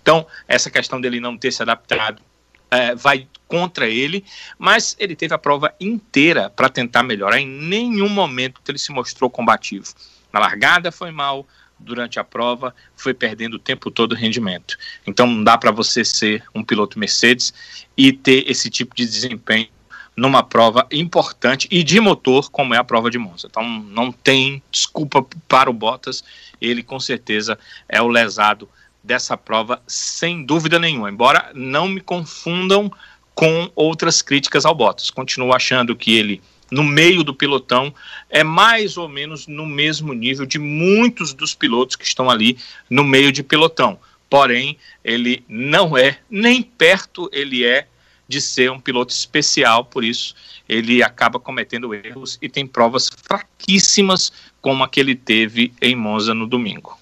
[0.01, 2.23] Então, essa questão dele não ter se adaptado
[2.71, 4.25] é, vai contra ele,
[4.57, 7.41] mas ele teve a prova inteira para tentar melhorar.
[7.41, 9.93] Em nenhum momento ele se mostrou combativo.
[10.33, 11.47] Na largada foi mal,
[11.81, 14.79] durante a prova foi perdendo o tempo todo o rendimento.
[15.05, 17.53] Então não dá para você ser um piloto Mercedes
[17.97, 19.69] e ter esse tipo de desempenho
[20.16, 23.47] numa prova importante e de motor como é a prova de Monza.
[23.51, 26.23] Então não tem desculpa para o Bottas,
[26.61, 27.59] ele com certeza
[27.89, 28.69] é o lesado
[29.03, 31.11] dessa prova sem dúvida nenhuma.
[31.11, 32.93] Embora não me confundam
[33.35, 35.11] com outras críticas ao Bottas.
[35.11, 37.93] Continuo achando que ele no meio do pelotão
[38.28, 42.59] é mais ou menos no mesmo nível de muitos dos pilotos que estão ali
[42.89, 43.99] no meio de pelotão.
[44.28, 47.89] Porém, ele não é nem perto ele é
[48.31, 50.36] de ser um piloto especial, por isso
[50.69, 54.32] ele acaba cometendo erros e tem provas fraquíssimas
[54.62, 56.97] como a que ele teve em Monza no domingo.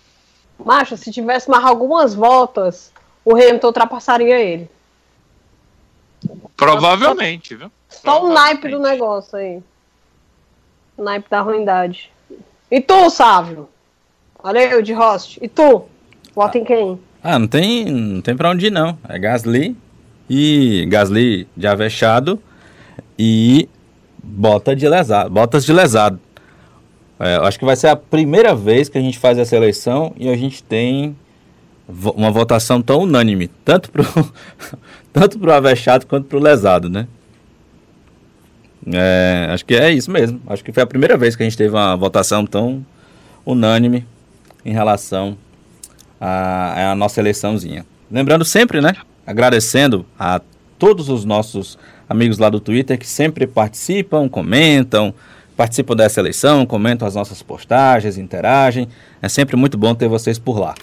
[0.58, 2.90] Macho, se tivesse mais algumas voltas,
[3.24, 4.70] o Hamilton ultrapassaria ele.
[6.56, 7.70] Provavelmente, viu?
[7.90, 9.62] Só o naipe do negócio aí.
[10.96, 12.10] O naipe da ruindade.
[12.70, 13.68] E tu, Sávio?
[14.42, 15.38] Valeu, de host.
[15.42, 15.84] E tu?
[16.34, 16.98] Vota em quem?
[17.22, 18.98] Ah, não tem, não tem pra onde ir, não.
[19.08, 19.76] É Gasly
[20.28, 22.40] e Gasly de avexado
[23.18, 23.68] e
[24.22, 26.20] bota de lesado, botas de lesado.
[27.18, 30.28] É, acho que vai ser a primeira vez que a gente faz essa eleição e
[30.28, 31.16] a gente tem
[32.14, 34.04] uma votação tão unânime, tanto pro,
[35.12, 37.08] tanto pro avexado quanto pro lesado, né?
[38.92, 40.40] É, acho que é isso mesmo.
[40.46, 42.84] Acho que foi a primeira vez que a gente teve uma votação tão
[43.44, 44.06] unânime
[44.64, 45.36] em relação
[46.20, 47.84] à, à nossa eleiçãozinha.
[48.10, 48.94] Lembrando sempre, né?
[49.28, 50.40] Agradecendo a
[50.78, 51.78] todos os nossos
[52.08, 55.12] amigos lá do Twitter que sempre participam, comentam,
[55.54, 58.88] participam dessa eleição, comentam as nossas postagens, interagem.
[59.20, 60.74] É sempre muito bom ter vocês por lá.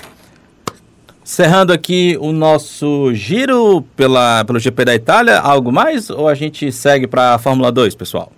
[1.23, 6.72] Encerrando aqui o nosso giro pela, pelo GP da Itália, algo mais ou a gente
[6.72, 8.31] segue para a Fórmula 2, pessoal?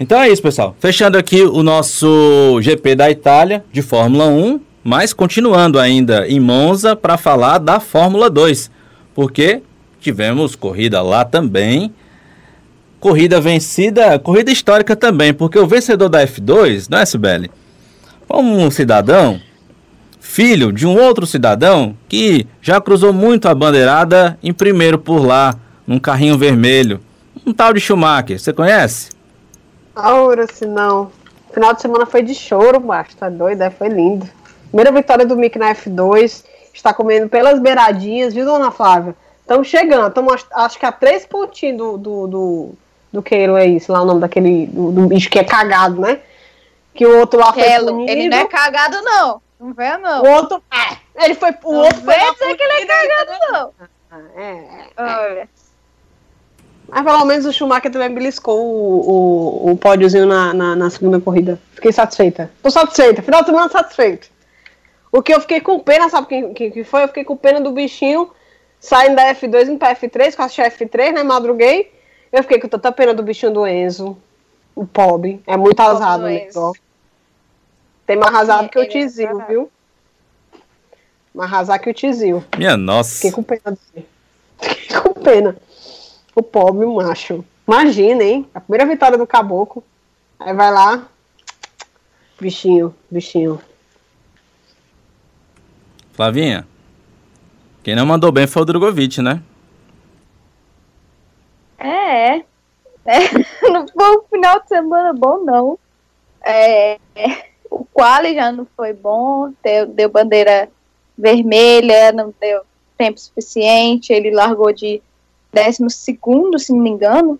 [0.00, 0.74] Então é isso, pessoal.
[0.80, 6.96] Fechando aqui o nosso GP da Itália de Fórmula 1, mas continuando ainda em Monza
[6.96, 8.70] para falar da Fórmula 2,
[9.14, 9.62] porque
[10.00, 11.92] tivemos corrida lá também.
[12.98, 17.50] Corrida vencida, corrida histórica também, porque o vencedor da F2, não é, Sibeli?
[18.28, 19.40] Foi um cidadão,
[20.20, 25.54] filho de um outro cidadão, que já cruzou muito a bandeirada em primeiro por lá,
[25.84, 27.00] num carrinho vermelho.
[27.44, 29.10] Um tal de Schumacher, você conhece?
[29.94, 31.10] Aura, se não.
[31.52, 33.16] Final de semana foi de choro, macho.
[33.16, 33.62] Tá doido?
[33.62, 33.70] é?
[33.70, 34.26] Foi lindo.
[34.72, 36.44] Primeira vitória do Mick na F2.
[36.72, 39.14] Está comendo pelas beiradinhas, viu, dona Flávia?
[39.42, 40.08] Estamos chegando.
[40.08, 42.70] Estamos, acho que a três pontinhos do, do, do,
[43.12, 44.66] do Keiro é isso, lá o nome daquele.
[44.68, 46.20] Do, do bicho que é cagado, né?
[46.94, 48.10] Que o outro lá foi Hello, punido.
[48.10, 49.42] ele não é cagado, não.
[49.60, 50.22] Não vê, não.
[50.22, 50.62] O outro.
[50.72, 51.50] É, ele foi.
[51.62, 52.14] O Não outro foi.
[52.14, 53.72] vem lá dizer que ele é punido, cagado, não.
[54.42, 54.86] É, é.
[54.96, 55.48] Olha.
[56.88, 61.20] Mas pelo menos o Schumacher também beliscou o, o, o pódiozinho na, na, na segunda
[61.20, 61.58] corrida.
[61.74, 62.50] Fiquei satisfeita.
[62.62, 63.22] Tô satisfeita.
[63.22, 64.28] Final de semana satisfeito.
[65.12, 67.02] O que eu fiquei com pena, sabe quem, quem que foi?
[67.04, 68.30] Eu fiquei com pena do bichinho
[68.80, 71.22] saindo da F2 indo pra F3, com a F3, né?
[71.22, 71.92] Madruguei.
[72.32, 74.16] Eu fiquei com tanta pena do bichinho do Enzo.
[74.74, 75.42] O pobre.
[75.46, 76.48] É muito azado, do né?
[78.06, 79.52] Tem mais arrasado É, que o é Tizil, azarado.
[79.52, 79.70] viu?
[81.34, 82.42] Mais arrasado que o Tizil.
[82.56, 83.16] Minha nossa.
[83.16, 83.62] Fiquei com pena
[83.94, 84.08] dele.
[84.62, 85.56] Fiquei com pena.
[86.34, 87.44] O pobre macho.
[87.68, 88.48] Imagina, hein?
[88.54, 89.84] A primeira vitória do caboclo.
[90.40, 91.06] Aí vai lá.
[92.40, 93.60] Bichinho, bichinho.
[96.12, 96.66] Flavinha,
[97.82, 99.42] quem não mandou bem foi o Drogovic, né?
[101.78, 102.44] É, é.
[103.04, 103.18] É,
[103.70, 105.78] Não foi um final de semana bom, não.
[106.44, 110.68] É, é, o quali já não foi bom, deu, deu bandeira
[111.16, 112.62] vermelha, não deu
[112.96, 115.02] tempo suficiente, ele largou de
[115.52, 117.38] décimo segundo, se não me engano.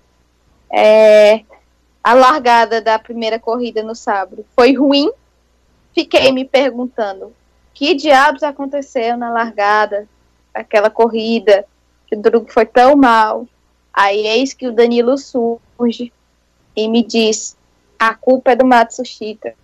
[0.70, 1.42] É,
[2.02, 5.10] a largada da primeira corrida no sábado foi ruim.
[5.94, 7.32] Fiquei me perguntando
[7.74, 10.08] que diabos aconteceu na largada
[10.52, 11.64] daquela corrida,
[12.06, 13.46] que o Drugo foi tão mal.
[13.92, 16.12] Aí eis que o Danilo surge
[16.76, 17.56] e me diz:
[17.98, 19.54] a culpa é do Matsushita.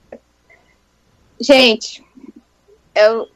[1.41, 2.05] Gente,
[2.95, 3.29] eu,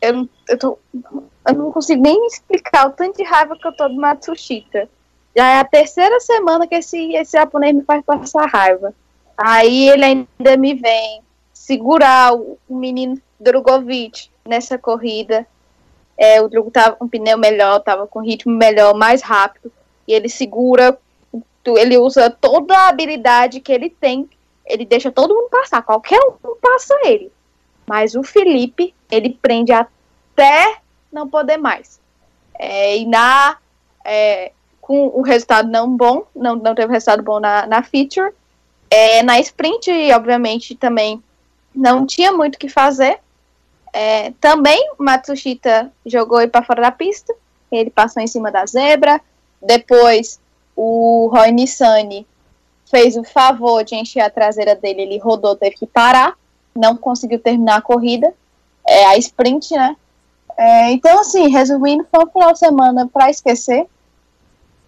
[0.00, 3.88] eu, eu, tô, eu não consigo nem explicar o tanto de raiva que eu tô
[3.88, 4.88] do Matsushita.
[5.36, 8.94] Já é a terceira semana que esse, esse japonês me faz passar raiva.
[9.36, 11.22] Aí ele ainda me vem
[11.52, 15.46] segurar o menino Drogovic nessa corrida.
[16.16, 19.70] É, o Drogo tava com pneu melhor, tava com ritmo melhor, mais rápido.
[20.06, 20.98] E ele segura,
[21.76, 24.28] ele usa toda a habilidade que ele tem.
[24.64, 27.30] Ele deixa todo mundo passar, qualquer um passa ele.
[27.86, 30.78] Mas o Felipe, ele prende até
[31.12, 32.00] não poder mais.
[32.58, 33.58] É, e na,
[34.04, 38.32] é, com o resultado não bom, não, não teve resultado bom na, na feature.
[38.90, 41.22] É, na sprint, obviamente, também
[41.74, 43.18] não tinha muito o que fazer.
[43.96, 47.32] É, também Matsushita jogou ele para fora da pista.
[47.70, 49.20] Ele passou em cima da zebra.
[49.62, 50.40] Depois
[50.74, 52.26] o Roy Nissani
[52.90, 55.02] fez o favor de encher a traseira dele.
[55.02, 56.36] Ele rodou, teve que parar.
[56.74, 58.34] Não conseguiu terminar a corrida.
[58.84, 59.96] É a sprint, né?
[60.58, 63.86] É, então, assim, resumindo, foi um final de semana para esquecer.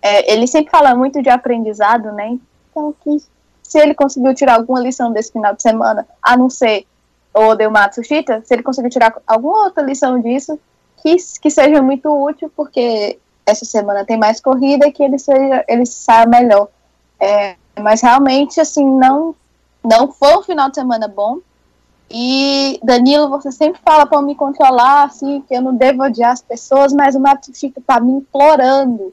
[0.02, 2.36] É, ele sempre fala muito de aprendizado, né?
[2.70, 3.18] Então, que
[3.62, 6.86] se ele conseguiu tirar alguma lição desse final de semana, a não ser
[7.36, 10.58] o Odeu Matsushita, se ele conseguir tirar alguma outra lição disso,
[11.02, 15.64] que, que seja muito útil, porque essa semana tem mais corrida e que ele seja
[15.68, 16.68] ele saia melhor.
[17.20, 19.34] É, mas realmente, assim, não,
[19.84, 21.38] não foi um final de semana bom.
[22.10, 26.42] E Danilo, você sempre fala para me controlar, assim, que eu não devo odiar as
[26.42, 29.12] pessoas, mas o Mato Chico tá me implorando.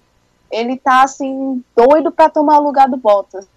[0.49, 3.47] Ele tá assim doido para tomar o lugar do Bottas.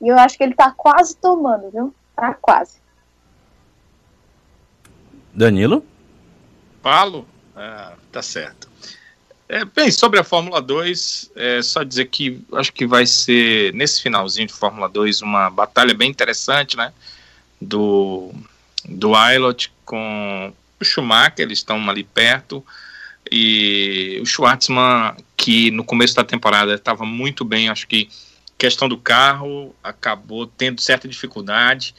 [0.00, 1.94] E eu acho que ele tá quase tomando, viu?
[2.14, 2.85] Tá quase.
[5.36, 5.84] Danilo?
[6.82, 7.28] Falo?
[7.54, 8.68] Ah, tá certo.
[9.48, 14.02] É, bem, sobre a Fórmula 2, é só dizer que acho que vai ser, nesse
[14.02, 16.92] finalzinho de Fórmula 2, uma batalha bem interessante, né?
[17.60, 18.32] Do,
[18.84, 22.64] do Ailot com o Schumacher, eles estão ali perto.
[23.30, 28.08] E o Schwartzman, que no começo da temporada estava muito bem, acho que
[28.56, 31.94] questão do carro acabou tendo certa dificuldade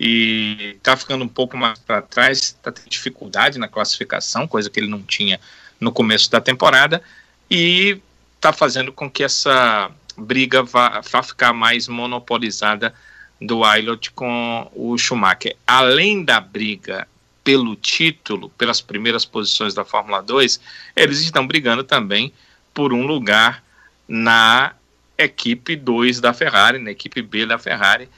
[0.00, 4.80] e está ficando um pouco mais para trás, está tendo dificuldade na classificação, coisa que
[4.80, 5.38] ele não tinha
[5.78, 7.02] no começo da temporada,
[7.50, 8.00] e
[8.34, 12.94] está fazendo com que essa briga vá, vá ficar mais monopolizada
[13.38, 15.54] do Ailot com o Schumacher.
[15.66, 17.06] Além da briga
[17.44, 20.60] pelo título, pelas primeiras posições da Fórmula 2,
[20.96, 22.32] eles estão brigando também
[22.72, 23.62] por um lugar
[24.08, 24.72] na
[25.18, 28.08] equipe 2 da Ferrari, na equipe B da Ferrari,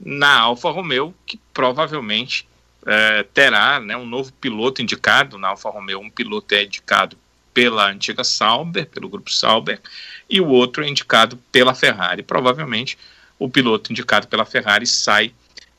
[0.00, 2.48] na Alfa Romeo, que provavelmente
[2.86, 6.00] é, terá né, um novo piloto indicado na Alfa Romeo.
[6.00, 7.16] Um piloto é indicado
[7.52, 9.80] pela antiga Sauber, pelo grupo Sauber,
[10.28, 12.22] e o outro é indicado pela Ferrari.
[12.22, 12.96] Provavelmente
[13.38, 15.34] o piloto indicado pela Ferrari sai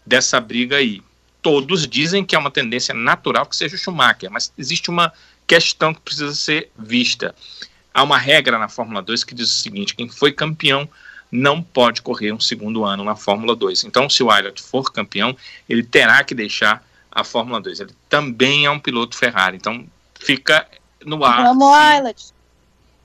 [0.05, 1.01] dessa briga aí.
[1.41, 5.11] Todos dizem que é uma tendência natural que seja o Schumacher, mas existe uma
[5.47, 7.33] questão que precisa ser vista.
[7.93, 10.87] Há uma regra na Fórmula 2 que diz o seguinte: quem foi campeão
[11.31, 13.85] não pode correr um segundo ano na Fórmula 2.
[13.85, 15.35] Então, se o Ailot for campeão,
[15.69, 17.79] ele terá que deixar a Fórmula 2.
[17.79, 19.55] Ele também é um piloto Ferrari.
[19.57, 19.85] Então,
[20.19, 20.67] fica
[21.05, 21.45] no ar.
[21.47, 22.33] Amo o Ailot.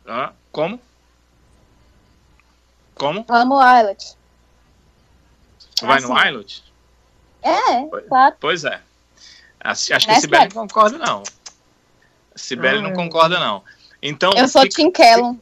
[0.06, 0.80] Ah, como?
[2.94, 3.24] Como?
[3.28, 4.14] Amo o Ailot.
[5.82, 6.06] Vai assim.
[6.08, 6.64] no Ailot?
[7.42, 8.36] É, Pois- claro.
[8.40, 8.80] Pois é.
[9.60, 11.22] Acho acho que a Mas Sibeli não concorda, não.
[12.34, 12.94] A Sibeli não Ah.
[12.94, 13.62] concorda, não.
[14.02, 15.38] Então, Eu sou fica, Tim Kellum.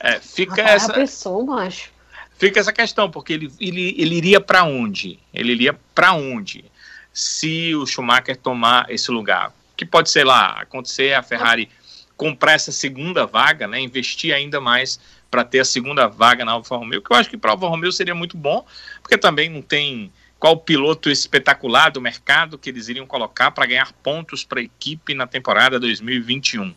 [0.00, 1.90] é, fica Rapaz, essa, a pessoa, macho.
[2.38, 5.18] Fica essa questão, porque ele, ele, ele iria para onde?
[5.32, 6.64] Ele iria para onde?
[7.12, 9.52] Se o Schumacher tomar esse lugar.
[9.76, 11.68] Que pode ser lá, acontecer a Ferrari
[12.16, 14.98] comprar essa segunda vaga, né, investir ainda mais
[15.30, 17.66] para ter a segunda vaga na Alfa Romeo, que eu acho que para a Alfa
[17.66, 18.64] Romeo seria muito bom,
[19.02, 23.92] porque também não tem qual piloto espetacular do mercado que eles iriam colocar para ganhar
[24.02, 26.74] pontos para a equipe na temporada 2021.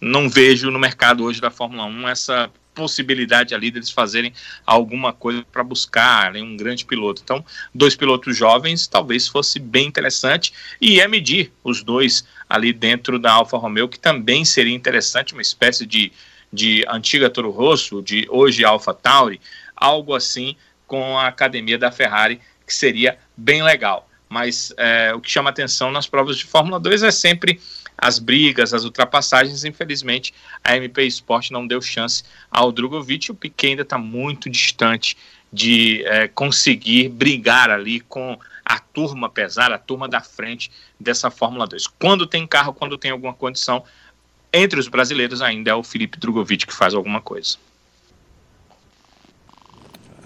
[0.00, 4.32] Não vejo no mercado hoje da Fórmula 1 essa possibilidade ali deles fazerem
[4.66, 7.22] alguma coisa para buscar né, um grande piloto.
[7.22, 7.44] Então,
[7.74, 13.32] dois pilotos jovens talvez fosse bem interessante e é medir os dois ali dentro da
[13.32, 16.12] Alfa Romeo, que também seria interessante, uma espécie de,
[16.52, 19.40] de antiga Toro Rosso, de hoje Alfa Tauri,
[19.76, 24.08] algo assim com a academia da Ferrari, que seria bem legal.
[24.28, 27.60] Mas é, o que chama atenção nas provas de Fórmula 2 é sempre
[27.96, 29.64] as brigas, as ultrapassagens.
[29.64, 33.30] Infelizmente, a MP Sport não deu chance ao Drogovic.
[33.30, 35.16] O Piquet ainda está muito distante
[35.52, 41.66] de é, conseguir brigar ali com a turma pesada, a turma da frente dessa Fórmula
[41.66, 41.86] 2.
[41.86, 43.84] Quando tem carro, quando tem alguma condição,
[44.52, 47.56] entre os brasileiros ainda é o Felipe Drogovic que faz alguma coisa.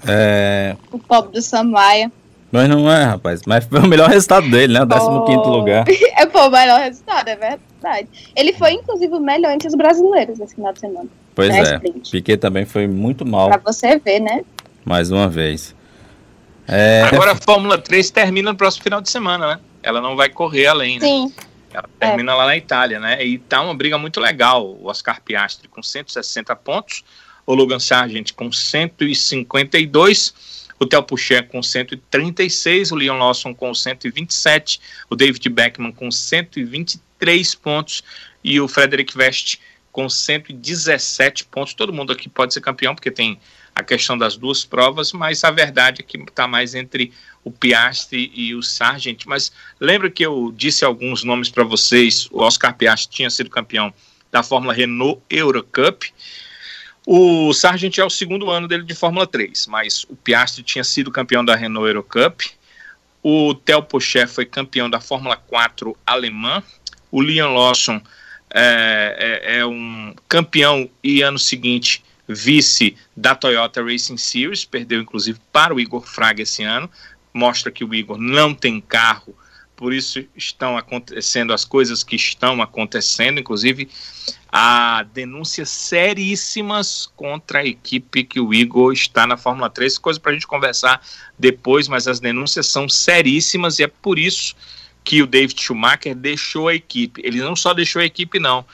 [0.07, 2.13] É, O pobre do Samaia.
[2.53, 3.41] Mas não é, rapaz.
[3.47, 4.83] Mas foi o melhor resultado dele, né?
[4.83, 4.87] O
[5.25, 5.49] 15 Oh.
[5.51, 5.85] lugar.
[6.19, 8.09] É pô, o melhor resultado, é verdade.
[8.35, 11.09] Ele foi, inclusive, o melhor entre os brasileiros esse final de semana.
[11.35, 11.75] Pois é.
[11.75, 12.11] sprint.
[12.11, 14.43] Piquet também foi muito mal, Pra você ver, né?
[14.85, 15.75] mais uma vez.
[16.69, 19.61] É, Agora a Fórmula 3 termina no próximo final de semana, né?
[19.83, 21.07] Ela não vai correr além, né?
[21.07, 21.33] Sim.
[21.73, 23.23] Ela termina lá na Itália, né?
[23.25, 24.67] E tá uma briga muito legal.
[24.81, 27.05] O Oscar Piastri com 160 pontos,
[27.45, 30.35] o Logan Sargent com 152,
[30.79, 37.55] o Theo Pucher com 136, o Leon Lawson com 127, o David Beckman com 123
[37.55, 38.03] pontos
[38.43, 39.59] e o Frederic Vest
[39.91, 41.73] com 117 pontos.
[41.73, 43.39] Todo mundo aqui pode ser campeão, porque tem
[43.75, 47.13] a questão das duas provas, mas a verdade é que está mais entre
[47.45, 49.25] o Piastri e o Sargent.
[49.27, 52.27] Mas lembra que eu disse alguns nomes para vocês?
[52.31, 53.93] O Oscar Piastri tinha sido campeão
[54.31, 56.13] da Fórmula Renault Eurocup.
[57.09, 61.09] O Sargent é o segundo ano dele de Fórmula 3, mas o Piastri tinha sido
[61.13, 62.45] campeão da Renault Eurocup.
[63.23, 66.61] O Theo Pocher foi campeão da Fórmula 4 alemã.
[67.13, 68.03] O Liam Lawson
[68.53, 75.39] é, é, é um campeão e ano seguinte vice da Toyota Racing Series, perdeu inclusive
[75.53, 76.91] para o Igor Fraga esse ano,
[77.33, 79.33] mostra que o Igor não tem carro,
[79.77, 83.89] por isso estão acontecendo as coisas que estão acontecendo, inclusive
[84.59, 90.31] há denúncias seríssimas contra a equipe que o Igor está na Fórmula 3, coisa para
[90.31, 91.03] a gente conversar
[91.39, 94.57] depois, mas as denúncias são seríssimas e é por isso
[95.05, 97.21] que o David Schumacher deixou a equipe.
[97.23, 98.65] Ele não só deixou a equipe, não.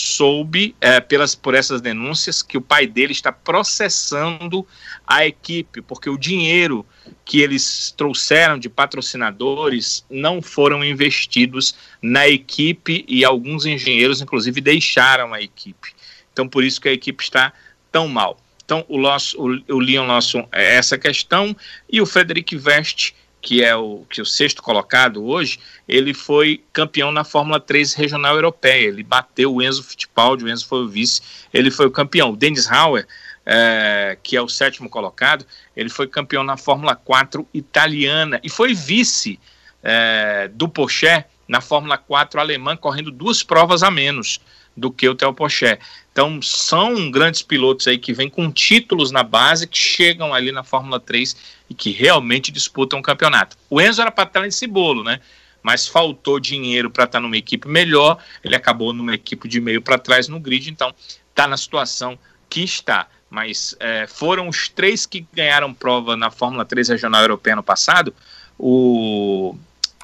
[0.00, 4.64] Soube, é, pelas, por essas denúncias, que o pai dele está processando
[5.04, 6.86] a equipe, porque o dinheiro
[7.24, 15.34] que eles trouxeram de patrocinadores não foram investidos na equipe e alguns engenheiros, inclusive, deixaram
[15.34, 15.92] a equipe.
[16.32, 17.52] Então, por isso que a equipe está
[17.90, 18.38] tão mal.
[18.64, 21.56] Então, o, Lawson, o, o Leon Lawson é essa questão
[21.90, 26.62] e o Frederic Vest que é o, que é o sexto colocado hoje, ele foi
[26.72, 28.88] campeão na Fórmula 3 regional europeia.
[28.88, 32.30] Ele bateu o Enzo Fittipaldi, o Enzo foi o vice, ele foi o campeão.
[32.30, 33.06] O Dennis Hauer,
[33.46, 35.46] é, que é o sétimo colocado,
[35.76, 39.38] ele foi campeão na Fórmula 4 italiana e foi vice
[39.82, 44.40] é, do Porsche na Fórmula 4 alemã, correndo duas provas a menos
[44.76, 45.78] do que o Theo Pocher.
[46.18, 50.64] Então, são grandes pilotos aí que vêm com títulos na base, que chegam ali na
[50.64, 51.36] Fórmula 3
[51.70, 53.56] e que realmente disputam o campeonato.
[53.70, 55.20] O Enzo era para estar nesse bolo, né?
[55.62, 59.96] Mas faltou dinheiro para estar numa equipe melhor, ele acabou numa equipe de meio para
[59.96, 60.92] trás no grid, então
[61.30, 62.18] está na situação
[62.50, 63.06] que está.
[63.30, 68.12] Mas é, foram os três que ganharam prova na Fórmula 3 Regional Europeia no passado:
[68.58, 69.56] o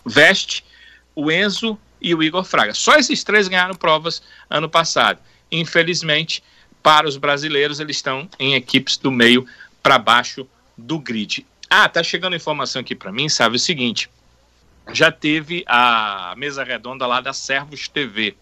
[0.06, 0.64] Veste,
[1.12, 2.72] o Enzo e o Igor Fraga.
[2.72, 5.18] Só esses três ganharam provas ano passado.
[5.60, 6.42] Infelizmente,
[6.82, 9.46] para os brasileiros, eles estão em equipes do meio
[9.82, 11.46] para baixo do grid.
[11.70, 14.10] Ah, tá chegando informação aqui para mim, sabe o seguinte?
[14.92, 18.34] Já teve a mesa redonda lá da Servos TV,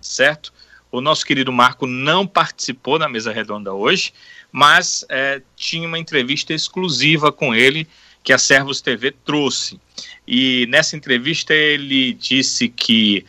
[0.00, 0.52] certo?
[0.90, 4.12] O nosso querido Marco não participou da mesa redonda hoje,
[4.50, 7.88] mas é, tinha uma entrevista exclusiva com ele
[8.22, 9.80] que a Servos TV trouxe.
[10.28, 13.24] E nessa entrevista ele disse que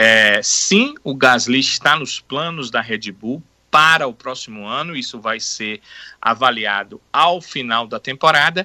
[0.00, 5.18] é, sim, o Gasly está nos planos da Red Bull para o próximo ano, isso
[5.18, 5.80] vai ser
[6.22, 8.64] avaliado ao final da temporada,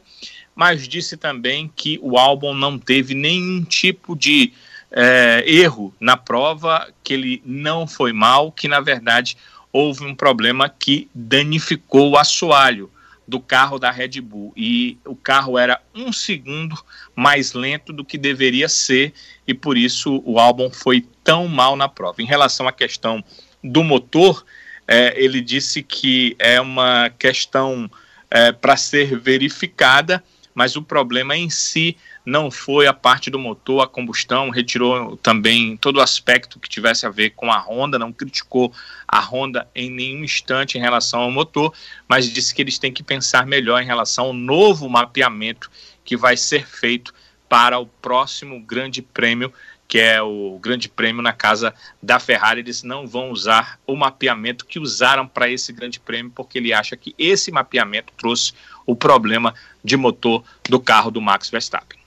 [0.55, 4.53] mas disse também que o álbum não teve nenhum tipo de
[4.91, 9.35] é, erro na prova, que ele não foi mal, que na verdade
[9.71, 12.91] houve um problema que danificou o assoalho
[13.27, 14.53] do carro da Red Bull.
[14.55, 16.77] E o carro era um segundo
[17.15, 19.13] mais lento do que deveria ser
[19.47, 22.21] e por isso o álbum foi tão mal na prova.
[22.21, 23.23] Em relação à questão
[23.63, 24.45] do motor,
[24.87, 27.89] é, ele disse que é uma questão
[28.29, 30.23] é, para ser verificada,
[30.53, 35.75] mas o problema em si não foi a parte do motor, a combustão, retirou também
[35.77, 38.71] todo o aspecto que tivesse a ver com a Honda, não criticou
[39.07, 41.73] a Honda em nenhum instante em relação ao motor,
[42.07, 45.69] mas disse que eles têm que pensar melhor em relação ao novo mapeamento
[46.05, 47.13] que vai ser feito
[47.49, 49.53] para o próximo Grande Prêmio,
[49.93, 51.71] que é o Grande Prêmio na casa
[52.01, 52.61] da Ferrari.
[52.61, 56.97] Eles não vão usar o mapeamento que usaram para esse Grande Prêmio, porque ele acha
[56.97, 58.53] que esse mapeamento trouxe
[58.87, 59.53] o problema
[59.83, 61.99] de motor do carro do Max Verstappen.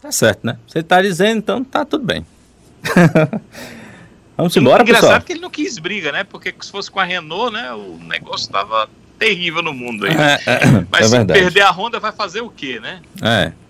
[0.00, 0.56] Tá certo, né?
[0.68, 2.24] Você tá dizendo, então tá tudo bem.
[4.36, 5.22] Vamos embora, Engraçado pessoal.
[5.22, 6.22] que ele não quis briga, né?
[6.22, 7.72] Porque se fosse com a Renault, né?
[7.72, 8.88] O negócio tava
[9.18, 10.12] terrível no mundo aí.
[10.12, 13.02] É, é, Mas é se perder a Honda, vai fazer o quê, né?
[13.20, 13.65] É.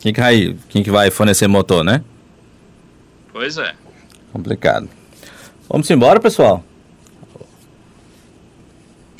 [0.00, 2.02] Quem que, vai, quem que vai fornecer motor, né?
[3.32, 3.74] Pois é.
[4.32, 4.88] Complicado.
[5.68, 6.64] Vamos embora, pessoal.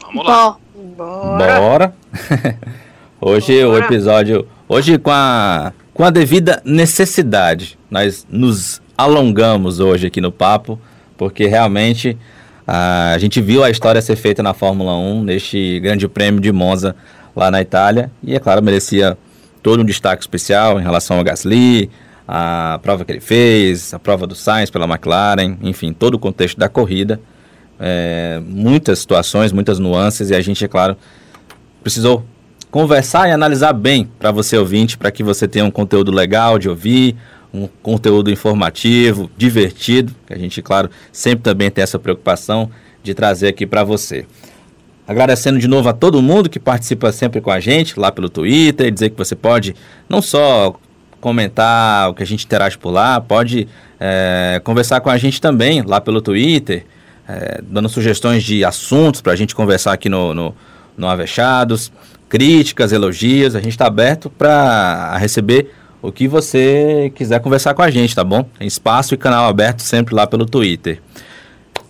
[0.03, 0.57] Vamos lá.
[0.75, 1.95] Bom, Bora.
[3.21, 3.85] hoje o Bora.
[3.85, 4.49] episódio.
[4.67, 7.79] Hoje com a, com a devida necessidade.
[7.91, 10.81] Nós nos alongamos hoje aqui no papo,
[11.17, 12.17] porque realmente
[12.67, 16.97] a gente viu a história ser feita na Fórmula 1, neste grande prêmio de Monza
[17.37, 18.11] lá na Itália.
[18.23, 19.19] E é claro, merecia
[19.63, 21.91] todo um destaque especial em relação ao Gasly,
[22.27, 26.59] a prova que ele fez, a prova do Sainz pela McLaren, enfim, todo o contexto
[26.59, 27.21] da corrida.
[27.79, 30.97] É, muitas situações, muitas nuances, e a gente, é claro,
[31.83, 32.25] precisou
[32.71, 36.69] conversar e analisar bem para você ouvinte, para que você tenha um conteúdo legal de
[36.69, 37.17] ouvir,
[37.53, 42.71] um conteúdo informativo, divertido, que a gente, claro, sempre também tem essa preocupação
[43.03, 44.25] de trazer aqui para você.
[45.11, 48.93] Agradecendo de novo a todo mundo que participa sempre com a gente lá pelo Twitter,
[48.93, 49.75] dizer que você pode
[50.09, 50.79] não só
[51.21, 53.67] comentar o que a gente interage por lá, pode
[53.99, 56.87] é, conversar com a gente também lá pelo Twitter,
[57.29, 60.55] é, dando sugestões de assuntos para a gente conversar aqui no, no,
[60.97, 61.91] no Avechados,
[62.29, 67.91] críticas, elogios, a gente está aberto para receber o que você quiser conversar com a
[67.91, 68.45] gente, tá bom?
[68.57, 71.03] Tem espaço e canal aberto sempre lá pelo Twitter.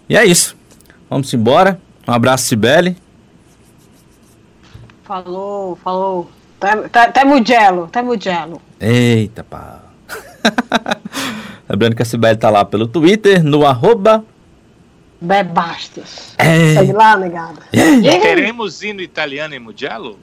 [0.09, 0.57] E é isso.
[1.11, 1.79] Vamos embora.
[2.09, 2.97] Um abraço, Sibeli.
[5.11, 6.31] Falou, falou.
[6.61, 8.62] Tá, tá, tá Mugello, tá Mugello.
[8.78, 9.81] Eita, pá.
[11.69, 14.24] Lembrando que a Sibeli tá lá pelo Twitter, no arroba.
[15.20, 16.35] Bebastos.
[16.39, 16.74] É.
[16.74, 17.59] Segue lá, negada.
[17.73, 20.16] Queremos ir no italiano em Mugello?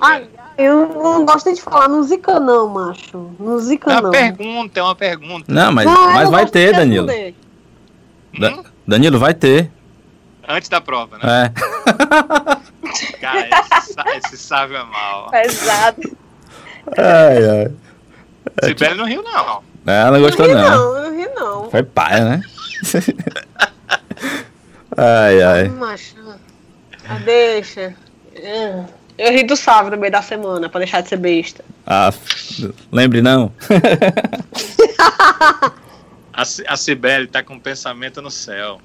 [0.00, 3.32] Ai, eu não gosto de falar no Zica não, macho.
[3.40, 4.10] No Zica é uma não.
[4.12, 5.52] pergunta, é uma pergunta.
[5.52, 7.08] Não, mas, Não, mas vai ter, Danilo.
[7.08, 7.34] responder.
[8.38, 8.62] Da- Hum?
[8.86, 9.68] Danilo, vai ter.
[10.46, 11.52] Antes da prova, né?
[11.52, 12.64] É.
[13.20, 13.48] Cara,
[14.16, 15.30] esse, sábio é mal.
[15.30, 16.16] Pesado.
[16.96, 17.72] Ai, ai.
[18.64, 19.62] Sibeli não riu, não.
[19.86, 20.70] Ela não gostou, não ri não.
[20.70, 21.70] não, eu não ri não.
[21.70, 22.40] Foi paia, né?
[24.96, 25.68] ai, ai.
[25.68, 26.14] Macho.
[27.08, 27.94] ah, deixa.
[28.34, 28.84] É.
[29.16, 31.64] Eu ri do sábado no meio da semana, pra deixar de ser besta.
[31.86, 33.52] Ah, f- lembre não.
[36.36, 38.80] A, a Cibele tá com o pensamento no céu.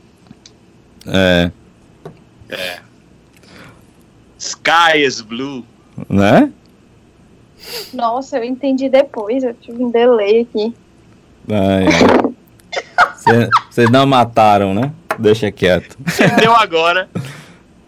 [1.08, 1.50] É,
[4.40, 5.64] Sky is blue.
[6.10, 6.50] né?
[7.94, 9.44] Nossa, eu entendi depois.
[9.44, 10.74] Eu tive um delay aqui.
[11.52, 13.52] Ai, ai.
[13.70, 14.92] Vocês não mataram, né?
[15.18, 15.98] Deixa quieto.
[16.02, 17.10] Entendeu agora?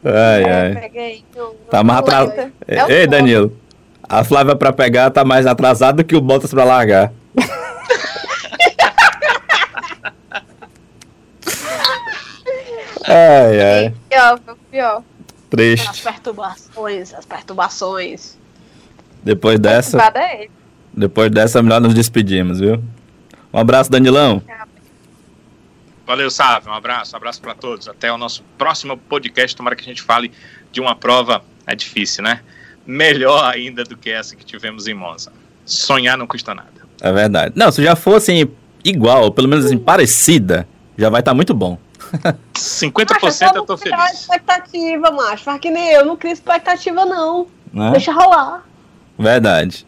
[0.04, 0.76] Ai, É, ai.
[0.76, 1.24] peguei.
[1.36, 2.52] Eu- Tá mais atrasado.
[2.68, 3.08] É Ei.
[3.08, 3.56] Danilo.
[4.10, 7.14] A Flávia pra pegar tá mais atrasada que o Bottas pra largar.
[13.08, 13.94] ai, ai.
[14.10, 14.56] Pior, foi
[15.56, 15.74] pior.
[15.74, 16.04] As Triste.
[16.04, 18.38] perturbações, as perturbações.
[19.24, 20.48] Depois dessa, é
[20.94, 22.84] depois dessa, melhor nos despedimos, viu?
[23.54, 24.42] Um abraço, Danilão.
[26.06, 26.72] Valeu, Sávio.
[26.72, 27.88] Um abraço, um abraço para todos.
[27.88, 29.56] Até o nosso próximo podcast.
[29.56, 30.32] Tomara que a gente fale
[30.72, 31.42] de uma prova.
[31.68, 32.42] É difícil, né?
[32.86, 35.32] Melhor ainda do que essa que tivemos em Monza.
[35.66, 36.70] Sonhar não custa nada.
[37.00, 37.54] É verdade.
[37.56, 38.50] Não, se já fosse
[38.84, 40.68] igual, ou pelo menos assim, parecida,
[40.98, 41.78] já vai estar muito bom.
[42.54, 44.22] 50% eu tô Macho, só não feliz.
[44.22, 45.44] expectativa, macho.
[45.44, 47.48] Faz que nem eu, não cria expectativa, não.
[47.74, 47.92] Né?
[47.92, 48.66] Deixa rolar.
[49.18, 49.86] Verdade.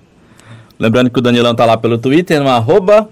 [0.79, 3.09] Lembrando que o Danilão tá lá pelo Twitter, no arroba.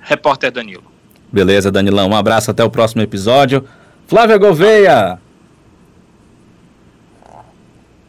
[0.00, 0.84] Repórter Danilo.
[1.32, 2.08] Beleza, Danilão.
[2.10, 3.66] Um abraço, até o próximo episódio.
[4.06, 5.18] Flávia Gouveia.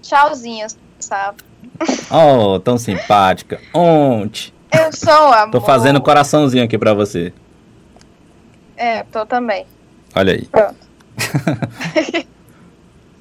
[0.01, 0.68] Tchauzinho,
[0.99, 1.38] sabe?
[2.10, 3.60] Oh, tão simpática.
[3.73, 4.53] Ontem.
[4.72, 5.51] Eu sou amor.
[5.51, 7.34] Tô fazendo coraçãozinho aqui pra você.
[8.80, 9.65] É, tô também.
[10.15, 10.45] Olha aí.
[10.47, 10.76] Pronto.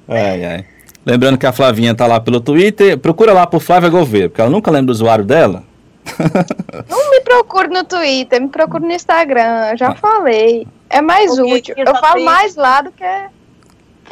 [0.07, 0.65] Ai, ai.
[1.05, 2.97] Lembrando que a Flavinha tá lá pelo Twitter.
[2.97, 5.63] Procura lá por Flávia Gouveia, porque ela nunca lembra do usuário dela.
[6.89, 9.69] Não me procure no Twitter, me procure no Instagram.
[9.71, 10.67] Eu já falei.
[10.89, 11.75] É mais Porque útil.
[11.77, 13.05] Eu falo mais lá do que,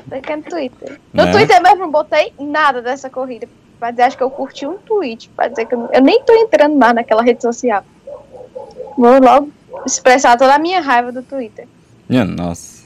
[0.05, 0.99] do que no Twitter.
[1.13, 1.31] No Né?
[1.31, 3.47] Twitter mesmo não botei nada dessa corrida.
[3.79, 5.29] Pra dizer, acho que eu curti um tweet.
[5.35, 7.83] Pra dizer que eu, não- eu nem tô entrando mais naquela rede social.
[8.95, 9.49] Vou logo
[9.85, 11.67] expressar toda a minha raiva do Twitter.
[12.07, 12.77] Minha nossa.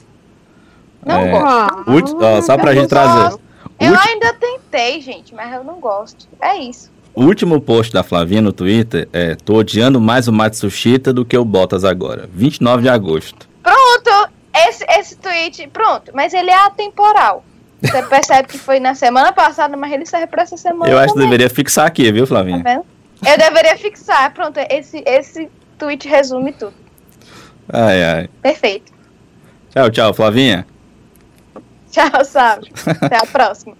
[1.04, 1.30] Não É.
[1.30, 1.90] gosto.
[1.90, 3.22] Ulti- ó, só pra eu gente trazer.
[3.24, 3.40] gosto.
[3.80, 6.28] Eu Ulti- ainda tentei, gente, mas eu não gosto.
[6.40, 6.90] É isso.
[7.14, 11.36] O último post da Flavinha no Twitter é: tô odiando mais o Matsushita do que
[11.36, 12.28] o Bottas agora.
[12.32, 13.48] 29 de agosto.
[13.62, 17.44] Pronto, esse, esse tweet, pronto, mas ele é atemporal.
[17.82, 20.90] Você percebe que foi na semana passada, mas ele serve pra essa semana.
[20.90, 22.62] Eu acho que também, deveria fixar aqui, viu, tá Flavinha?
[22.62, 22.84] vendo?
[23.26, 25.48] Eu deveria fixar, pronto, esse, esse
[25.78, 26.74] tweet resume tudo.
[27.72, 28.28] Ai, ai.
[28.42, 28.92] Perfeito.
[29.70, 30.66] Tchau, tchau, Flavinha.
[31.90, 32.70] Tchau, Sábio.
[32.86, 33.74] Até a próxima.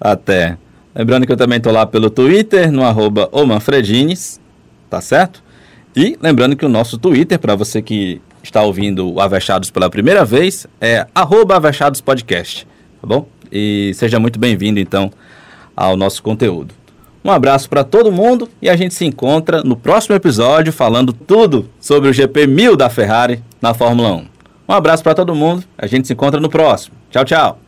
[0.00, 0.58] Até.
[0.94, 4.38] Lembrando que eu também tô lá pelo Twitter, no arroba omanfredines,
[4.90, 5.42] tá certo?
[5.96, 10.24] E lembrando que o nosso Twitter, para você que está ouvindo o Avechados pela primeira
[10.24, 12.66] vez, é arroba Avechados Podcast,
[13.00, 13.26] tá bom?
[13.50, 15.10] E seja muito bem-vindo, então,
[15.76, 16.74] ao nosso conteúdo.
[17.24, 21.68] Um abraço para todo mundo e a gente se encontra no próximo episódio falando tudo
[21.80, 24.26] sobre o GP 1000 da Ferrari na Fórmula 1.
[24.68, 26.96] Um abraço para todo mundo, a gente se encontra no próximo.
[27.10, 27.61] Tchau, tchau.